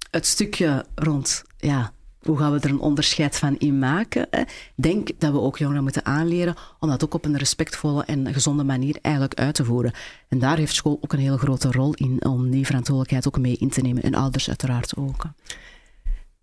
het 0.09 0.25
stukje 0.25 0.85
rond 0.96 1.44
ja, 1.57 1.91
hoe 2.24 2.38
gaan 2.38 2.51
we 2.51 2.59
er 2.59 2.70
een 2.70 2.79
onderscheid 2.79 3.38
van 3.38 3.57
in 3.57 3.79
maken? 3.79 4.27
Ik 4.31 4.48
denk 4.75 5.09
dat 5.18 5.31
we 5.31 5.40
ook 5.40 5.57
jongeren 5.57 5.83
moeten 5.83 6.05
aanleren 6.05 6.55
om 6.79 6.90
dat 6.90 7.03
ook 7.03 7.14
op 7.14 7.25
een 7.25 7.38
respectvolle 7.38 8.03
en 8.03 8.33
gezonde 8.33 8.64
manier 8.64 8.98
eigenlijk 9.01 9.40
uit 9.40 9.55
te 9.55 9.66
voeren. 9.66 9.94
En 10.27 10.40
daar 10.40 10.57
heeft 10.57 10.75
school 10.75 10.98
ook 11.01 11.14
een 11.14 11.20
hele 11.20 11.38
grote 11.38 11.72
rol 11.72 11.94
in 11.94 12.25
om 12.25 12.50
die 12.50 12.66
verantwoordelijkheid 12.66 13.27
ook 13.27 13.40
mee 13.40 13.57
in 13.59 13.70
te 13.70 13.81
nemen. 13.81 14.03
En 14.03 14.16
ouders 14.16 14.48
uiteraard 14.48 14.96
ook. 14.96 15.25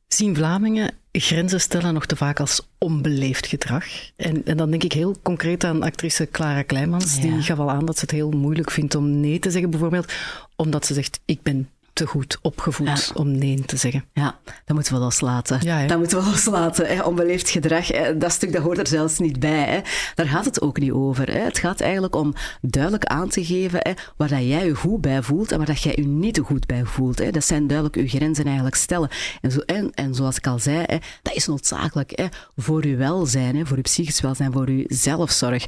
Zien 0.08 0.36
Vlamingen 0.36 0.94
grenzen 1.12 1.60
stellen 1.60 1.94
nog 1.94 2.06
te 2.06 2.16
vaak 2.16 2.40
als 2.40 2.68
onbeleefd 2.78 3.46
gedrag? 3.46 3.84
En, 4.16 4.44
en 4.44 4.56
dan 4.56 4.70
denk 4.70 4.82
ik 4.82 4.92
heel 4.92 5.16
concreet 5.22 5.64
aan 5.64 5.82
actrice 5.82 6.28
Clara 6.30 6.62
Kleimans. 6.62 7.16
Ja. 7.16 7.22
Die 7.22 7.42
gaf 7.42 7.58
al 7.58 7.70
aan 7.70 7.84
dat 7.84 7.94
ze 7.94 8.00
het 8.00 8.10
heel 8.10 8.30
moeilijk 8.30 8.70
vindt 8.70 8.94
om 8.94 9.20
nee 9.20 9.38
te 9.38 9.50
zeggen, 9.50 9.70
bijvoorbeeld, 9.70 10.12
omdat 10.56 10.86
ze 10.86 10.94
zegt: 10.94 11.20
Ik 11.24 11.42
ben 11.42 11.68
te 11.92 12.06
goed 12.06 12.38
opgevoed 12.42 12.86
ja. 12.86 13.14
om 13.14 13.38
nee 13.38 13.64
te 13.64 13.76
zeggen. 13.76 14.04
Ja, 14.12 14.38
dat 14.64 14.74
moeten 14.74 14.94
we 14.94 14.98
loslaten. 14.98 15.58
Ja, 15.62 15.86
dat 15.86 15.98
moeten 15.98 16.18
we 16.18 16.24
loslaten. 16.30 16.86
Hè. 16.86 17.02
Onbeleefd 17.02 17.50
gedrag, 17.50 17.88
hè. 17.88 18.16
dat 18.16 18.32
stuk 18.32 18.52
dat 18.52 18.62
hoort 18.62 18.78
er 18.78 18.86
zelfs 18.86 19.18
niet 19.18 19.40
bij. 19.40 19.64
Hè. 19.64 19.80
Daar 20.14 20.26
gaat 20.26 20.44
het 20.44 20.60
ook 20.60 20.78
niet 20.78 20.92
over. 20.92 21.32
Hè. 21.32 21.38
Het 21.38 21.58
gaat 21.58 21.80
eigenlijk 21.80 22.16
om 22.16 22.34
duidelijk 22.60 23.04
aan 23.04 23.28
te 23.28 23.44
geven 23.44 23.78
hè, 23.82 23.92
waar 24.16 24.28
dat 24.28 24.46
jij 24.46 24.66
je 24.66 24.74
goed 24.74 25.00
bij 25.00 25.22
voelt 25.22 25.52
en 25.52 25.56
waar 25.56 25.66
dat 25.66 25.82
jij 25.82 25.92
je 25.96 26.06
niet 26.06 26.34
te 26.34 26.42
goed 26.42 26.66
bij 26.66 26.84
voelt. 26.84 27.18
Hè. 27.18 27.30
Dat 27.30 27.44
zijn 27.44 27.66
duidelijk 27.66 27.96
je 27.96 28.18
grenzen 28.18 28.44
eigenlijk 28.44 28.76
stellen. 28.76 29.08
En, 29.40 29.50
zo, 29.50 29.58
en, 29.58 29.90
en 29.94 30.14
zoals 30.14 30.36
ik 30.36 30.46
al 30.46 30.58
zei, 30.58 30.84
hè, 30.86 30.96
dat 31.22 31.34
is 31.34 31.46
noodzakelijk 31.46 32.12
hè, 32.14 32.26
voor 32.56 32.86
je 32.86 32.96
welzijn, 32.96 33.56
hè, 33.56 33.66
voor 33.66 33.76
je 33.76 33.82
psychisch 33.82 34.20
welzijn, 34.20 34.52
voor 34.52 34.70
je 34.70 34.84
zelfzorg. 34.88 35.66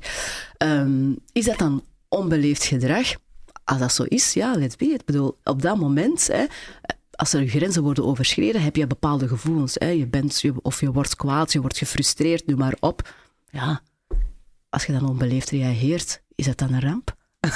Um, 0.58 1.18
is 1.32 1.44
dat 1.44 1.58
dan 1.58 1.82
onbeleefd 2.08 2.64
gedrag? 2.64 3.14
Als 3.64 3.78
dat 3.78 3.92
zo 3.92 4.02
is, 4.02 4.32
ja, 4.32 4.54
let's 4.54 4.76
be 4.76 4.84
it. 4.84 5.00
Ik 5.00 5.04
bedoel, 5.04 5.38
op 5.44 5.62
dat 5.62 5.76
moment, 5.76 6.26
hè, 6.26 6.44
als 7.10 7.32
er 7.32 7.48
grenzen 7.48 7.82
worden 7.82 8.04
overschreden, 8.04 8.62
heb 8.62 8.76
je 8.76 8.86
bepaalde 8.86 9.28
gevoelens. 9.28 9.74
Hè. 9.74 9.88
Je 9.88 10.06
bent, 10.06 10.40
je, 10.40 10.54
of 10.62 10.80
je 10.80 10.92
wordt 10.92 11.16
kwaad, 11.16 11.52
je 11.52 11.60
wordt 11.60 11.78
gefrustreerd, 11.78 12.46
noem 12.46 12.58
maar 12.58 12.76
op. 12.80 13.14
Ja, 13.50 13.82
als 14.68 14.84
je 14.84 14.92
dan 14.92 15.08
onbeleefd 15.08 15.50
reageert, 15.50 16.22
is 16.34 16.46
dat 16.46 16.58
dan 16.58 16.72
een 16.72 16.80
ramp? 16.80 17.16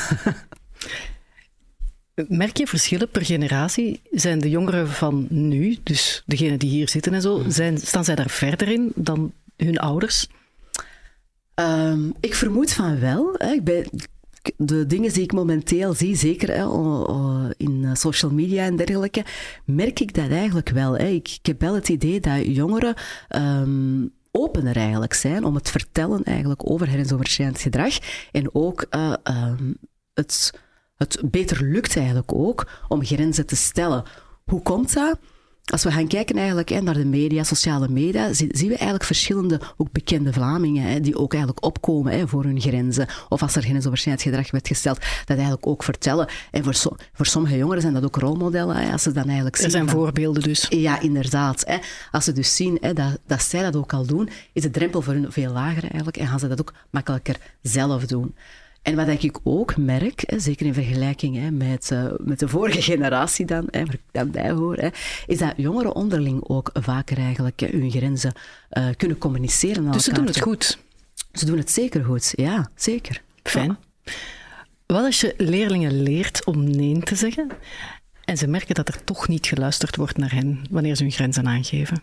Merk 2.29 2.57
je 2.57 2.67
verschillen 2.67 3.11
per 3.11 3.25
generatie? 3.25 4.01
Zijn 4.11 4.39
de 4.39 4.51
jongeren 4.51 4.89
van 4.89 5.27
nu, 5.31 5.79
dus 5.83 6.23
degenen 6.27 6.59
die 6.59 6.71
hier 6.71 6.89
zitten 6.89 7.15
en 7.15 7.23
zo, 7.23 7.45
zijn, 7.49 7.79
staan 7.79 8.05
zij 8.05 8.15
daar 8.15 8.31
verder 8.31 8.69
in 8.69 8.93
dan 8.95 9.33
hun 9.57 9.79
ouders? 9.79 10.29
Um, 11.55 12.15
ik 12.21 12.35
vermoed 12.35 12.73
van 12.73 13.01
wel. 13.01 13.35
Hè. 13.39 13.51
Ik 13.53 13.65
ben, 13.65 13.87
de 14.57 14.87
dingen 14.87 15.13
die 15.13 15.23
ik 15.23 15.33
momenteel 15.33 15.95
zie, 15.95 16.17
zeker 16.17 16.49
in 17.57 17.85
eh, 17.85 17.95
social 17.95 18.31
media 18.31 18.65
en 18.65 18.77
dergelijke, 18.77 19.25
merk 19.65 20.01
ik 20.01 20.15
dat 20.15 20.31
eigenlijk 20.31 20.69
wel. 20.69 20.97
Hè. 20.97 21.07
Ik, 21.07 21.39
heb 21.43 21.61
wel 21.61 21.75
het 21.75 21.89
idee 21.89 22.21
dat 22.21 22.45
jongeren 22.47 22.95
um, 23.37 24.13
opener 24.31 24.77
eigenlijk 24.77 25.15
zijn 25.15 25.45
om 25.45 25.55
het 25.55 25.71
vertellen 25.71 26.25
eigenlijk 26.25 26.71
over 26.71 26.87
grensoverschrijdend 26.87 27.61
gedrag. 27.61 27.99
En 28.33 28.55
ook 28.55 28.87
uh, 28.91 29.13
um, 29.25 29.77
het, 30.15 30.61
het 30.97 31.23
beter 31.25 31.63
lukt 31.63 31.97
eigenlijk 31.97 32.35
ook 32.35 32.69
om 32.89 33.05
grenzen 33.05 33.47
te 33.47 33.57
stellen. 33.57 34.05
Hoe 34.45 34.63
komt 34.63 34.95
dat? 34.95 35.19
Als 35.73 35.85
we 35.85 35.93
gaan 35.93 36.07
kijken 36.07 36.37
eigenlijk 36.37 36.69
hè, 36.69 36.81
naar 36.81 36.95
de 36.95 37.05
media, 37.05 37.43
sociale 37.43 37.89
media, 37.89 38.33
zien 38.33 38.51
we 38.51 38.69
eigenlijk 38.69 39.05
verschillende, 39.05 39.61
ook 39.77 39.93
bekende 39.93 40.33
Vlamingen, 40.33 40.83
hè, 40.83 41.01
die 41.01 41.19
ook 41.19 41.33
eigenlijk 41.33 41.65
opkomen 41.65 42.13
hè, 42.13 42.29
voor 42.29 42.45
hun 42.45 42.61
grenzen. 42.61 43.07
Of 43.29 43.43
als 43.43 43.57
er 43.57 43.63
grensoverschrijdend 43.63 44.29
gedrag 44.29 44.51
werd 44.51 44.67
gesteld, 44.67 44.99
dat 44.99 45.37
eigenlijk 45.37 45.67
ook 45.67 45.83
vertellen. 45.83 46.29
En 46.51 46.65
voor, 46.65 46.75
so, 46.75 46.97
voor 47.13 47.27
sommige 47.27 47.57
jongeren 47.57 47.83
zijn 47.83 47.95
dat 47.95 48.05
ook 48.05 48.17
rolmodellen. 48.17 48.77
Hè, 48.77 48.93
als 48.93 49.03
ze 49.03 49.13
dan 49.13 49.25
eigenlijk 49.25 49.57
zien, 49.57 49.65
er 49.65 49.71
zijn 49.71 49.89
voorbeelden 49.89 50.43
dus. 50.43 50.67
Ja, 50.69 51.01
inderdaad. 51.01 51.65
Hè. 51.67 51.77
Als 52.11 52.25
ze 52.25 52.33
dus 52.33 52.57
zien 52.57 52.79
hè, 52.81 52.93
dat, 52.93 53.19
dat 53.27 53.43
zij 53.43 53.63
dat 53.63 53.77
ook 53.77 53.93
al 53.93 54.07
doen, 54.07 54.29
is 54.53 54.63
de 54.63 54.71
drempel 54.71 55.03
voor 55.03 55.13
hun 55.13 55.33
veel 55.33 55.53
lager 55.53 55.83
eigenlijk 55.83 56.17
en 56.17 56.27
gaan 56.27 56.39
ze 56.39 56.49
dat 56.49 56.61
ook 56.61 56.73
makkelijker 56.91 57.37
zelf 57.63 58.07
doen. 58.07 58.35
En 58.87 58.95
wat 58.95 59.09
ik 59.09 59.39
ook 59.43 59.77
merk, 59.77 60.23
hè, 60.27 60.39
zeker 60.39 60.67
in 60.67 60.75
vergelijking 60.75 61.37
hè, 61.37 61.51
met, 61.51 61.91
uh, 61.93 62.13
met 62.19 62.39
de 62.39 62.49
vorige 62.49 62.83
generatie 62.93 63.47
dan, 63.47 63.69
hè, 63.71 63.85
waar 63.85 63.95
ik 63.95 64.01
dan 64.11 64.31
bij 64.31 64.51
hoor, 64.51 64.77
hè, 64.77 64.89
is 65.27 65.39
dat 65.39 65.53
jongeren 65.57 65.95
onderling 65.95 66.49
ook 66.49 66.71
vaker 66.73 67.19
eigenlijk 67.19 67.61
hun 67.61 67.91
grenzen 67.91 68.33
uh, 68.73 68.87
kunnen 68.97 69.19
communiceren. 69.19 69.93
Dus 69.93 70.05
ze 70.05 70.13
doen 70.13 70.27
het 70.27 70.41
goed? 70.41 70.79
Ze 71.33 71.47
doen 71.47 71.59
het 71.59 71.71
zeker 71.71 72.05
goed, 72.05 72.33
ja, 72.37 72.71
zeker. 72.75 73.23
Fijn. 73.43 73.79
Ja. 74.05 74.13
Wat 74.87 75.05
als 75.05 75.21
je 75.21 75.35
leerlingen 75.37 76.03
leert 76.03 76.45
om 76.45 76.71
nee 76.71 76.99
te 76.99 77.15
zeggen 77.15 77.49
en 78.25 78.37
ze 78.37 78.47
merken 78.47 78.75
dat 78.75 78.89
er 78.89 79.05
toch 79.05 79.29
niet 79.29 79.47
geluisterd 79.47 79.97
wordt 79.97 80.17
naar 80.17 80.33
hen 80.33 80.65
wanneer 80.71 80.97
ze 80.97 81.03
hun 81.03 81.13
grenzen 81.13 81.47
aangeven? 81.47 82.03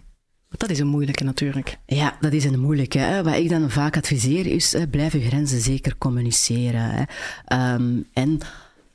Dat 0.57 0.69
is 0.69 0.79
een 0.79 0.87
moeilijke 0.87 1.23
natuurlijk. 1.23 1.77
Ja, 1.85 2.17
dat 2.19 2.33
is 2.33 2.43
een 2.43 2.59
moeilijke. 2.59 2.97
Hè. 2.97 3.23
Wat 3.23 3.35
ik 3.35 3.49
dan 3.49 3.69
vaak 3.69 3.97
adviseer 3.97 4.45
is, 4.45 4.73
hè, 4.73 4.87
blijf 4.87 5.13
je 5.13 5.21
grenzen 5.21 5.61
zeker 5.61 5.97
communiceren. 5.97 6.89
Hè. 6.89 7.03
Ehm, 7.45 7.97
en 8.13 8.39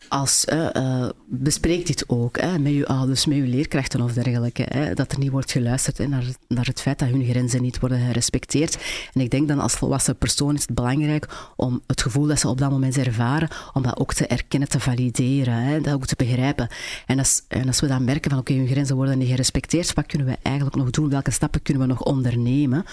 als, 0.09 0.45
uh, 0.53 1.09
bespreek 1.27 1.87
dit 1.87 2.05
ook 2.09 2.41
hè, 2.41 2.59
met 2.59 2.73
je 2.73 2.87
ouders, 2.87 3.27
met 3.27 3.37
je 3.37 3.43
leerkrachten 3.43 4.01
of 4.01 4.13
dergelijke. 4.13 4.67
Hè, 4.69 4.95
dat 4.95 5.13
er 5.13 5.19
niet 5.19 5.31
wordt 5.31 5.53
geluisterd 5.53 6.09
naar, 6.09 6.25
naar 6.49 6.67
het 6.67 6.81
feit 6.81 6.99
dat 6.99 7.09
hun 7.09 7.25
grenzen 7.25 7.63
niet 7.63 7.81
worden 7.81 8.07
gerespecteerd. 8.07 8.79
En 9.13 9.21
ik 9.21 9.31
denk 9.31 9.49
dan 9.49 9.61
als 9.61 9.73
volwassen 9.73 10.17
persoon 10.17 10.55
is 10.55 10.61
het 10.61 10.75
belangrijk 10.75 11.29
om 11.57 11.83
het 11.87 12.03
gevoel 12.03 12.27
dat 12.27 12.41
ze 12.41 12.49
op 12.49 12.59
dat 12.59 12.71
moment 12.71 12.97
ervaren, 12.97 13.49
om 13.73 13.83
dat 13.83 13.99
ook 13.99 14.15
te 14.15 14.27
erkennen, 14.27 14.69
te 14.69 14.81
valideren, 14.81 15.55
hè, 15.55 15.81
dat 15.81 15.95
ook 15.95 16.07
te 16.07 16.17
begrijpen. 16.17 16.69
En 17.07 17.19
als, 17.19 17.43
en 17.49 17.67
als 17.67 17.81
we 17.81 17.87
dan 17.87 18.05
merken 18.05 18.31
van 18.31 18.41
oké, 18.41 18.53
hun 18.53 18.67
grenzen 18.69 18.97
worden 18.97 19.19
niet 19.19 19.29
gerespecteerd, 19.29 19.93
wat 19.95 20.07
kunnen 20.07 20.27
we 20.27 20.37
eigenlijk 20.43 20.77
nog 20.77 20.91
doen? 20.91 21.09
Welke 21.09 21.31
stappen 21.31 21.63
kunnen 21.63 21.83
we 21.83 21.89
nog 21.89 22.03
ondernemen? 22.03 22.85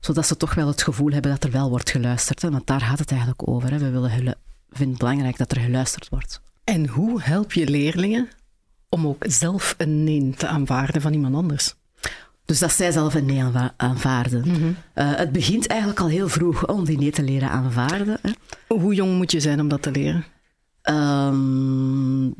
Zodat 0.00 0.26
ze 0.26 0.36
toch 0.36 0.54
wel 0.54 0.66
het 0.66 0.82
gevoel 0.82 1.10
hebben 1.10 1.30
dat 1.30 1.44
er 1.44 1.50
wel 1.50 1.70
wordt 1.70 1.90
geluisterd. 1.90 2.42
Want 2.42 2.66
daar 2.66 2.80
gaat 2.80 2.98
het 2.98 3.10
eigenlijk 3.10 3.48
over. 3.48 3.70
Hè? 3.70 3.78
We 3.78 3.90
willen 3.90 4.36
vinden 4.70 4.88
het 4.88 4.98
belangrijk 4.98 5.36
dat 5.36 5.52
er 5.52 5.60
geluisterd 5.60 6.08
wordt. 6.08 6.40
En 6.68 6.86
hoe 6.86 7.22
help 7.22 7.52
je 7.52 7.68
leerlingen 7.68 8.28
om 8.88 9.06
ook 9.06 9.24
zelf 9.28 9.74
een 9.78 10.04
nee 10.04 10.34
te 10.36 10.46
aanvaarden 10.46 11.00
van 11.00 11.12
iemand 11.12 11.34
anders? 11.34 11.74
Dus 12.44 12.58
dat 12.58 12.72
zij 12.72 12.92
zelf 12.92 13.14
een 13.14 13.26
nee 13.26 13.42
aanvaarden. 13.76 14.48
Mm 14.48 14.76
het 14.94 15.32
begint 15.32 15.66
eigenlijk 15.66 16.00
al 16.00 16.08
heel 16.08 16.28
vroeg 16.28 16.66
om 16.66 16.84
die 16.84 16.98
nee 16.98 17.10
te 17.10 17.22
leren 17.22 17.50
aanvaarden. 17.50 18.18
Hè. 18.22 18.30
Hoe 18.74 18.94
jong 18.94 19.16
moet 19.16 19.32
je 19.32 19.40
zijn 19.40 19.60
om 19.60 19.68
dat 19.68 19.82
te 19.82 19.90
leren? 19.90 20.24
Um, 20.82 22.34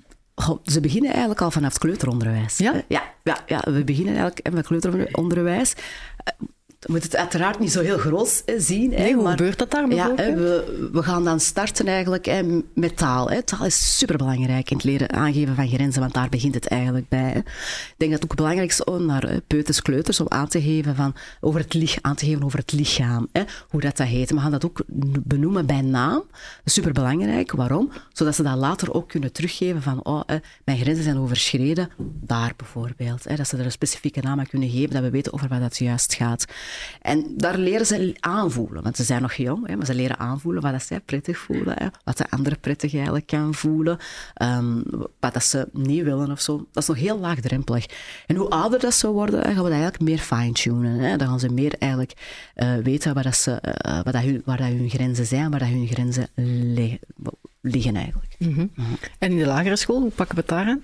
ze 0.64 0.80
beginnen 0.80 1.10
eigenlijk 1.10 1.40
al 1.40 1.50
vanaf 1.50 1.72
het 1.72 1.78
kleuteronderwijs. 1.78 2.58
Ja? 2.58 2.82
Ja, 2.88 3.02
ja, 3.24 3.38
ja 3.46 3.60
we 3.64 3.84
beginnen 3.84 4.16
eigenlijk 4.16 4.54
met 4.54 4.66
kleuteronderwijs 4.66 5.74
je 6.80 6.92
moet 6.92 7.02
het 7.02 7.16
uiteraard 7.16 7.58
niet 7.58 7.72
zo 7.72 7.80
heel 7.80 7.98
groot 7.98 8.42
zien. 8.56 8.90
Nee, 8.90 9.14
hoe 9.14 9.28
gebeurt 9.28 9.58
dat 9.58 9.70
daar 9.70 9.94
ja, 9.94 10.14
we, 10.14 10.88
we 10.92 11.02
gaan 11.02 11.24
dan 11.24 11.40
starten 11.40 11.86
eigenlijk 11.86 12.24
hè, 12.24 12.62
met 12.74 12.96
taal. 12.96 13.30
Hè. 13.30 13.42
Taal 13.42 13.64
is 13.64 13.98
superbelangrijk 13.98 14.70
in 14.70 14.76
het 14.76 14.86
leren 14.86 15.12
aangeven 15.12 15.54
van 15.54 15.68
grenzen, 15.68 16.00
want 16.00 16.14
daar 16.14 16.28
begint 16.28 16.54
het 16.54 16.66
eigenlijk 16.66 17.08
bij. 17.08 17.30
Hè. 17.30 17.38
Ik 17.38 17.94
denk 17.96 18.10
dat 18.10 18.22
het 18.22 18.30
ook 18.30 18.36
belangrijk 18.36 18.70
is 18.70 18.84
om 18.84 19.06
naar 19.06 19.40
peuters, 19.46 19.82
kleuters, 19.82 20.20
om 20.20 20.26
aan 20.28 20.48
te 20.48 20.62
geven, 20.62 20.94
van, 20.94 21.14
over, 21.40 21.60
het 21.60 21.74
lichaam, 21.74 22.02
aan 22.02 22.16
te 22.16 22.26
geven 22.26 22.44
over 22.44 22.58
het 22.58 22.72
lichaam. 22.72 23.28
Hè, 23.32 23.42
hoe 23.68 23.80
dat, 23.80 23.96
dat 23.96 24.06
heet. 24.06 24.30
We 24.30 24.40
gaan 24.40 24.50
dat 24.50 24.64
ook 24.64 24.82
benoemen 25.24 25.66
bij 25.66 25.80
naam. 25.80 26.22
Superbelangrijk. 26.64 27.52
Waarom? 27.52 27.92
Zodat 28.12 28.34
ze 28.34 28.42
dat 28.42 28.56
later 28.56 28.94
ook 28.94 29.08
kunnen 29.08 29.32
teruggeven 29.32 29.82
van, 29.82 30.04
oh, 30.04 30.20
hè, 30.26 30.36
mijn 30.64 30.78
grenzen 30.78 31.04
zijn 31.04 31.18
overschreden. 31.18 31.90
Daar 32.20 32.52
bijvoorbeeld. 32.56 33.24
Hè, 33.24 33.36
dat 33.36 33.48
ze 33.48 33.56
er 33.56 33.64
een 33.64 33.70
specifieke 33.70 34.20
naam 34.20 34.38
aan 34.38 34.46
kunnen 34.46 34.70
geven, 34.70 34.90
dat 34.90 35.02
we 35.02 35.10
weten 35.10 35.32
over 35.32 35.48
wat 35.48 35.60
dat 35.60 35.78
juist 35.78 36.14
gaat. 36.14 36.44
En 37.02 37.24
daar 37.36 37.58
leren 37.58 37.86
ze 37.86 38.16
aanvoelen, 38.20 38.82
want 38.82 38.96
ze 38.96 39.04
zijn 39.04 39.22
nog 39.22 39.32
jong, 39.32 39.66
hè, 39.66 39.76
maar 39.76 39.86
ze 39.86 39.94
leren 39.94 40.18
aanvoelen 40.18 40.62
wat 40.62 40.72
dat 40.72 40.82
zij 40.82 41.00
prettig 41.00 41.38
voelen, 41.38 41.74
hè, 41.78 41.86
wat 42.04 42.16
de 42.16 42.30
andere 42.30 42.56
prettig 42.56 42.94
eigenlijk 42.94 43.26
kan 43.26 43.54
voelen, 43.54 43.98
um, 44.42 44.82
wat 45.20 45.32
dat 45.32 45.44
ze 45.44 45.68
niet 45.72 46.02
willen 46.02 46.30
of 46.30 46.40
zo. 46.40 46.56
Dat 46.72 46.82
is 46.82 46.88
nog 46.88 46.98
heel 46.98 47.18
laagdrempelig. 47.18 47.86
En 48.26 48.36
hoe 48.36 48.48
ouder 48.48 48.80
dat 48.80 48.94
ze 48.94 49.08
worden, 49.08 49.42
gaan 49.42 49.54
we 49.54 49.62
dat 49.62 49.70
eigenlijk 49.70 50.00
meer 50.00 50.18
fine-tunen. 50.18 51.18
Dan 51.18 51.28
gaan 51.28 51.40
ze 51.40 51.48
meer 51.48 51.74
eigenlijk 51.78 52.12
uh, 52.56 52.76
weten 52.76 53.14
waar, 53.14 53.22
dat 53.22 53.36
ze, 53.36 53.62
uh, 53.86 54.00
wat 54.02 54.12
dat 54.12 54.22
hun, 54.22 54.42
waar 54.44 54.56
dat 54.56 54.66
hun 54.66 54.90
grenzen 54.90 55.26
zijn, 55.26 55.50
waar 55.50 55.58
dat 55.58 55.68
hun 55.68 55.86
grenzen 55.86 56.28
liggen, 57.60 57.96
eigenlijk. 57.96 58.34
Mm 58.38 58.54
-hmm. 58.54 58.70
En 59.18 59.30
in 59.30 59.38
de 59.38 59.46
lagere 59.46 59.76
school, 59.76 60.00
hoe 60.00 60.10
pakken 60.10 60.34
we 60.34 60.40
het 60.40 60.50
daar 60.50 60.66
aan? 60.66 60.82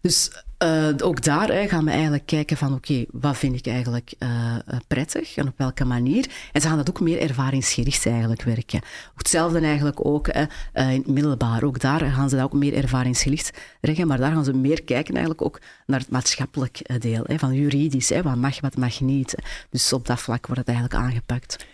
Dus 0.00 0.30
uh, 0.62 0.88
ook 1.02 1.22
daar 1.22 1.48
hè, 1.48 1.68
gaan 1.68 1.84
we 1.84 1.90
eigenlijk 1.90 2.26
kijken 2.26 2.56
van 2.56 2.74
oké, 2.74 3.04
wat 3.10 3.36
vind 3.36 3.56
ik 3.56 3.66
eigenlijk 3.66 4.12
uh, 4.18 4.54
prettig 4.86 5.36
en 5.36 5.48
op 5.48 5.54
welke 5.56 5.84
manier. 5.84 6.26
En 6.52 6.60
ze 6.60 6.68
gaan 6.68 6.76
dat 6.76 6.88
ook 6.88 7.00
meer 7.00 7.20
ervaringsgericht 7.20 8.06
eigenlijk 8.06 8.42
werken. 8.42 8.80
Hetzelfde 9.14 9.60
eigenlijk 9.60 10.06
ook 10.06 10.28
in 10.28 10.48
het 10.72 11.06
middelbaar. 11.06 11.62
Ook 11.62 11.80
daar 11.80 12.00
gaan 12.00 12.28
ze 12.28 12.36
dat 12.36 12.44
ook 12.44 12.52
meer 12.52 12.74
ervaringsgericht 12.74 13.58
werken, 13.80 14.06
maar 14.06 14.18
daar 14.18 14.32
gaan 14.32 14.44
ze 14.44 14.52
meer 14.52 14.82
kijken 14.82 15.14
eigenlijk 15.14 15.44
ook 15.44 15.60
naar 15.86 16.00
het 16.00 16.10
maatschappelijk 16.10 17.00
deel. 17.00 17.24
Hè, 17.26 17.38
van 17.38 17.54
juridisch, 17.54 18.08
hè, 18.08 18.22
wat 18.22 18.36
mag, 18.36 18.60
wat 18.60 18.76
mag 18.76 19.00
niet. 19.00 19.34
Dus 19.70 19.92
op 19.92 20.06
dat 20.06 20.20
vlak 20.20 20.46
wordt 20.46 20.60
het 20.60 20.76
eigenlijk 20.76 21.04
aangepakt. 21.04 21.66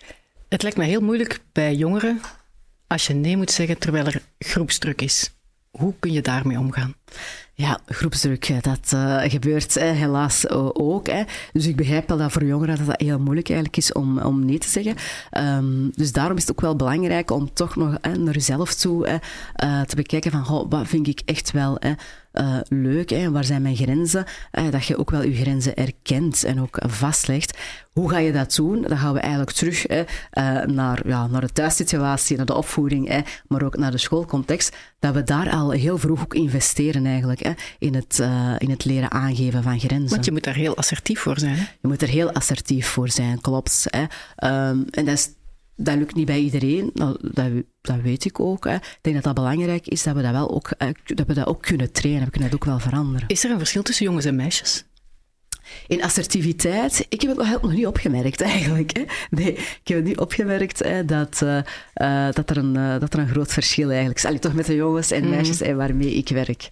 Het 0.49 0.63
lijkt 0.63 0.79
me 0.79 0.85
heel 0.85 1.01
moeilijk 1.01 1.41
bij 1.53 1.75
jongeren 1.75 2.21
als 2.87 3.07
je 3.07 3.15
nee 3.15 3.37
moet 3.37 3.51
zeggen 3.51 3.79
terwijl 3.79 4.07
er 4.07 4.23
groepsdruk 4.39 5.03
is. 5.03 5.36
Hoe 5.79 5.95
kun 5.99 6.13
je 6.13 6.23
daarmee 6.23 6.59
omgaan? 6.59 6.95
Ja, 7.55 7.79
groepsdruk, 7.87 8.63
dat 8.63 8.93
uh, 8.95 9.23
gebeurt 9.23 9.75
helaas 9.75 10.49
ook. 10.73 11.07
Hè. 11.07 11.23
Dus 11.53 11.67
ik 11.67 11.77
begrijp 11.77 12.09
wel 12.09 12.17
dat 12.17 12.33
voor 12.33 12.45
jongeren 12.45 12.77
dat, 12.77 12.87
dat 12.87 13.01
heel 13.01 13.19
moeilijk 13.19 13.49
eigenlijk 13.49 13.79
is 13.79 13.93
om, 13.93 14.19
om 14.19 14.45
nee 14.45 14.59
te 14.59 14.69
zeggen. 14.69 14.95
Um, 15.39 15.91
dus 15.95 16.13
daarom 16.13 16.37
is 16.37 16.43
het 16.43 16.51
ook 16.51 16.61
wel 16.61 16.77
belangrijk 16.77 17.31
om 17.31 17.53
toch 17.53 17.77
nog 17.77 17.99
naar 18.01 18.35
jezelf 18.35 18.75
toe 18.75 19.07
uh, 19.07 19.81
te 19.81 19.97
bekijken 19.97 20.31
van 20.31 20.67
wat 20.69 20.89
vind 20.89 21.09
ik 21.09 21.21
echt 21.25 21.51
wel 21.51 21.79
uh, 22.41 22.57
leuk 22.69 23.11
en 23.11 23.33
waar 23.33 23.45
zijn 23.45 23.63
mijn 23.63 23.77
grenzen. 23.77 24.25
dat 24.71 24.87
je 24.87 24.99
ook 24.99 25.11
wel 25.11 25.23
je 25.23 25.35
grenzen 25.35 25.75
erkent 25.77 26.45
en 26.45 26.61
ook 26.61 26.79
vastlegt. 26.87 27.59
Hoe 27.93 28.11
ga 28.11 28.19
je 28.19 28.33
dat 28.33 28.55
doen? 28.55 28.83
Dan 28.83 28.99
gaan 28.99 29.13
we 29.13 29.21
eigenlijk 29.21 29.53
terug 29.53 29.85
hè, 29.87 30.05
naar, 30.67 31.09
ja, 31.09 31.27
naar 31.27 31.41
de 31.41 31.53
thuissituatie, 31.53 32.37
naar 32.37 32.47
de 32.47 32.55
opvoeding, 32.55 33.25
maar 33.49 33.63
ook 33.63 33.77
naar 33.77 33.91
de 33.91 33.99
schoolcontext. 33.99 34.77
Dat 34.99 35.15
we 35.15 35.23
daar 35.23 35.51
al 35.51 35.71
heel 35.71 35.99
vroeg 35.99 36.23
ook 36.23 36.35
investeren 36.35 37.07
eigenlijk 37.07 37.55
in, 37.79 37.95
het, 37.95 38.19
in 38.59 38.71
het 38.71 38.85
leren 38.85 39.11
aangeven 39.11 39.63
van 39.63 39.79
grenzen. 39.79 40.11
Want 40.11 40.25
je 40.25 40.33
moet 40.33 40.45
daar 40.45 40.55
heel 40.55 40.77
assertief 40.77 41.21
voor 41.21 41.39
zijn. 41.39 41.55
Hè? 41.55 41.63
Je 41.81 41.89
moet 41.89 42.03
er 42.03 42.09
heel 42.09 42.33
assertief 42.33 42.87
voor 42.87 43.11
zijn, 43.11 43.41
klopt. 43.41 43.87
Hè? 43.91 44.01
Um, 44.69 44.85
en 44.91 45.05
dat, 45.05 45.15
is, 45.15 45.29
dat 45.77 45.97
lukt 45.97 46.15
niet 46.15 46.27
bij 46.27 46.39
iedereen, 46.39 46.91
nou, 46.95 47.17
dat, 47.21 47.51
dat 47.81 48.01
weet 48.03 48.25
ik 48.25 48.41
ook. 48.41 48.65
Hè. 48.65 48.75
Ik 48.75 48.99
denk 49.01 49.15
dat 49.15 49.25
dat 49.25 49.35
belangrijk 49.35 49.87
is, 49.87 50.03
dat 50.03 50.15
we 50.15 50.23
dat, 50.23 50.33
wel 50.33 50.51
ook, 50.51 50.71
dat 51.05 51.27
we 51.27 51.35
dat 51.35 51.47
ook 51.47 51.63
kunnen 51.63 51.93
trainen. 51.93 52.25
We 52.25 52.31
kunnen 52.31 52.51
dat 52.51 52.61
ook 52.61 52.67
wel 52.67 52.79
veranderen. 52.79 53.29
Is 53.29 53.45
er 53.45 53.51
een 53.51 53.59
verschil 53.59 53.83
tussen 53.83 54.05
jongens 54.05 54.25
en 54.25 54.37
meisjes? 54.37 54.85
In 55.87 56.03
assertiviteit, 56.03 57.07
ik 57.09 57.21
heb 57.21 57.37
het 57.37 57.39
nog, 57.39 57.63
nog 57.63 57.73
niet 57.73 57.87
opgemerkt 57.87 58.41
eigenlijk. 58.57 58.97
Hè. 58.97 59.05
Nee, 59.31 59.53
ik 59.53 59.81
heb 59.85 59.97
het 59.97 60.07
niet 60.07 60.19
opgemerkt 60.19 60.79
hè, 60.79 61.05
dat, 61.05 61.41
uh, 61.43 61.59
uh, 61.95 62.33
dat, 62.33 62.51
er 62.51 62.57
een, 62.57 62.75
uh, 62.75 62.99
dat 62.99 63.13
er 63.13 63.19
een 63.19 63.29
groot 63.29 63.53
verschil 63.53 63.89
eigenlijk 63.89 64.19
is. 64.19 64.25
Allee, 64.25 64.39
toch 64.39 64.55
met 64.55 64.67
de 64.67 64.75
jongens 64.75 65.11
en 65.11 65.23
mhm. 65.23 65.31
meisjes 65.31 65.61
mm. 65.61 65.77
waarmee 65.77 66.15
ik 66.15 66.29
werk. 66.29 66.71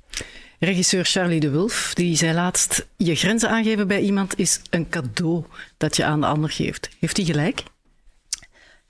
Regisseur 0.59 1.05
Charlie 1.05 1.41
de 1.41 1.51
Wulf 1.51 1.95
die 1.95 2.17
zei 2.17 2.35
laatst: 2.35 2.87
Je 2.97 3.15
grenzen 3.15 3.51
aangeven 3.51 3.89
bij 3.89 4.01
iemand 4.01 4.39
is 4.39 4.61
een 4.71 4.89
cadeau 4.89 5.45
dat 5.77 5.97
je 5.97 6.05
aan 6.05 6.21
de 6.21 6.27
ander 6.27 6.51
geeft. 6.51 6.89
Heeft 6.99 7.17
hij 7.17 7.27
gelijk? 7.27 7.63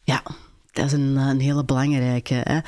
Ja, 0.05 0.23
dat 0.73 0.85
is 0.85 0.93
een, 0.93 1.17
een 1.17 1.41
hele 1.41 1.65
belangrijke. 1.65 2.35
Hè. 2.35 2.59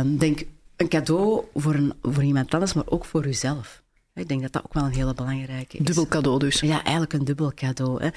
Um, 0.00 0.18
denk 0.18 0.42
een 0.76 0.88
cadeau 0.88 1.44
voor, 1.54 1.74
een, 1.74 1.92
voor 2.02 2.22
iemand 2.22 2.54
anders, 2.54 2.72
maar 2.72 2.86
ook 2.86 3.04
voor 3.04 3.26
uzelf. 3.26 3.82
Ik 4.14 4.28
denk 4.28 4.42
dat 4.42 4.52
dat 4.52 4.64
ook 4.64 4.74
wel 4.74 4.84
een 4.84 4.94
hele 4.94 5.14
belangrijke 5.14 5.78
is. 5.78 5.84
Dubbel 5.84 6.06
cadeau 6.06 6.38
dus. 6.38 6.60
Ja, 6.60 6.82
eigenlijk 6.82 7.12
een 7.12 7.24
dubbel 7.24 7.52
cadeau. 7.54 8.02
Hè. 8.02 8.08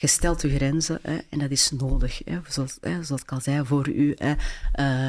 Je 0.00 0.06
stelt 0.06 0.42
je 0.42 0.48
grenzen 0.48 0.98
hè, 1.02 1.18
en 1.28 1.38
dat 1.38 1.50
is 1.50 1.70
nodig. 1.70 2.20
Hè. 2.24 2.38
Zoals, 2.48 2.78
hè, 2.80 3.02
zoals 3.02 3.22
ik 3.22 3.32
al 3.32 3.40
zei, 3.40 3.66
voor 3.66 3.88
u, 3.88 4.16
uh, 4.18 4.32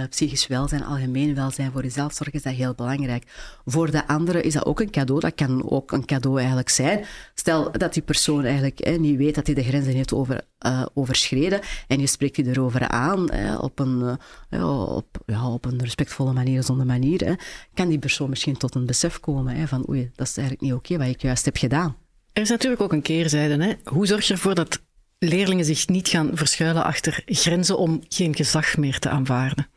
psychisch 0.10 0.48
welzijn, 0.48 0.84
algemeen 0.84 1.36
welzijn, 1.36 1.72
voor 1.72 1.82
jezelf 1.82 2.14
zorgen 2.14 2.34
is 2.34 2.44
dat 2.44 2.54
heel 2.54 2.74
belangrijk. 2.74 3.24
Voor 3.66 3.92
de 3.92 4.08
anderen 4.08 4.44
is 4.44 4.54
dat 4.54 4.66
ook 4.66 4.80
een 4.80 4.90
cadeau. 4.90 5.20
Dat 5.20 5.36
kan 5.36 5.70
ook 5.70 5.92
een 5.92 6.06
cadeau 6.06 6.38
eigenlijk 6.38 6.70
zijn. 6.70 7.06
Stel 7.34 7.72
dat 7.72 7.94
die 7.94 8.04
persoon 8.04 8.44
eigenlijk 8.44 8.98
niet 9.00 9.18
weet 9.18 9.36
dat 9.36 9.46
hij 9.46 9.56
de 9.56 9.64
grenzen 9.64 9.94
heeft 9.94 10.14
over, 10.14 10.42
uh, 10.66 10.86
overschreden 10.94 11.60
en 11.88 12.00
je 12.00 12.08
spreekt 12.08 12.36
die 12.36 12.48
erover 12.48 12.88
aan 12.88 13.20
op, 13.60 13.80
een, 13.80 14.18
uh, 14.50 14.96
op, 14.96 15.18
ja, 15.26 15.50
op 15.50 15.66
een 15.66 15.80
respectvolle 15.80 16.34
manier, 16.34 16.64
zonder 16.64 16.86
manier, 16.86 17.40
kan 17.74 17.90
die 17.90 18.00
persoon 18.00 18.30
misschien 18.30 18.58
tot 18.58 18.76
een 18.76 18.86
besef 18.86 19.20
komen 19.20 19.68
van 19.68 19.90
oei, 19.90 20.12
dat 20.16 20.28
is 20.28 20.38
eigenlijk 20.38 20.68
niet 20.68 20.78
oké 20.78 20.98
wat 20.98 21.08
ik 21.08 21.22
juist 21.22 21.46
heb 21.46 21.58
gedaan. 21.58 22.01
Er 22.34 22.42
is 22.42 22.50
natuurlijk 22.50 22.82
ook 22.82 22.92
een 22.92 23.02
keerzijde. 23.02 23.64
Hè? 23.64 23.74
Hoe 23.84 24.06
zorg 24.06 24.28
je 24.28 24.34
ervoor 24.34 24.56
dat 24.56 24.82
leerlingen 25.20 25.66
zich 25.66 25.88
niet 25.88 26.08
gaan 26.08 26.30
verschuilen 26.34 26.84
achter 26.84 27.24
grenzen 27.26 27.78
om 27.78 28.02
geen 28.10 28.36
gezag 28.36 28.78
meer 28.78 29.00
te 29.00 29.10
aanvaarden? 29.10 29.68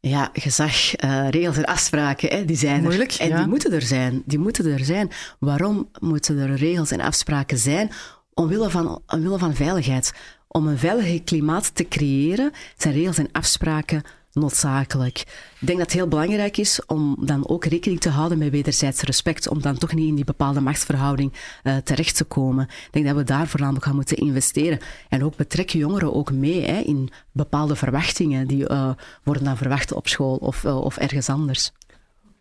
Ja, 0.00 0.30
gezag, 0.32 1.04
uh, 1.04 1.28
regels 1.28 1.56
en 1.56 1.64
afspraken, 1.64 2.28
hè, 2.28 2.44
die 2.44 2.56
zijn 2.56 2.82
Moeilijk, 2.82 3.12
er. 3.12 3.30
En 3.30 3.36
die 3.36 3.46
moeten 3.46 3.72
er 3.72 3.82
zijn. 3.82 4.22
Die 4.26 4.38
moeten 4.38 4.72
er 4.72 4.84
zijn. 4.84 5.10
Waarom 5.38 5.90
moeten 5.98 6.38
er 6.38 6.54
regels 6.54 6.90
en 6.90 7.00
afspraken 7.00 7.58
zijn? 7.58 7.90
Omwille 8.34 8.70
van, 8.70 9.02
omwille 9.06 9.38
van 9.38 9.54
veiligheid. 9.54 10.12
Om 10.48 10.66
een 10.66 10.78
veilig 10.78 11.24
klimaat 11.24 11.74
te 11.74 11.88
creëren, 11.88 12.52
zijn 12.76 12.94
regels 12.94 13.18
en 13.18 13.28
afspraken 13.32 14.02
noodzakelijk. 14.32 15.18
Ik 15.60 15.66
denk 15.66 15.78
dat 15.78 15.86
het 15.86 15.96
heel 15.96 16.08
belangrijk 16.08 16.56
is 16.56 16.86
om 16.86 17.16
dan 17.20 17.48
ook 17.48 17.64
rekening 17.64 18.00
te 18.00 18.08
houden 18.08 18.38
met 18.38 18.50
wederzijds 18.50 19.02
respect, 19.02 19.48
om 19.48 19.62
dan 19.62 19.78
toch 19.78 19.94
niet 19.94 20.08
in 20.08 20.14
die 20.14 20.24
bepaalde 20.24 20.60
machtsverhouding 20.60 21.32
uh, 21.62 21.76
terecht 21.76 22.16
te 22.16 22.24
komen. 22.24 22.64
Ik 22.64 22.92
denk 22.92 23.06
dat 23.06 23.16
we 23.16 23.24
daar 23.24 23.48
voornamelijk 23.48 23.84
gaan 23.84 23.94
moeten 23.94 24.16
investeren. 24.16 24.78
En 25.08 25.24
ook 25.24 25.36
betrekken 25.36 25.78
jongeren 25.78 26.14
ook 26.14 26.32
mee 26.32 26.64
hè, 26.64 26.80
in 26.80 27.10
bepaalde 27.32 27.76
verwachtingen 27.76 28.46
die 28.46 28.70
uh, 28.70 28.90
worden 29.24 29.44
dan 29.44 29.56
verwacht 29.56 29.92
op 29.92 30.08
school 30.08 30.36
of, 30.36 30.64
uh, 30.64 30.80
of 30.80 30.96
ergens 30.96 31.28
anders. 31.28 31.72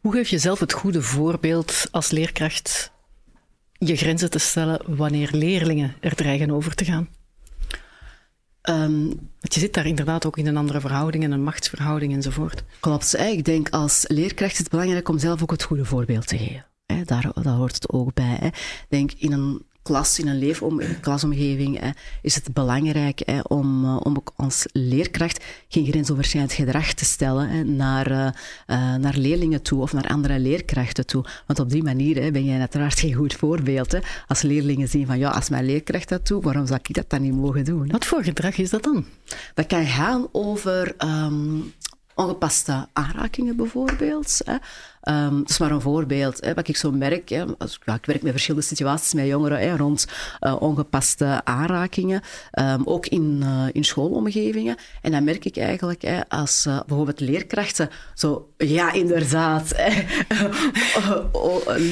Hoe 0.01 0.13
geef 0.13 0.29
je 0.29 0.37
zelf 0.37 0.59
het 0.59 0.73
goede 0.73 1.01
voorbeeld 1.01 1.87
als 1.91 2.11
leerkracht 2.11 2.91
je 3.79 3.95
grenzen 3.95 4.29
te 4.29 4.39
stellen 4.39 4.95
wanneer 4.95 5.29
leerlingen 5.31 5.95
er 5.99 6.15
dreigen 6.15 6.51
over 6.51 6.75
te 6.75 6.85
gaan? 6.85 7.09
Um, 8.69 9.05
Want 9.39 9.53
je 9.53 9.59
zit 9.59 9.73
daar 9.73 9.85
inderdaad 9.85 10.25
ook 10.25 10.37
in 10.37 10.47
een 10.47 10.57
andere 10.57 10.79
verhouding 10.79 11.23
en 11.23 11.31
een 11.31 11.43
machtsverhouding 11.43 12.13
enzovoort. 12.13 12.63
Klopt. 12.79 13.17
Ik 13.17 13.45
denk 13.45 13.69
als 13.69 14.05
leerkracht 14.07 14.51
is 14.51 14.57
het 14.57 14.69
belangrijk 14.69 15.09
om 15.09 15.19
zelf 15.19 15.41
ook 15.41 15.51
het 15.51 15.63
goede 15.63 15.85
voorbeeld 15.85 16.27
te 16.27 16.37
geven. 16.37 16.65
Daar, 17.05 17.31
daar 17.41 17.53
hoort 17.53 17.75
het 17.75 17.89
ook 17.89 18.13
bij. 18.13 18.39
Ik 18.41 18.85
denk 18.89 19.11
in 19.11 19.31
een 19.31 19.65
klas, 19.89 20.19
in 20.19 20.27
een 20.27 20.37
leefom, 20.37 20.81
klasomgeving, 21.01 21.93
is 22.21 22.35
het 22.35 22.53
belangrijk 22.53 23.21
om, 23.47 23.85
eh, 23.85 23.97
om 24.03 24.15
ook 24.15 24.33
als 24.35 24.65
leerkracht 24.71 25.43
geen 25.67 25.85
grensoverschrijdend 25.85 26.53
gedrag 26.53 26.93
te 26.93 27.05
stellen 27.05 27.75
naar, 27.75 28.11
uh, 28.11 28.95
naar 28.95 29.17
leerlingen 29.17 29.61
toe 29.61 29.81
of 29.81 29.93
naar 29.93 30.07
andere 30.07 30.39
leerkrachten 30.39 31.05
toe. 31.05 31.25
Want 31.45 31.59
op 31.59 31.69
die 31.69 31.83
manier 31.83 32.31
ben 32.31 32.45
jij 32.45 32.59
uiteraard 32.59 32.99
geen 32.99 33.13
goed 33.13 33.33
voorbeeld. 33.33 33.91
Hè. 33.91 33.99
Als 34.27 34.41
leerlingen 34.41 34.87
zien 34.87 35.05
van 35.05 35.17
ja, 35.17 35.29
als 35.29 35.49
mijn 35.49 35.65
leerkracht 35.65 36.09
dat 36.09 36.27
doet, 36.27 36.43
waarom 36.43 36.67
zou 36.67 36.79
ik 36.83 36.95
dat 36.95 37.09
dan 37.09 37.21
niet 37.21 37.33
mogen 37.33 37.65
doen? 37.65 37.87
Wat 37.87 38.05
voor 38.05 38.23
gedrag 38.23 38.57
is 38.57 38.69
dat 38.69 38.83
dan? 38.83 39.05
Dat 39.53 39.65
kan 39.65 39.85
gaan 39.85 40.27
over 40.31 40.95
um, 40.97 41.73
ongepaste 42.19 42.87
aanrakingen 42.93 43.55
bijvoorbeeld. 43.55 44.41
Hè. 44.45 44.55
Um, 45.03 45.37
dat 45.37 45.49
is 45.49 45.57
maar 45.57 45.71
een 45.71 45.81
voorbeeld. 45.81 46.45
Hè, 46.45 46.53
wat 46.53 46.67
ik 46.67 46.77
zo 46.77 46.91
merk. 46.91 47.29
Hè, 47.29 47.45
als, 47.57 47.79
ik 47.85 48.05
werk 48.05 48.21
met 48.21 48.31
verschillende 48.31 48.65
situaties 48.65 49.13
met 49.13 49.25
jongeren 49.25 49.77
rond 49.77 50.07
uh, 50.41 50.55
ongepaste 50.59 51.41
aanrakingen. 51.43 52.21
Um, 52.59 52.81
ook 52.85 53.05
in, 53.05 53.39
uh, 53.43 53.65
in 53.71 53.83
schoolomgevingen. 53.83 54.77
En 55.01 55.11
dan 55.11 55.23
merk 55.23 55.45
ik 55.45 55.57
eigenlijk 55.57 56.01
hè, 56.01 56.29
als 56.29 56.65
uh, 56.65 56.79
bijvoorbeeld 56.87 57.19
leerkrachten 57.19 57.89
zo, 58.13 58.49
ja, 58.57 58.93
inderdaad, 58.93 59.75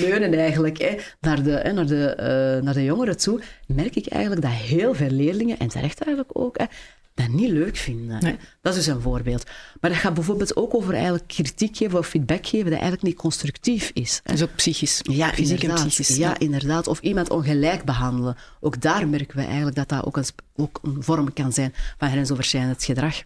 leunen 0.02 0.34
eigenlijk 0.34 0.78
hè, 0.78 0.98
naar, 1.20 1.44
de, 1.44 1.52
hè, 1.52 1.74
naar, 1.74 1.86
de, 1.86 2.60
naar 2.64 2.74
de 2.74 2.84
jongeren 2.84 3.18
toe, 3.18 3.42
merk 3.68 3.96
ik 3.96 4.08
eigenlijk 4.08 4.42
dat 4.42 4.52
heel 4.52 4.94
veel 4.94 5.10
leerlingen, 5.10 5.60
en 5.60 5.68
terecht 5.68 6.02
eigenlijk 6.02 6.40
ook, 6.40 6.58
dat 7.18 7.28
niet 7.28 7.50
leuk 7.50 7.76
vinden. 7.76 8.20
Dat 8.62 8.76
is 8.76 8.86
dus 8.86 8.96
een 8.96 9.02
voorbeeld. 9.02 9.44
Maar 9.82 9.90
dat 9.90 10.00
gaat 10.00 10.14
bijvoorbeeld 10.14 10.56
ook 10.56 10.76
over 10.76 10.94
eigenlijk 10.94 11.28
kritiek 11.28 11.78
geven 11.78 12.00
of 12.00 12.08
feedback 12.08 12.46
geven 12.46 12.66
dat 12.66 12.74
eigenlijk 12.74 13.02
niet 13.04 13.16
constructief 13.16 13.92
is. 13.94 14.22
Dat 14.24 14.36
is 14.36 14.44
ook 14.44 14.56
psychisch. 14.56 15.00
Ja, 15.04 15.34
Fysiek 15.34 15.64
en 15.64 15.74
psychisch. 15.74 16.16
Ja, 16.16 16.40
inderdaad. 16.40 16.88
Of 16.88 17.00
iemand 17.00 17.30
ongelijk 17.30 17.84
behandelen. 17.84 18.38
Ook 18.60 18.82
daar 18.82 19.08
merken 19.08 19.38
we 19.38 19.44
eigenlijk 19.44 19.76
dat 19.76 19.90
dat 19.90 20.06
ook 20.06 20.18
een, 20.18 20.26
ook 20.56 20.80
een 20.82 21.04
vorm 21.04 21.34
kan 21.34 21.54
zijn 21.54 21.74
van 21.98 22.10
grensoverschrijdend 22.10 22.84
gedrag. 22.84 23.24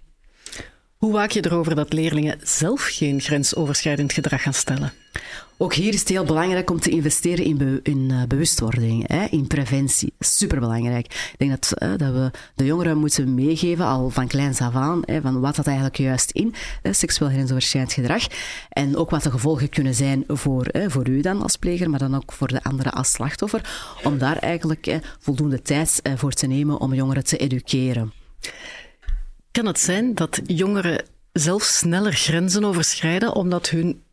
Hoe 1.01 1.11
waak 1.11 1.31
je 1.31 1.45
erover 1.45 1.75
dat 1.75 1.93
leerlingen 1.93 2.39
zelf 2.43 2.83
geen 2.83 3.21
grensoverschrijdend 3.21 4.13
gedrag 4.13 4.41
gaan 4.41 4.53
stellen? 4.53 4.93
Ook 5.57 5.73
hier 5.73 5.93
is 5.93 5.99
het 5.99 6.09
heel 6.09 6.23
belangrijk 6.23 6.69
om 6.69 6.79
te 6.79 6.89
investeren 6.89 7.45
in, 7.45 7.79
in 7.83 8.09
uh, 8.11 8.23
bewustwording, 8.27 9.07
hè, 9.07 9.25
in 9.25 9.47
preventie. 9.47 10.13
Superbelangrijk. 10.19 11.05
Ik 11.05 11.35
denk 11.37 11.51
dat, 11.51 11.73
uh, 11.83 11.97
dat 11.97 12.13
we 12.13 12.31
de 12.55 12.65
jongeren 12.65 12.97
moeten 12.97 13.33
meegeven, 13.33 13.85
al 13.85 14.09
van 14.09 14.27
kleins 14.27 14.59
af 14.59 14.75
aan, 14.75 15.01
hè, 15.05 15.21
van 15.21 15.39
wat 15.39 15.55
dat 15.55 15.65
eigenlijk 15.65 15.97
juist 15.97 16.31
in, 16.31 16.53
seksueel 16.83 17.31
grensoverschrijdend 17.31 17.93
gedrag. 17.93 18.27
En 18.69 18.97
ook 18.97 19.09
wat 19.09 19.23
de 19.23 19.31
gevolgen 19.31 19.69
kunnen 19.69 19.95
zijn 19.95 20.23
voor, 20.27 20.67
voor 20.87 21.09
u 21.09 21.21
dan 21.21 21.41
als 21.41 21.55
pleger, 21.55 21.89
maar 21.89 21.99
dan 21.99 22.15
ook 22.15 22.31
voor 22.31 22.47
de 22.47 22.63
anderen 22.63 22.93
als 22.93 23.11
slachtoffer. 23.11 23.91
Om 24.03 24.17
daar 24.17 24.37
eigenlijk 24.37 24.99
voldoende 25.19 25.61
tijd 25.61 26.01
voor 26.15 26.31
te 26.31 26.47
nemen 26.47 26.79
om 26.79 26.93
jongeren 26.93 27.23
te 27.23 27.37
educeren. 27.37 28.13
Kan 29.51 29.65
het 29.65 29.79
zijn 29.79 30.15
dat 30.15 30.41
jongeren 30.45 31.05
zelf 31.31 31.63
sneller 31.63 32.13
grenzen 32.13 32.63
overschrijden 32.63 33.33
omdat 33.35 33.69
hun 33.69 34.03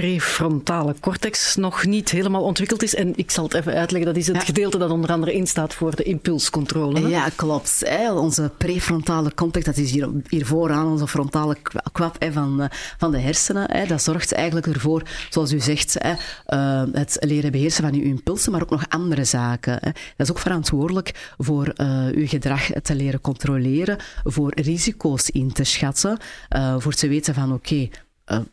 prefrontale 0.00 0.94
cortex 1.00 1.56
nog 1.56 1.84
niet 1.84 2.10
helemaal 2.10 2.42
ontwikkeld 2.42 2.82
is. 2.82 2.94
En 2.94 3.12
ik 3.16 3.30
zal 3.30 3.44
het 3.44 3.54
even 3.54 3.74
uitleggen, 3.74 4.12
dat 4.12 4.22
is 4.22 4.26
het 4.26 4.44
gedeelte 4.44 4.78
dat 4.78 4.90
onder 4.90 5.10
andere 5.10 5.32
instaat 5.32 5.74
voor 5.74 5.96
de 5.96 6.02
impulscontrole. 6.02 7.08
Ja, 7.08 7.28
klopt. 7.36 7.82
Hè. 7.86 8.12
Onze 8.12 8.50
prefrontale 8.58 9.34
cortex, 9.34 9.64
dat 9.64 9.76
is 9.76 9.90
hier, 9.90 10.10
hier 10.28 10.46
vooraan, 10.46 10.86
onze 10.86 11.06
frontale 11.06 11.56
kwap 11.92 12.16
hè, 12.18 12.32
van, 12.32 12.60
eh, 12.60 12.68
van 12.98 13.10
de 13.10 13.18
hersenen. 13.18 13.70
Hè. 13.70 13.86
Dat 13.86 14.02
zorgt 14.02 14.32
eigenlijk 14.32 14.66
ervoor, 14.66 15.02
zoals 15.30 15.52
u 15.52 15.60
zegt, 15.60 15.96
hè, 15.98 16.12
uh, 16.46 16.82
het 16.92 17.16
leren 17.20 17.52
beheersen 17.52 17.84
van 17.84 17.94
uw 17.94 18.02
impulsen, 18.02 18.52
maar 18.52 18.62
ook 18.62 18.70
nog 18.70 18.84
andere 18.88 19.24
zaken. 19.24 19.78
Hè. 19.80 19.90
Dat 19.90 20.26
is 20.26 20.30
ook 20.30 20.38
verantwoordelijk 20.38 21.34
voor 21.38 21.72
uh, 21.76 22.06
uw 22.06 22.26
gedrag 22.26 22.70
te 22.82 22.94
leren 22.94 23.20
controleren, 23.20 23.98
voor 24.24 24.52
risico's 24.60 25.30
in 25.30 25.52
te 25.52 25.64
schatten, 25.64 26.18
uh, 26.56 26.74
voor 26.78 26.92
te 26.92 27.08
weten 27.08 27.34
van 27.34 27.52
oké, 27.52 27.88
okay, 28.24 28.44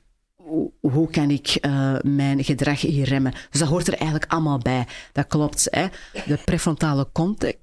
hoe 0.80 1.10
kan 1.10 1.30
ik 1.30 1.58
uh, 1.62 1.96
mijn 2.02 2.44
gedrag 2.44 2.82
hier 2.82 3.08
remmen? 3.08 3.34
Dus 3.50 3.60
dat 3.60 3.70
hoort 3.70 3.88
er 3.88 3.94
eigenlijk 3.94 4.32
allemaal 4.32 4.58
bij. 4.58 4.88
Dat 5.12 5.28
klopt. 5.28 5.68
Hè? 5.70 5.86
De 6.26 6.40
prefrontale 6.46 7.08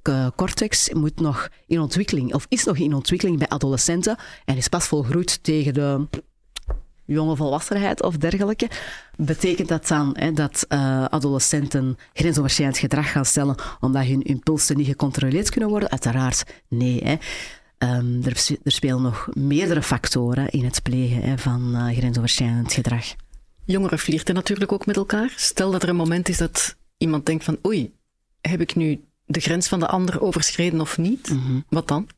uh, 0.03 0.27
cortex 0.37 0.93
moet 0.93 1.21
nog 1.21 1.49
in 1.67 1.81
ontwikkeling, 1.81 2.35
of 2.35 2.47
is 2.49 2.65
nog 2.65 2.77
in 2.77 2.95
ontwikkeling 2.95 3.39
bij 3.39 3.49
adolescenten 3.49 4.17
en 4.45 4.57
is 4.57 4.69
pas 4.69 4.87
volgroeid 4.87 5.43
tegen 5.43 5.75
de 5.75 6.07
jonge 7.05 7.37
volwassenheid 7.37 8.03
of 8.03 8.17
dergelijke. 8.17 8.69
Betekent 9.17 9.69
dat 9.69 9.89
dan 9.89 10.17
hè, 10.19 10.33
dat 10.33 10.67
uh, 10.69 11.05
adolescenten 11.05 11.97
grensoverschrijdend 12.13 12.79
gedrag 12.79 13.11
gaan 13.11 13.25
stellen 13.25 13.57
omdat 13.81 14.05
hun 14.05 14.23
impulsen 14.23 14.77
niet 14.77 14.87
gecontroleerd 14.87 15.51
kunnen 15.51 15.69
worden? 15.69 15.91
Uiteraard 15.91 16.45
nee. 16.69 17.01
Hè. 17.05 17.17
Um, 17.79 18.23
er, 18.25 18.59
er, 18.63 18.73
spelen 18.73 19.03
nog 19.03 19.29
meerdere 19.33 19.83
factoren 19.83 20.51
in 20.51 20.65
het 20.65 20.83
plegen 20.83 21.23
hè, 21.23 21.39
van 21.39 21.71
uh, 21.75 21.97
grensoverschrijdend 21.97 22.73
gedrag. 22.73 23.15
Jongeren 23.65 23.99
flirten 23.99 24.35
natuurlijk 24.35 24.73
ook 24.73 24.87
met 24.87 24.97
elkaar. 24.97 25.33
Stel 25.37 25.71
dat 25.71 25.83
er 25.83 25.89
een 25.89 25.97
moment 25.97 26.29
is 26.29 26.39
dat 26.39 26.77
iemand 26.99 27.27
denkt 27.27 27.45
van 27.45 27.59
oei, 27.67 27.95
heb 28.41 28.61
ik 28.61 28.75
nu 28.75 29.05
de 29.27 29.41
grens 29.41 29.69
van 29.69 29.81
de 29.81 29.87
ander 29.87 30.21
overschreden 30.21 30.81
of 30.81 30.99
niet? 30.99 31.31
Mm 31.31 31.43
-hmm. 31.45 31.65
Wat 31.69 31.89
dan? 31.89 32.09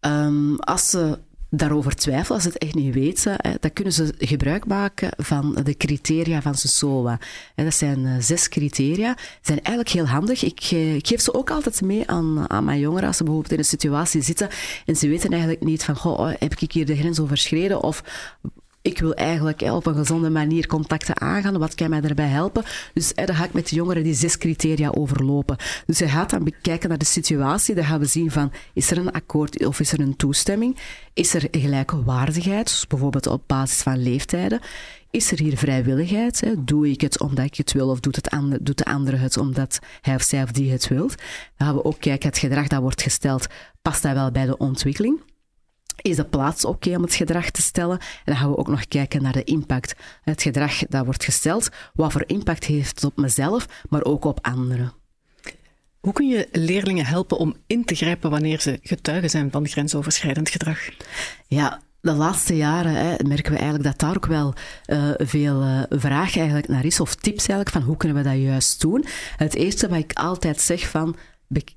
Um, 0.00 0.58
als 0.58 0.90
ze 0.90 1.18
daarover 1.50 1.94
twijfelen, 1.94 2.34
als 2.34 2.42
ze 2.42 2.48
het 2.48 2.58
echt 2.58 2.74
niet 2.74 2.94
weten, 2.94 3.36
dan 3.60 3.72
kunnen 3.72 3.92
ze 3.92 4.14
gebruik 4.18 4.66
maken 4.66 5.10
van 5.16 5.58
de 5.62 5.76
criteria 5.76 6.42
van 6.42 6.54
SOA. 6.54 7.18
Dat 7.54 7.74
zijn 7.74 8.06
eh, 8.06 8.12
zes 8.18 8.48
criteria. 8.48 9.14
Die 9.14 9.24
zijn 9.42 9.62
eigenlijk 9.62 9.88
heel 9.88 10.06
handig. 10.06 10.44
Ik, 10.44 10.60
eh, 10.70 10.94
ik 10.94 11.06
geef 11.06 11.20
ze 11.20 11.34
ook 11.34 11.50
altijd 11.50 11.82
mee 11.82 12.10
aan, 12.10 12.50
aan 12.50 12.64
mijn 12.64 12.80
jongeren 12.80 13.06
als 13.06 13.16
ze 13.16 13.22
bijvoorbeeld 13.22 13.52
in 13.52 13.58
een 13.58 13.64
situatie 13.64 14.22
zitten 14.22 14.48
en 14.86 14.96
ze 14.96 15.08
weten 15.08 15.30
eigenlijk 15.30 15.62
niet 15.62 15.84
van, 15.84 15.96
goh, 15.96 16.32
heb 16.38 16.54
ik 16.54 16.72
hier 16.72 16.86
de 16.86 16.96
grens 16.96 17.20
overschreden 17.20 17.82
of 17.82 18.02
ik 18.82 18.98
wil 18.98 19.14
eigenlijk 19.14 19.60
op 19.60 19.86
een 19.86 19.94
gezonde 19.94 20.30
manier 20.30 20.66
contacten 20.66 21.20
aangaan. 21.20 21.58
Wat 21.58 21.74
kan 21.74 21.90
mij 21.90 22.00
daarbij 22.00 22.26
helpen? 22.26 22.64
Dus 22.94 23.14
dan 23.14 23.34
ga 23.34 23.44
ik 23.44 23.52
met 23.52 23.68
de 23.68 23.74
jongeren 23.74 24.02
die 24.02 24.14
zes 24.14 24.38
criteria 24.38 24.90
overlopen. 24.90 25.56
Dus 25.86 25.98
je 25.98 26.08
gaat 26.08 26.30
dan 26.30 26.44
bekijken 26.44 26.88
naar 26.88 26.98
de 26.98 27.04
situatie. 27.04 27.74
Dan 27.74 27.84
gaan 27.84 28.00
we 28.00 28.06
zien 28.06 28.30
van, 28.30 28.52
is 28.74 28.90
er 28.90 28.98
een 28.98 29.12
akkoord 29.12 29.66
of 29.66 29.80
is 29.80 29.92
er 29.92 30.00
een 30.00 30.16
toestemming? 30.16 30.78
Is 31.14 31.34
er 31.34 31.48
gelijkwaardigheid, 31.50 32.66
dus 32.66 32.86
bijvoorbeeld 32.86 33.26
op 33.26 33.42
basis 33.46 33.82
van 33.82 34.02
leeftijden? 34.02 34.60
Is 35.10 35.32
er 35.32 35.38
hier 35.38 35.56
vrijwilligheid? 35.56 36.40
Hè? 36.40 36.64
Doe 36.64 36.90
ik 36.90 37.00
het 37.00 37.20
omdat 37.20 37.44
ik 37.44 37.54
het 37.54 37.72
wil 37.72 37.88
of 37.88 38.00
doet, 38.00 38.16
het 38.16 38.30
ander, 38.30 38.64
doet 38.64 38.78
de 38.78 38.84
andere 38.84 39.16
het 39.16 39.36
omdat 39.36 39.78
hij 40.00 40.14
of 40.14 40.22
zij 40.22 40.42
of 40.42 40.52
die 40.52 40.70
het 40.70 40.88
wil? 40.88 41.06
Dan 41.06 41.16
gaan 41.56 41.74
we 41.74 41.84
ook 41.84 42.00
kijken, 42.00 42.28
het 42.28 42.38
gedrag 42.38 42.66
dat 42.66 42.80
wordt 42.80 43.02
gesteld, 43.02 43.46
past 43.82 44.02
dat 44.02 44.12
wel 44.12 44.30
bij 44.30 44.46
de 44.46 44.56
ontwikkeling? 44.56 45.20
Is 46.02 46.16
de 46.16 46.24
plaats 46.24 46.64
oké 46.64 46.74
okay 46.74 46.94
om 46.94 47.02
het 47.02 47.14
gedrag 47.14 47.50
te 47.50 47.62
stellen? 47.62 47.98
En 47.98 48.22
dan 48.24 48.36
gaan 48.36 48.50
we 48.50 48.56
ook 48.56 48.68
nog 48.68 48.88
kijken 48.88 49.22
naar 49.22 49.32
de 49.32 49.44
impact. 49.44 49.94
Het 50.22 50.42
gedrag 50.42 50.78
dat 50.88 51.04
wordt 51.04 51.24
gesteld, 51.24 51.68
wat 51.94 52.12
voor 52.12 52.24
impact 52.26 52.64
heeft 52.64 52.94
het 52.94 53.04
op 53.04 53.16
mezelf, 53.16 53.66
maar 53.88 54.04
ook 54.04 54.24
op 54.24 54.46
anderen. 54.46 54.92
Hoe 56.00 56.12
kun 56.12 56.28
je 56.28 56.48
leerlingen 56.52 57.06
helpen 57.06 57.36
om 57.36 57.56
in 57.66 57.84
te 57.84 57.94
grijpen 57.94 58.30
wanneer 58.30 58.60
ze 58.60 58.78
getuigen 58.82 59.30
zijn 59.30 59.50
van 59.50 59.68
grensoverschrijdend 59.68 60.48
gedrag? 60.48 60.78
Ja, 61.46 61.80
de 62.00 62.12
laatste 62.12 62.56
jaren 62.56 62.94
hè, 62.94 63.14
merken 63.26 63.52
we 63.52 63.58
eigenlijk 63.58 63.84
dat 63.84 63.98
daar 63.98 64.16
ook 64.16 64.26
wel 64.26 64.54
uh, 64.86 65.10
veel 65.16 65.62
uh, 65.62 65.82
vraag 65.88 66.36
eigenlijk 66.36 66.68
naar 66.68 66.84
is, 66.84 67.00
of 67.00 67.14
tips 67.14 67.46
eigenlijk 67.46 67.70
van 67.70 67.82
hoe 67.82 67.96
kunnen 67.96 68.16
we 68.22 68.30
dat 68.30 68.38
juist 68.38 68.80
doen. 68.80 69.04
Het 69.36 69.54
eerste 69.54 69.88
wat 69.88 69.98
ik 69.98 70.12
altijd 70.12 70.60
zeg 70.60 70.88
van 70.88 71.16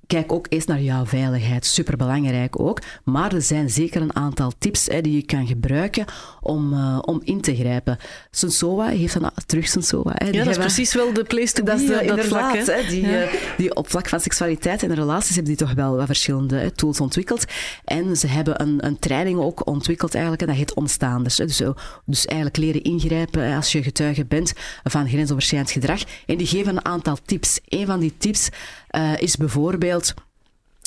Kijk 0.08 0.32
ook 0.32 0.46
eens 0.50 0.66
naar 0.66 0.82
jouw 0.82 1.06
veiligheid, 1.06 1.66
superbelangrijk 1.66 2.60
ook. 2.60 2.82
Maar 3.04 3.34
er 3.34 3.42
zijn 3.42 3.70
zeker 3.70 4.02
een 4.02 4.16
aantal 4.16 4.52
tips 4.58 4.86
hè, 4.86 5.02
die 5.02 5.16
je 5.16 5.24
kan 5.24 5.48
gebruiken 5.48 6.06
om, 6.42 6.74
uh, 6.74 7.00
om 7.02 7.22
in 7.24 7.42
te 7.42 7.56
grijpen. 7.56 7.98
Sensoa 8.32 8.88
heeft 8.88 9.16
een 9.16 9.30
terug 9.46 9.68
Sensoa. 9.68 10.12
Hè, 10.14 10.26
ja, 10.26 10.44
dat 10.44 10.48
is 10.48 10.58
precies 10.58 10.94
wel 10.94 11.14
de 11.14 11.24
place 11.24 11.54
to 11.54 11.64
be. 11.64 11.72
Dat 11.72 11.80
is 11.80 11.88
de, 11.88 12.06
dat 12.06 12.26
vlak, 12.26 12.56
hè, 12.56 12.88
die, 12.88 13.02
ja. 13.02 13.24
uh, 13.24 13.30
die 13.58 13.76
op 13.76 13.90
vlak 13.90 14.10
van 14.10 14.20
seksualiteit 14.20 14.84
en 14.84 14.94
relaties 14.94 15.36
hebben 15.36 15.56
die 15.56 15.66
toch 15.66 15.76
wel 15.76 15.96
wat 15.96 16.06
verschillende 16.06 16.72
tools 16.72 17.00
ontwikkeld. 17.00 17.46
En 17.86 18.18
ze 18.18 18.28
hebben 18.28 18.62
een, 18.62 18.86
een 18.86 19.00
training 19.00 19.40
ook 19.40 19.68
ontwikkeld 19.68 20.14
eigenlijk, 20.14 20.44
en 20.44 20.48
dat 20.48 20.58
heet 20.58 20.74
omstaanders. 20.74 21.38
Hè. 21.38 21.46
Dus, 21.46 21.62
dus 22.06 22.26
eigenlijk 22.26 22.58
leren 22.58 22.84
ingrijpen 22.84 23.56
als 23.56 23.72
je 23.72 23.84
getuige 23.84 24.26
bent 24.26 24.54
van 24.84 25.08
grensoverschrijdend 25.08 25.72
gedrag. 25.72 26.04
En 26.26 26.38
die 26.38 26.48
geven 26.48 26.76
een 26.76 26.86
aantal 26.86 27.18
tips. 27.26 27.60
Een 27.68 27.86
van 27.86 28.00
die 28.00 28.14
tips 28.18 28.50
uh, 28.92 29.12
is 29.18 29.36
bijvoorbeeld 29.36 29.62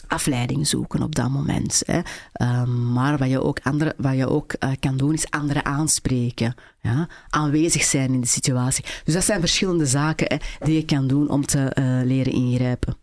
afleiding 0.09 0.67
zoeken 0.67 1.03
op 1.03 1.15
dat 1.15 1.31
moment. 1.31 1.83
Hè. 1.87 2.01
Ehm, 2.33 2.93
maar 2.93 3.19
wat 3.19 3.29
je 3.29 3.43
ook, 3.43 3.59
andere, 3.63 3.95
wat 3.97 4.17
je 4.17 4.29
ook 4.29 4.55
uh, 4.61 4.71
kan 4.81 4.97
doen, 4.97 5.13
is 5.13 5.31
anderen 5.31 5.65
aanspreken. 5.65 6.55
Ja? 6.81 7.09
Aanwezig 7.29 7.83
zijn 7.83 8.13
in 8.13 8.21
de 8.21 8.27
situatie. 8.27 8.85
Dus 9.05 9.15
dat 9.15 9.25
zijn 9.25 9.41
verschillende 9.41 9.87
zaken 9.87 10.27
hè, 10.27 10.67
die 10.67 10.75
je 10.75 10.85
kan 10.85 11.07
doen 11.07 11.29
om 11.29 11.47
te 11.47 11.77
uh, 11.79 12.01
leren 12.05 12.33
ingrijpen. 12.33 12.97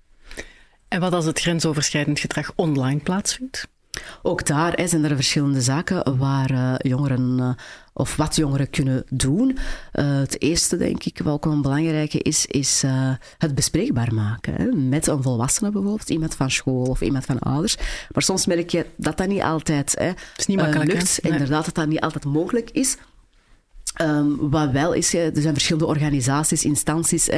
En 0.88 1.00
wat 1.00 1.14
als 1.14 1.26
het 1.26 1.40
grensoverschrijdend 1.40 2.20
gedrag 2.20 2.52
online 2.56 3.00
plaatsvindt? 3.00 3.68
Ook 4.22 4.46
daar 4.46 4.74
hè, 4.74 4.88
zijn 4.88 5.04
er 5.04 5.16
verschillende 5.16 5.62
zaken 5.62 6.18
waar 6.18 6.52
uh, 6.52 6.74
jongeren 6.78 7.56
of 7.94 8.16
wat 8.16 8.36
jongeren 8.36 8.70
kunnen 8.70 9.04
doen. 9.10 9.50
Uh, 9.94 10.18
het 10.20 10.42
eerste, 10.42 10.78
denk 10.78 11.04
ik, 11.04 11.18
wel 11.24 11.38
een 11.42 11.62
belangrijke 11.62 12.20
is, 12.20 12.46
is 12.46 12.84
het 13.38 13.56
bespreekbaar 13.56 14.14
maken. 14.14 14.54
Hè, 14.54 14.66
met 14.66 15.08
een 15.08 15.24
volwassene 15.24 15.72
bijvoorbeeld, 15.72 16.10
iemand 16.10 16.36
van 16.36 16.52
school 16.52 16.86
of 16.86 17.02
iemand 17.02 17.26
van 17.26 17.40
ouders. 17.40 17.78
Maar 18.12 18.24
soms 18.24 18.46
merk 18.46 18.70
je 18.70 18.86
dat 18.96 19.18
dat 19.18 19.28
niet 19.28 19.42
altijd 19.42 19.96
hè, 20.00 20.12
is 20.38 20.46
niet 20.46 20.58
makkelijk, 20.58 20.94
lukt. 20.94 21.20
Nee. 21.22 21.32
Inderdaad, 21.32 21.66
dat 21.66 21.76
dat 21.76 21.88
niet 21.88 22.02
altijd 22.02 22.26
mogelijk 22.26 22.70
is. 22.72 22.98
Um, 24.02 24.50
wat 24.50 24.72
wel 24.72 24.94
is, 24.94 25.14
er 25.14 25.32
zijn 25.34 25.54
verschillende 25.54 25.88
organisaties, 25.88 26.64
instanties 26.64 27.30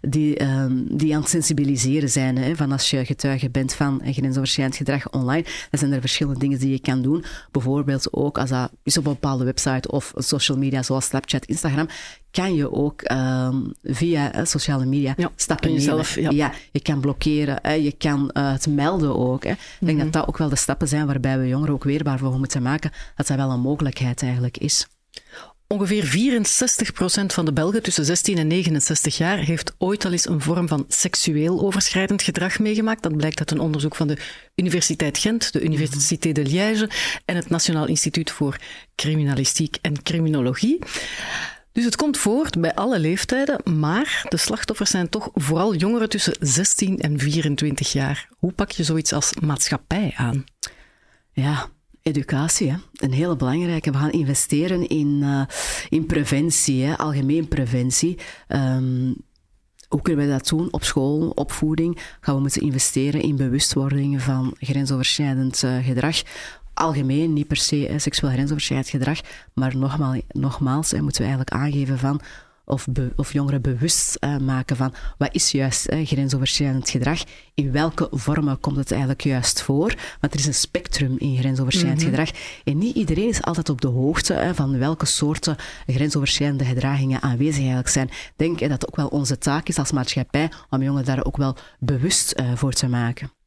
die, 0.00 0.42
um, 0.42 0.96
die 0.96 1.14
aan 1.14 1.20
het 1.20 1.30
sensibiliseren 1.30 2.10
zijn. 2.10 2.38
Hè, 2.38 2.56
van 2.56 2.72
als 2.72 2.90
je 2.90 3.04
getuige 3.04 3.50
bent 3.50 3.74
van 3.74 4.00
grensoverschrijdend 4.04 4.76
gedrag 4.76 5.10
online, 5.10 5.42
dan 5.42 5.78
zijn 5.78 5.92
er 5.92 6.00
verschillende 6.00 6.38
dingen 6.40 6.58
die 6.58 6.70
je 6.70 6.80
kan 6.80 7.02
doen. 7.02 7.24
Bijvoorbeeld 7.50 8.12
ook 8.12 8.38
als 8.38 8.50
dat 8.50 8.70
is 8.82 8.98
op 8.98 9.06
een 9.06 9.12
bepaalde 9.12 9.44
website 9.44 9.90
of 9.90 10.12
social 10.16 10.58
media 10.58 10.82
zoals 10.82 11.04
Snapchat, 11.04 11.44
Instagram, 11.44 11.88
kan 12.30 12.54
je 12.54 12.72
ook 12.72 13.10
um, 13.10 13.72
via 13.82 14.36
uh, 14.36 14.44
sociale 14.44 14.84
media 14.84 15.14
ja, 15.16 15.30
stappen 15.36 15.66
nemen. 15.66 15.82
Jezelf, 15.84 16.14
ja. 16.14 16.30
ja. 16.30 16.52
je 16.72 16.80
kan 16.80 17.00
blokkeren, 17.00 17.58
hè, 17.62 17.72
je 17.72 17.92
kan 17.92 18.30
uh, 18.32 18.52
het 18.52 18.66
melden 18.66 19.16
ook. 19.16 19.44
Hè. 19.44 19.50
Ik 19.50 19.58
denk 19.78 19.92
mm 19.92 19.96
-hmm. 19.96 19.98
dat 19.98 20.12
dat 20.12 20.28
ook 20.28 20.38
wel 20.38 20.48
de 20.48 20.56
stappen 20.56 20.88
zijn 20.88 21.06
waarbij 21.06 21.38
we 21.38 21.48
jongeren 21.48 21.74
ook 21.74 21.84
weerbaar 21.84 22.18
voor 22.18 22.38
moeten 22.38 22.62
maken, 22.62 22.90
dat 23.16 23.26
dat 23.26 23.36
wel 23.36 23.50
een 23.50 23.60
mogelijkheid 23.60 24.22
eigenlijk 24.22 24.58
is. 24.58 24.86
Ongeveer 25.72 26.04
64% 27.22 27.26
van 27.26 27.44
de 27.44 27.52
Belgen 27.52 27.82
tussen 27.82 28.04
16 28.04 28.38
en 28.38 28.46
69 28.46 29.16
jaar 29.16 29.38
heeft 29.38 29.74
ooit 29.78 30.04
al 30.04 30.12
eens 30.12 30.28
een 30.28 30.40
vorm 30.40 30.68
van 30.68 30.84
seksueel 30.88 31.60
overschrijdend 31.60 32.22
gedrag 32.22 32.58
meegemaakt. 32.58 33.02
Dat 33.02 33.16
blijkt 33.16 33.38
uit 33.38 33.50
een 33.50 33.60
onderzoek 33.60 33.94
van 33.94 34.08
de 34.08 34.16
Universiteit 34.54 35.18
Gent, 35.18 35.52
de 35.52 35.62
Université 35.62 36.32
de 36.32 36.44
Liège 36.44 36.90
en 37.24 37.36
het 37.36 37.50
Nationaal 37.50 37.86
Instituut 37.86 38.30
voor 38.30 38.56
Criminalistiek 38.94 39.78
en 39.82 40.02
Criminologie. 40.02 40.78
Dus 41.72 41.84
het 41.84 41.96
komt 41.96 42.18
voort 42.18 42.60
bij 42.60 42.74
alle 42.74 42.98
leeftijden, 42.98 43.78
maar 43.78 44.26
de 44.28 44.36
slachtoffers 44.36 44.90
zijn 44.90 45.08
toch 45.08 45.30
vooral 45.34 45.74
jongeren 45.74 46.08
tussen 46.08 46.36
16 46.40 46.98
en 46.98 47.18
24 47.18 47.92
jaar. 47.92 48.28
Hoe 48.38 48.52
pak 48.52 48.70
je 48.70 48.84
zoiets 48.84 49.12
als 49.12 49.32
maatschappij 49.40 50.12
aan? 50.16 50.44
Ja, 51.32 51.70
educatie, 52.02 52.74
een 52.92 53.12
hele 53.12 53.36
belangrijke. 53.36 53.90
We 53.90 53.98
gaan 53.98 54.10
investeren 54.10 54.88
in, 54.88 55.18
uh, 55.22 55.42
in 55.88 56.06
preventie, 56.06 56.92
algemeen 56.92 57.48
preventie. 57.48 58.18
Um, 58.48 59.14
hoe 59.88 60.02
kunnen 60.02 60.26
we 60.26 60.32
dat 60.32 60.48
doen? 60.48 60.68
Op 60.70 60.84
school, 60.84 61.30
opvoeding. 61.34 61.98
Gaan 62.20 62.34
we 62.34 62.40
moeten 62.40 62.62
investeren 62.62 63.20
in 63.20 63.36
bewustwording 63.36 64.22
van 64.22 64.54
grensoverschrijdend 64.58 65.62
uh, 65.62 65.84
gedrag. 65.84 66.22
Algemeen, 66.74 67.32
niet 67.32 67.46
per 67.46 67.56
se 67.56 67.76
hè, 67.76 67.98
seksueel 67.98 68.32
grensoverschrijdend 68.32 68.90
gedrag, 68.90 69.20
maar 69.54 69.76
nogmaals, 69.76 70.20
nogmaals 70.28 70.92
moeten 70.92 71.22
we 71.22 71.28
eigenlijk 71.28 71.50
aangeven 71.50 71.98
van 71.98 72.20
of, 72.64 72.86
be, 72.90 73.12
of 73.16 73.32
jongeren 73.32 73.62
bewust 73.62 74.16
uh, 74.20 74.36
maken 74.36 74.76
van 74.76 74.94
wat 75.18 75.34
is 75.34 75.50
juist 75.50 75.92
uh, 75.92 76.06
grensoverschrijdend 76.06 76.90
gedrag, 76.90 77.22
in 77.54 77.72
welke 77.72 78.08
vormen 78.10 78.60
komt 78.60 78.76
het 78.76 78.90
eigenlijk 78.90 79.22
juist 79.22 79.62
voor, 79.62 79.94
want 80.20 80.34
er 80.34 80.38
is 80.38 80.46
een 80.46 80.54
spectrum 80.54 81.18
in 81.18 81.36
grensoverschrijdend 81.36 82.02
mm 82.02 82.08
-hmm. 82.08 82.16
gedrag 82.16 82.40
en 82.64 82.78
niet 82.78 82.96
iedereen 82.96 83.28
is 83.28 83.42
altijd 83.42 83.68
op 83.68 83.80
de 83.80 83.88
hoogte 83.88 84.34
uh, 84.34 84.50
van 84.52 84.78
welke 84.78 85.06
soorten 85.06 85.56
grensoverschrijdende 85.86 86.64
gedragingen 86.64 87.22
aanwezig 87.22 87.58
eigenlijk 87.58 87.88
zijn. 87.88 88.06
Ik 88.06 88.32
denk 88.36 88.58
dat 88.58 88.70
het 88.70 88.88
ook 88.88 88.96
wel 88.96 89.08
onze 89.08 89.38
taak 89.38 89.68
is 89.68 89.78
als 89.78 89.92
maatschappij 89.92 90.50
om 90.70 90.82
jongeren 90.82 91.06
daar 91.06 91.24
ook 91.24 91.36
wel 91.36 91.56
bewust 91.78 92.42
voor 92.54 92.72
te 92.72 92.88
maken. 92.88 93.41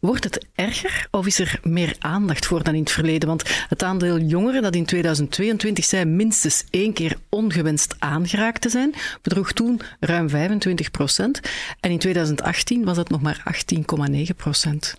Wordt 0.00 0.24
het 0.24 0.46
erger 0.54 1.08
of 1.10 1.26
is 1.26 1.38
er 1.38 1.60
meer 1.62 1.96
aandacht 1.98 2.46
voor 2.46 2.62
dan 2.62 2.74
in 2.74 2.80
het 2.80 2.90
verleden? 2.90 3.28
Want 3.28 3.64
het 3.68 3.82
aandeel 3.82 4.18
jongeren 4.18 4.62
dat 4.62 4.74
in 4.74 4.84
2022 4.84 5.84
zei 5.84 6.04
minstens 6.04 6.64
één 6.70 6.92
keer 6.92 7.16
ongewenst 7.28 7.94
aangeraakt 7.98 8.60
te 8.60 8.68
zijn, 8.68 8.94
bedroeg 9.22 9.52
toen 9.52 9.80
ruim 10.00 10.28
25 10.28 10.90
procent. 10.90 11.40
En 11.80 11.90
in 11.90 11.98
2018 11.98 12.84
was 12.84 12.96
dat 12.96 13.08
nog 13.08 13.20
maar 13.20 13.42
18,9 13.74 14.36
procent. 14.36 14.94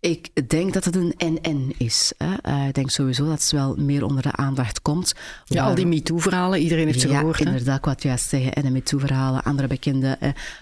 Ik 0.00 0.48
denk 0.48 0.72
dat 0.72 0.84
het 0.84 0.96
een 0.96 1.14
en-en 1.16 1.72
is. 1.76 2.12
Hè. 2.18 2.34
Uh, 2.48 2.68
ik 2.68 2.74
denk 2.74 2.90
sowieso 2.90 3.24
dat 3.24 3.40
het 3.40 3.50
wel 3.50 3.74
meer 3.76 4.04
onder 4.04 4.22
de 4.22 4.32
aandacht 4.32 4.82
komt. 4.82 5.14
Ja, 5.44 5.64
al 5.64 5.74
die 5.74 5.86
MeToo-verhalen, 5.86 6.60
iedereen 6.60 6.86
heeft 6.86 7.00
ze 7.00 7.08
ja, 7.08 7.18
gehoord. 7.18 7.38
Ja, 7.38 7.46
inderdaad, 7.46 7.84
wat 7.84 8.02
juist 8.02 8.28
zeggen. 8.28 8.52
En 8.52 8.62
de 8.62 8.70
MeToo-verhalen, 8.70 9.42
andere 9.42 9.68
bekende 9.68 10.18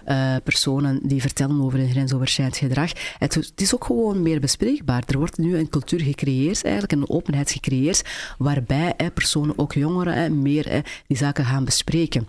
uh, 0.09 0.37
personen 0.44 1.01
die 1.03 1.20
vertellen 1.20 1.62
over 1.62 1.79
hun 1.79 1.90
grensoverschrijdend 1.90 2.59
gedrag. 2.59 2.92
Het, 3.18 3.35
het, 3.35 3.61
is 3.61 3.75
ook 3.75 3.85
gewoon 3.85 4.23
meer 4.23 4.40
bespreekbaar. 4.40 5.03
Er 5.07 5.18
wordt 5.18 5.38
nu 5.38 5.57
een 5.57 5.68
cultuur 5.68 6.01
gecreëerd, 6.01 6.64
eigenlijk 6.64 6.92
een 6.92 7.09
openheid 7.09 7.51
gecreëerd, 7.51 8.03
waarbij 8.38 8.94
personen, 9.14 9.59
ook 9.59 9.73
jongeren, 9.73 10.42
meer 10.42 10.85
die 11.07 11.16
zaken 11.16 11.44
gaan 11.44 11.64
bespreken. 11.64 12.29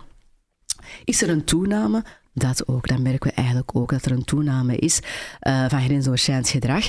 Is 1.04 1.22
er 1.22 1.28
een 1.28 1.44
toename? 1.44 2.04
Dat 2.38 2.68
ook. 2.68 2.88
Dan 2.88 3.02
merken 3.02 3.30
we 3.30 3.36
eigenlijk 3.36 3.76
ook 3.76 3.90
dat 3.90 4.04
er 4.04 4.12
een 4.12 4.24
toename 4.24 4.76
is 4.76 5.00
uh, 5.48 5.64
van 5.68 5.80
grensoverschrijdend 5.80 6.48
gedrag. 6.48 6.88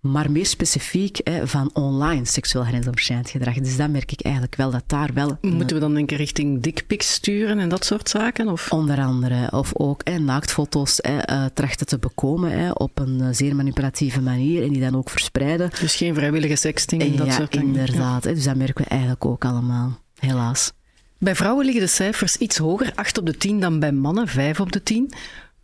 Maar 0.00 0.30
meer 0.30 0.46
specifiek 0.46 1.20
hè, 1.24 1.46
van 1.46 1.70
online 1.72 2.24
seksueel 2.24 2.64
grensoverschrijdend 2.64 3.30
gedrag. 3.30 3.54
Dus 3.54 3.76
dat 3.76 3.90
merk 3.90 4.12
ik 4.12 4.20
eigenlijk 4.20 4.56
wel, 4.56 4.70
dat 4.70 4.82
daar 4.86 5.10
wel... 5.14 5.38
Moeten 5.40 5.76
we 5.76 5.82
dan 5.82 5.94
denken 5.94 6.16
richting 6.16 6.62
dickpics 6.62 7.12
sturen 7.12 7.58
en 7.58 7.68
dat 7.68 7.84
soort 7.84 8.08
zaken? 8.08 8.48
Of? 8.48 8.72
Onder 8.72 9.00
andere. 9.00 9.50
Of 9.50 9.70
ook 9.74 10.00
hè, 10.04 10.18
naaktfoto's 10.18 10.98
hè, 11.00 11.30
uh, 11.30 11.44
trachten 11.54 11.86
te 11.86 11.98
bekomen 11.98 12.58
hè, 12.58 12.70
op 12.70 12.98
een 12.98 13.18
uh, 13.20 13.28
zeer 13.30 13.56
manipulatieve 13.56 14.20
manier 14.20 14.62
en 14.62 14.72
die 14.72 14.80
dan 14.80 14.96
ook 14.96 15.10
verspreiden. 15.10 15.70
Dus 15.80 15.96
geen 15.96 16.14
vrijwillige 16.14 16.56
sexting 16.56 17.02
en 17.02 17.16
dat 17.16 17.26
ja, 17.26 17.32
soort 17.32 17.52
dingen? 17.52 17.66
inderdaad. 17.66 18.24
Ja. 18.24 18.32
Dus 18.32 18.44
dat 18.44 18.56
merken 18.56 18.84
we 18.84 18.90
eigenlijk 18.90 19.24
ook 19.24 19.44
allemaal. 19.44 19.98
Helaas. 20.18 20.72
Bij 21.20 21.34
vrouwen 21.34 21.64
liggen 21.64 21.82
de 21.82 21.90
cijfers 21.90 22.36
iets 22.36 22.56
hoger, 22.56 22.92
8 22.94 23.18
op 23.18 23.26
de 23.26 23.36
10, 23.36 23.60
dan 23.60 23.80
bij 23.80 23.92
mannen, 23.92 24.28
5 24.28 24.60
op 24.60 24.72
de 24.72 24.82
10. 24.82 25.12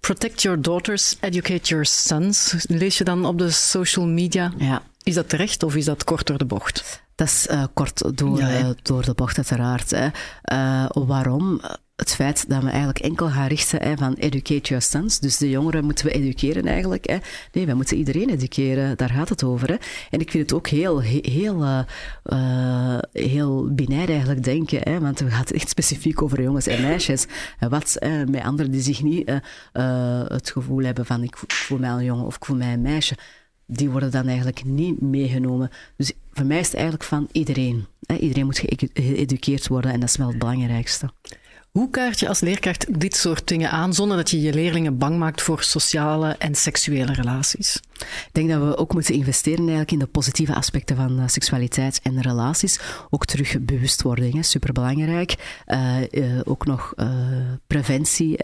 Protect 0.01 0.43
your 0.43 0.63
daughters, 0.63 1.17
educate 1.21 1.69
your 1.69 1.85
sons. 1.85 2.55
Lees 2.69 2.99
je 2.99 3.05
dan 3.05 3.25
op 3.25 3.39
de 3.39 3.51
social 3.51 4.07
media? 4.07 4.53
Ja. 4.59 4.83
Is 5.03 5.15
dat 5.15 5.29
terecht 5.29 5.63
of 5.63 5.77
is 5.77 5.85
dat 5.85 6.05
kort 6.05 6.27
door 6.27 6.39
de 6.39 6.45
bocht? 6.45 7.03
Dat 7.15 7.27
is 7.27 7.47
uh, 7.51 7.65
kort 7.75 8.17
door, 8.19 8.39
Ja, 8.39 8.61
uh, 8.61 8.69
door 8.83 9.05
de 9.05 9.15
bocht, 9.15 9.37
uiteraard. 9.37 9.91
Hè. 9.91 10.09
Uh, 10.53 10.87
waarom? 11.07 11.61
Het 11.97 12.15
feit 12.15 12.49
dat 12.49 12.63
we 12.63 12.69
eigenlijk 12.69 12.99
enkel 12.99 13.29
gaan 13.29 13.47
richten 13.47 13.83
hè, 13.83 13.97
van 13.97 14.15
educate 14.15 14.69
your 14.69 14.83
sons. 14.83 15.19
Dus 15.19 15.37
de 15.37 15.51
jongeren 15.51 15.85
moeten 15.85 16.07
we 16.07 16.13
educeren 16.13 16.67
eigenlijk. 16.67 17.07
Hè. 17.09 17.17
Nee, 17.53 17.67
wij 17.67 17.75
moeten 17.75 17.97
iedereen 17.97 18.31
educeren. 18.31 18.97
Daar 18.97 19.11
gaat 19.11 19.29
het 19.29 19.45
over. 19.45 19.69
Hè. 19.69 19.75
En 20.11 20.21
ik 20.21 20.31
vind 20.31 20.51
het 20.51 20.53
ook 20.59 20.69
heel, 20.69 21.01
heel, 21.01 21.85
heel 23.13 23.75
binair 23.75 24.09
eigenlijk 24.09 24.45
denken. 24.45 24.81
Hè. 24.83 25.01
Want 25.01 25.19
het 25.19 25.33
gaat 25.33 25.51
echt 25.51 25.69
specifiek 25.69 26.23
over 26.23 26.43
jongens 26.43 26.67
en 26.67 26.83
meisjes. 26.83 27.27
Wat 27.69 27.99
met 28.31 28.43
anderen 28.43 28.73
die 28.73 28.83
zich 28.83 29.03
niet 29.03 29.31
het 30.29 30.51
gevoel 30.51 30.85
hebben 30.85 31.07
van 31.07 31.23
ik 31.23 31.37
voel 31.47 31.79
mij 31.79 31.91
een 31.91 32.05
jongen 32.05 32.27
of 32.27 32.37
ik 32.37 32.45
voel 32.45 32.57
mij 32.57 32.73
een 32.73 32.83
meisje 32.83 33.17
die 33.67 33.91
worden 33.91 34.11
dan 34.11 34.27
eigenlijk 34.27 34.65
niet 34.65 35.01
meegenomen. 35.01 35.71
Dus 35.97 36.13
voor 36.33 36.47
mij 36.47 36.59
is 36.59 36.67
het 36.67 36.75
eigenlijk 36.75 37.05
van 37.05 37.29
iedereen. 37.33 37.87
Hè? 38.07 38.17
Iedereen 38.17 38.45
moet 38.45 38.59
geëduceerd 38.59 39.69
worden 39.69 39.93
en 39.93 40.01
dat 40.01 40.09
is 40.09 40.17
wel 40.17 40.29
het 40.29 40.39
belangrijkste. 40.39 41.11
Hoe 41.71 41.91
kaart 41.91 42.21
je 42.21 42.29
als 42.29 42.41
leerkracht 42.41 43.01
dit 43.01 43.17
soort 43.17 43.49
dingen 43.49 43.71
aan 43.71 43.95
zonder 43.95 44.17
dat 44.17 44.31
je 44.31 44.41
je 44.41 44.53
leerlingen 44.53 44.99
bang 44.99 45.19
maakt 45.19 45.43
voor 45.43 45.63
sociale 45.63 46.29
en 46.39 46.55
seksuele 46.55 47.13
relaties? 47.13 47.81
Ik 47.99 48.29
denk 48.33 48.49
dat 48.51 48.63
we 48.63 48.77
ook 48.77 48.93
moeten 48.93 49.15
investeren 49.15 49.59
eigenlijk 49.59 49.93
in 49.93 49.99
de 49.99 50.07
positieve 50.07 50.55
aspecten 50.55 50.97
van 50.97 51.21
uh, 51.21 51.27
seksualiteit 51.27 52.01
en 52.03 52.23
relaties. 52.23 52.81
Ook 53.11 53.25
terug 53.25 53.61
bewustwording, 53.61 54.45
superbelangrijk. 54.45 55.63
Uh, 55.67 55.97
uh, 56.11 56.41
ook 56.45 56.67
nog 56.67 56.95
preventie 57.67 58.37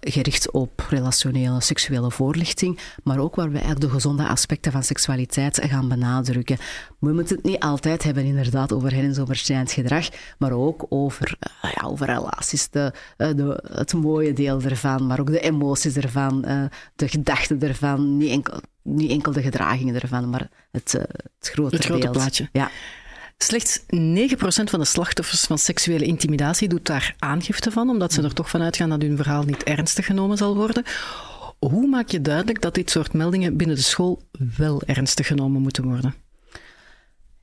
gericht 0.00 0.50
op 0.50 0.84
relationele 0.88 1.60
seksuele 1.60 2.10
voorlichting, 2.10 2.78
maar 3.02 3.18
ook 3.18 3.34
waar 3.34 3.48
we 3.48 3.58
eigenlijk 3.58 3.86
de 3.86 3.90
gezonde 3.90 4.26
aspecten 4.26 4.72
van 4.72 4.82
seksualiteit 4.82 5.60
gaan 5.64 5.88
benadrukken. 5.88 6.58
We 6.98 7.12
moeten 7.12 7.36
het 7.36 7.44
niet 7.44 7.60
altijd 7.60 8.02
hebben 8.02 8.24
inderdaad 8.24 8.72
over 8.72 8.90
grensoverschrijdend 8.90 9.72
gedrag, 9.72 10.08
maar 10.38 10.52
ook 10.52 10.86
over, 10.88 11.36
uh, 11.64 11.72
ja, 11.72 11.86
over 11.86 12.06
relaties, 12.06 12.70
de, 12.70 12.92
uh, 13.18 13.28
de, 13.36 13.64
het 13.72 13.94
mooie 13.94 14.32
deel 14.32 14.62
ervan, 14.62 15.06
maar 15.06 15.20
ook 15.20 15.30
de 15.30 15.40
emoties 15.40 15.96
ervan, 15.96 16.44
uh, 16.46 16.64
de 16.96 17.08
gedachten 17.08 17.60
ervan, 17.60 18.16
niet 18.16 18.30
enkel, 18.30 18.60
niet 18.82 19.10
enkel 19.10 19.32
de 19.32 19.42
gedragingen 19.42 20.00
ervan, 20.00 20.30
maar 20.30 20.48
het, 20.70 20.92
het 20.92 21.50
grote 21.52 21.76
Het 21.76 21.84
grote 21.84 22.00
beeld. 22.00 22.12
plaatje. 22.12 22.48
Ja. 22.52 22.70
Slechts 23.38 23.80
9% 23.80 23.84
van 24.64 24.78
de 24.78 24.84
slachtoffers 24.84 25.44
van 25.44 25.58
seksuele 25.58 26.04
intimidatie 26.04 26.68
doet 26.68 26.86
daar 26.86 27.14
aangifte 27.18 27.70
van, 27.70 27.88
omdat 27.88 28.12
ze 28.12 28.22
er 28.22 28.34
toch 28.34 28.50
van 28.50 28.62
uitgaan 28.62 28.88
dat 28.88 29.02
hun 29.02 29.16
verhaal 29.16 29.42
niet 29.42 29.62
ernstig 29.62 30.06
genomen 30.06 30.36
zal 30.36 30.56
worden. 30.56 30.84
Hoe 31.58 31.86
maak 31.86 32.08
je 32.08 32.20
duidelijk 32.20 32.60
dat 32.60 32.74
dit 32.74 32.90
soort 32.90 33.12
meldingen 33.12 33.56
binnen 33.56 33.76
de 33.76 33.82
school 33.82 34.22
wel 34.56 34.82
ernstig 34.82 35.26
genomen 35.26 35.62
moeten 35.62 35.84
worden? 35.84 36.14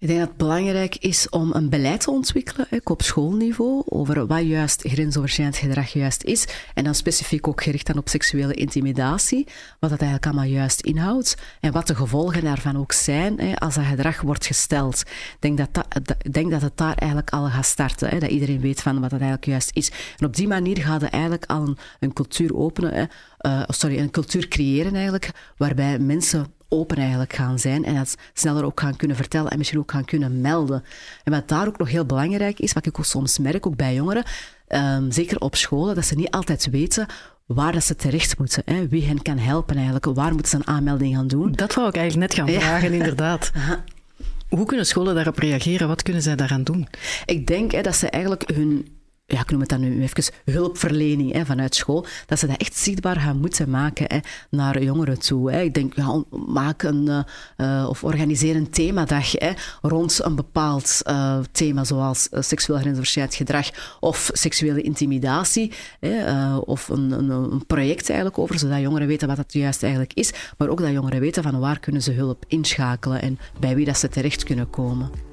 Ik 0.02 0.08
denk 0.08 0.20
dat 0.20 0.28
het 0.28 0.38
belangrijk 0.38 0.96
is 0.96 1.30
om 1.30 1.54
een 1.54 1.70
beleid 1.70 2.02
te 2.02 2.12
ontwikkelen, 2.12 2.68
op 2.84 3.02
schoolniveau, 3.02 3.84
over 3.86 4.28
wat 4.28 4.46
juist 4.46 4.82
grensoverschrijdend 4.82 5.58
gedrag 5.58 5.94
juist 5.94 6.24
is. 6.24 6.48
En 6.74 6.84
dan 6.84 6.96
specifiek 6.96 7.48
ook 7.48 7.64
gericht 7.64 7.88
dan 7.88 7.98
op 7.98 8.10
seksuele 8.10 8.54
intimidatie, 8.54 9.48
wat 9.80 9.90
dat 9.90 10.00
eigenlijk 10.00 10.26
allemaal 10.26 10.52
juist 10.52 10.82
inhoudt. 10.82 11.38
En 11.60 11.72
wat 11.72 11.88
de 11.88 11.96
gevolgen 11.96 12.44
daarvan 12.44 12.78
ook 12.78 12.92
zijn 12.92 13.58
als 13.58 13.76
dat 13.76 13.84
gedrag 13.84 14.22
wordt 14.22 14.46
gesteld. 14.46 15.00
Ik 15.00 15.38
denk 15.40 15.58
dat, 15.58 15.74
dat, 15.74 16.16
denk 16.32 16.52
dat 16.52 16.62
het 16.62 16.78
daar 16.78 16.96
eigenlijk 16.96 17.30
al 17.30 17.50
gaat 17.50 17.66
starten. 17.66 18.20
Dat 18.20 18.30
iedereen 18.30 18.62
weet 18.62 18.82
van 18.82 18.94
wat 18.94 19.10
dat 19.10 19.20
eigenlijk 19.20 19.46
juist 19.46 19.70
is. 19.74 19.92
En 20.18 20.26
op 20.26 20.36
die 20.36 20.48
manier 20.48 20.78
gaat 20.78 21.02
het 21.02 21.12
eigenlijk 21.12 21.46
al 21.46 21.68
een, 21.68 21.78
een 22.00 22.14
cultuur 22.14 22.56
openen, 22.56 23.10
uh, 23.42 23.64
sorry, 23.68 23.98
een 23.98 24.12
cultuur 24.12 24.48
creëren 24.48 24.94
eigenlijk, 24.94 25.32
waarbij 25.58 26.00
mensen 26.00 26.60
open 26.72 26.98
eigenlijk 26.98 27.34
gaan 27.34 27.60
zijn 27.60 27.86
en 27.86 27.96
dat 27.96 28.16
sneller 28.34 28.66
ook 28.66 28.80
gaan 28.80 28.96
kunnen 28.96 29.18
vertellen 29.18 29.52
en 29.52 29.58
misschien 29.58 29.80
ook 29.80 29.92
gaan 29.92 30.06
kunnen 30.06 30.42
melden. 30.42 30.84
En 31.24 31.32
wat 31.32 31.48
daar 31.48 31.68
ook 31.68 31.78
nog 31.78 31.90
heel 31.90 32.06
belangrijk 32.06 32.60
is, 32.60 32.74
wat 32.74 32.86
ik 32.86 33.00
ook 33.00 33.06
soms 33.06 33.38
merk, 33.40 33.66
ook 33.66 33.76
bij 33.76 33.94
jongeren, 33.94 34.24
um, 34.68 35.12
zeker 35.12 35.40
op 35.40 35.56
scholen, 35.56 35.96
dat 35.96 36.06
ze 36.06 36.16
niet 36.16 36.32
altijd 36.32 36.70
weten 36.70 37.08
waar 37.46 37.72
dat 37.72 37.84
ze 37.84 37.96
terecht 37.96 38.38
moeten. 38.38 38.64
Hè? 38.66 38.88
Wie 38.88 39.06
hen 39.06 39.22
kan 39.22 39.38
helpen 39.38 39.76
eigenlijk. 39.76 40.06
Waar 40.06 40.34
moeten 40.34 40.50
ze 40.50 40.56
een 40.56 40.68
aanmelding 40.68 41.16
gaan 41.16 41.28
doen? 41.28 41.52
Dat 41.52 41.74
wou 41.74 41.88
ik 41.88 41.96
eigenlijk 41.96 42.28
net 42.30 42.40
gaan 42.40 42.62
vragen, 42.62 42.94
inderdaad. 42.94 43.52
Hoe 44.50 44.66
kunnen 44.66 44.86
scholen 44.86 45.16
daarop 45.16 45.38
reageren? 45.38 45.88
Wat 45.88 46.02
kunnen 46.02 46.22
zij 46.22 46.36
daaraan 46.36 46.64
doen? 46.64 46.88
Ik 47.26 47.48
denk 47.48 47.72
hè, 47.72 47.82
dat 47.82 47.96
ze 47.96 48.10
eigenlijk 48.10 48.52
hun 48.54 48.88
ja, 49.32 49.40
ik 49.40 49.52
noem 49.52 49.60
het 49.60 49.70
dan 49.70 49.80
nu 49.80 50.02
even 50.02 50.34
hulpverlening 50.46 51.34
hè, 51.34 51.46
vanuit 51.46 51.76
school, 51.76 52.06
dat 52.26 52.40
ze 52.40 52.48
dat 52.48 52.58
echt 52.58 52.78
zichtbaar 52.78 53.16
gaan 53.16 53.40
moeten 53.40 53.70
maken 53.70 54.06
hè, 54.08 54.18
naar 54.50 54.84
jongeren 54.84 55.20
toe. 55.20 55.64
Ik 55.64 55.74
denk, 55.74 55.96
ja, 55.96 56.24
maak 56.48 56.84
een 56.84 57.26
uh, 57.58 57.86
of 57.90 58.04
organiseer 58.04 58.56
een 58.56 58.70
themadag 58.70 59.32
hè, 59.32 59.52
rond 59.82 60.20
een 60.24 60.36
bepaald 60.36 61.02
uh, 61.08 61.40
thema, 61.52 61.84
zoals 61.84 62.30
seksueel 62.32 62.80
grensoverschrijdend 62.80 63.38
gedrag 63.38 63.98
of 64.00 64.30
seksuele 64.34 64.82
intimidatie, 64.82 65.72
hè, 66.00 66.56
of 66.56 66.90
een, 66.90 67.12
een, 67.12 67.30
een, 67.30 67.66
project 67.66 68.08
eigenlijk 68.10 68.40
over, 68.40 68.60
zodat 68.60 68.80
jongeren 68.80 69.08
weten 69.08 69.28
wat 69.28 69.38
dat 69.38 69.54
juist 69.54 69.84
eigenlijk 69.84 70.14
is, 70.14 70.34
maar 70.58 70.70
ook 70.70 70.82
dat 70.82 70.92
jongeren 70.92 71.20
weten 71.20 71.44
van 71.44 71.60
waar 71.60 71.80
kunnen 71.80 72.02
ze 72.02 72.12
hulp 72.12 72.46
inschakelen 72.48 73.22
en 73.22 73.40
bij 73.60 73.76
wie 73.76 73.86
dat 73.86 73.98
ze 73.98 74.10
terecht 74.10 74.44
kunnen 74.44 74.70
komen. 74.70 75.31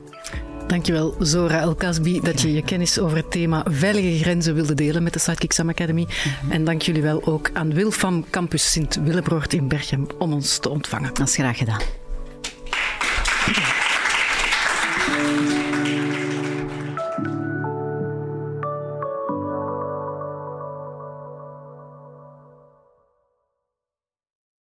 Dankjewel, 0.68 1.14
Zora 1.18 1.60
El-Kasbi, 1.60 2.20
dat 2.20 2.40
je 2.40 2.52
je 2.52 2.62
kennis 2.62 2.98
over 2.98 3.16
het 3.16 3.30
thema 3.30 3.64
veilige 3.70 4.18
grenzen 4.18 4.54
wilde 4.54 4.74
delen 4.74 5.02
met 5.02 5.12
de 5.12 5.18
Sidekick 5.18 5.52
Sam 5.52 5.68
Academy. 5.68 6.06
Mhm. 6.06 6.52
En 6.52 6.64
dank 6.64 6.82
jullie 6.82 7.02
wel 7.02 7.26
ook 7.26 7.50
aan 7.52 7.74
Wilfam 7.74 8.24
Campus 8.30 8.70
Sint-Willebroort 8.72 9.52
in 9.52 9.68
Berchem 9.68 10.06
om 10.18 10.32
ons 10.32 10.58
te 10.58 10.68
ontvangen. 10.68 11.14
Dat 11.14 11.28
is 11.28 11.34
graag 11.34 11.58
gedaan. 11.58 11.80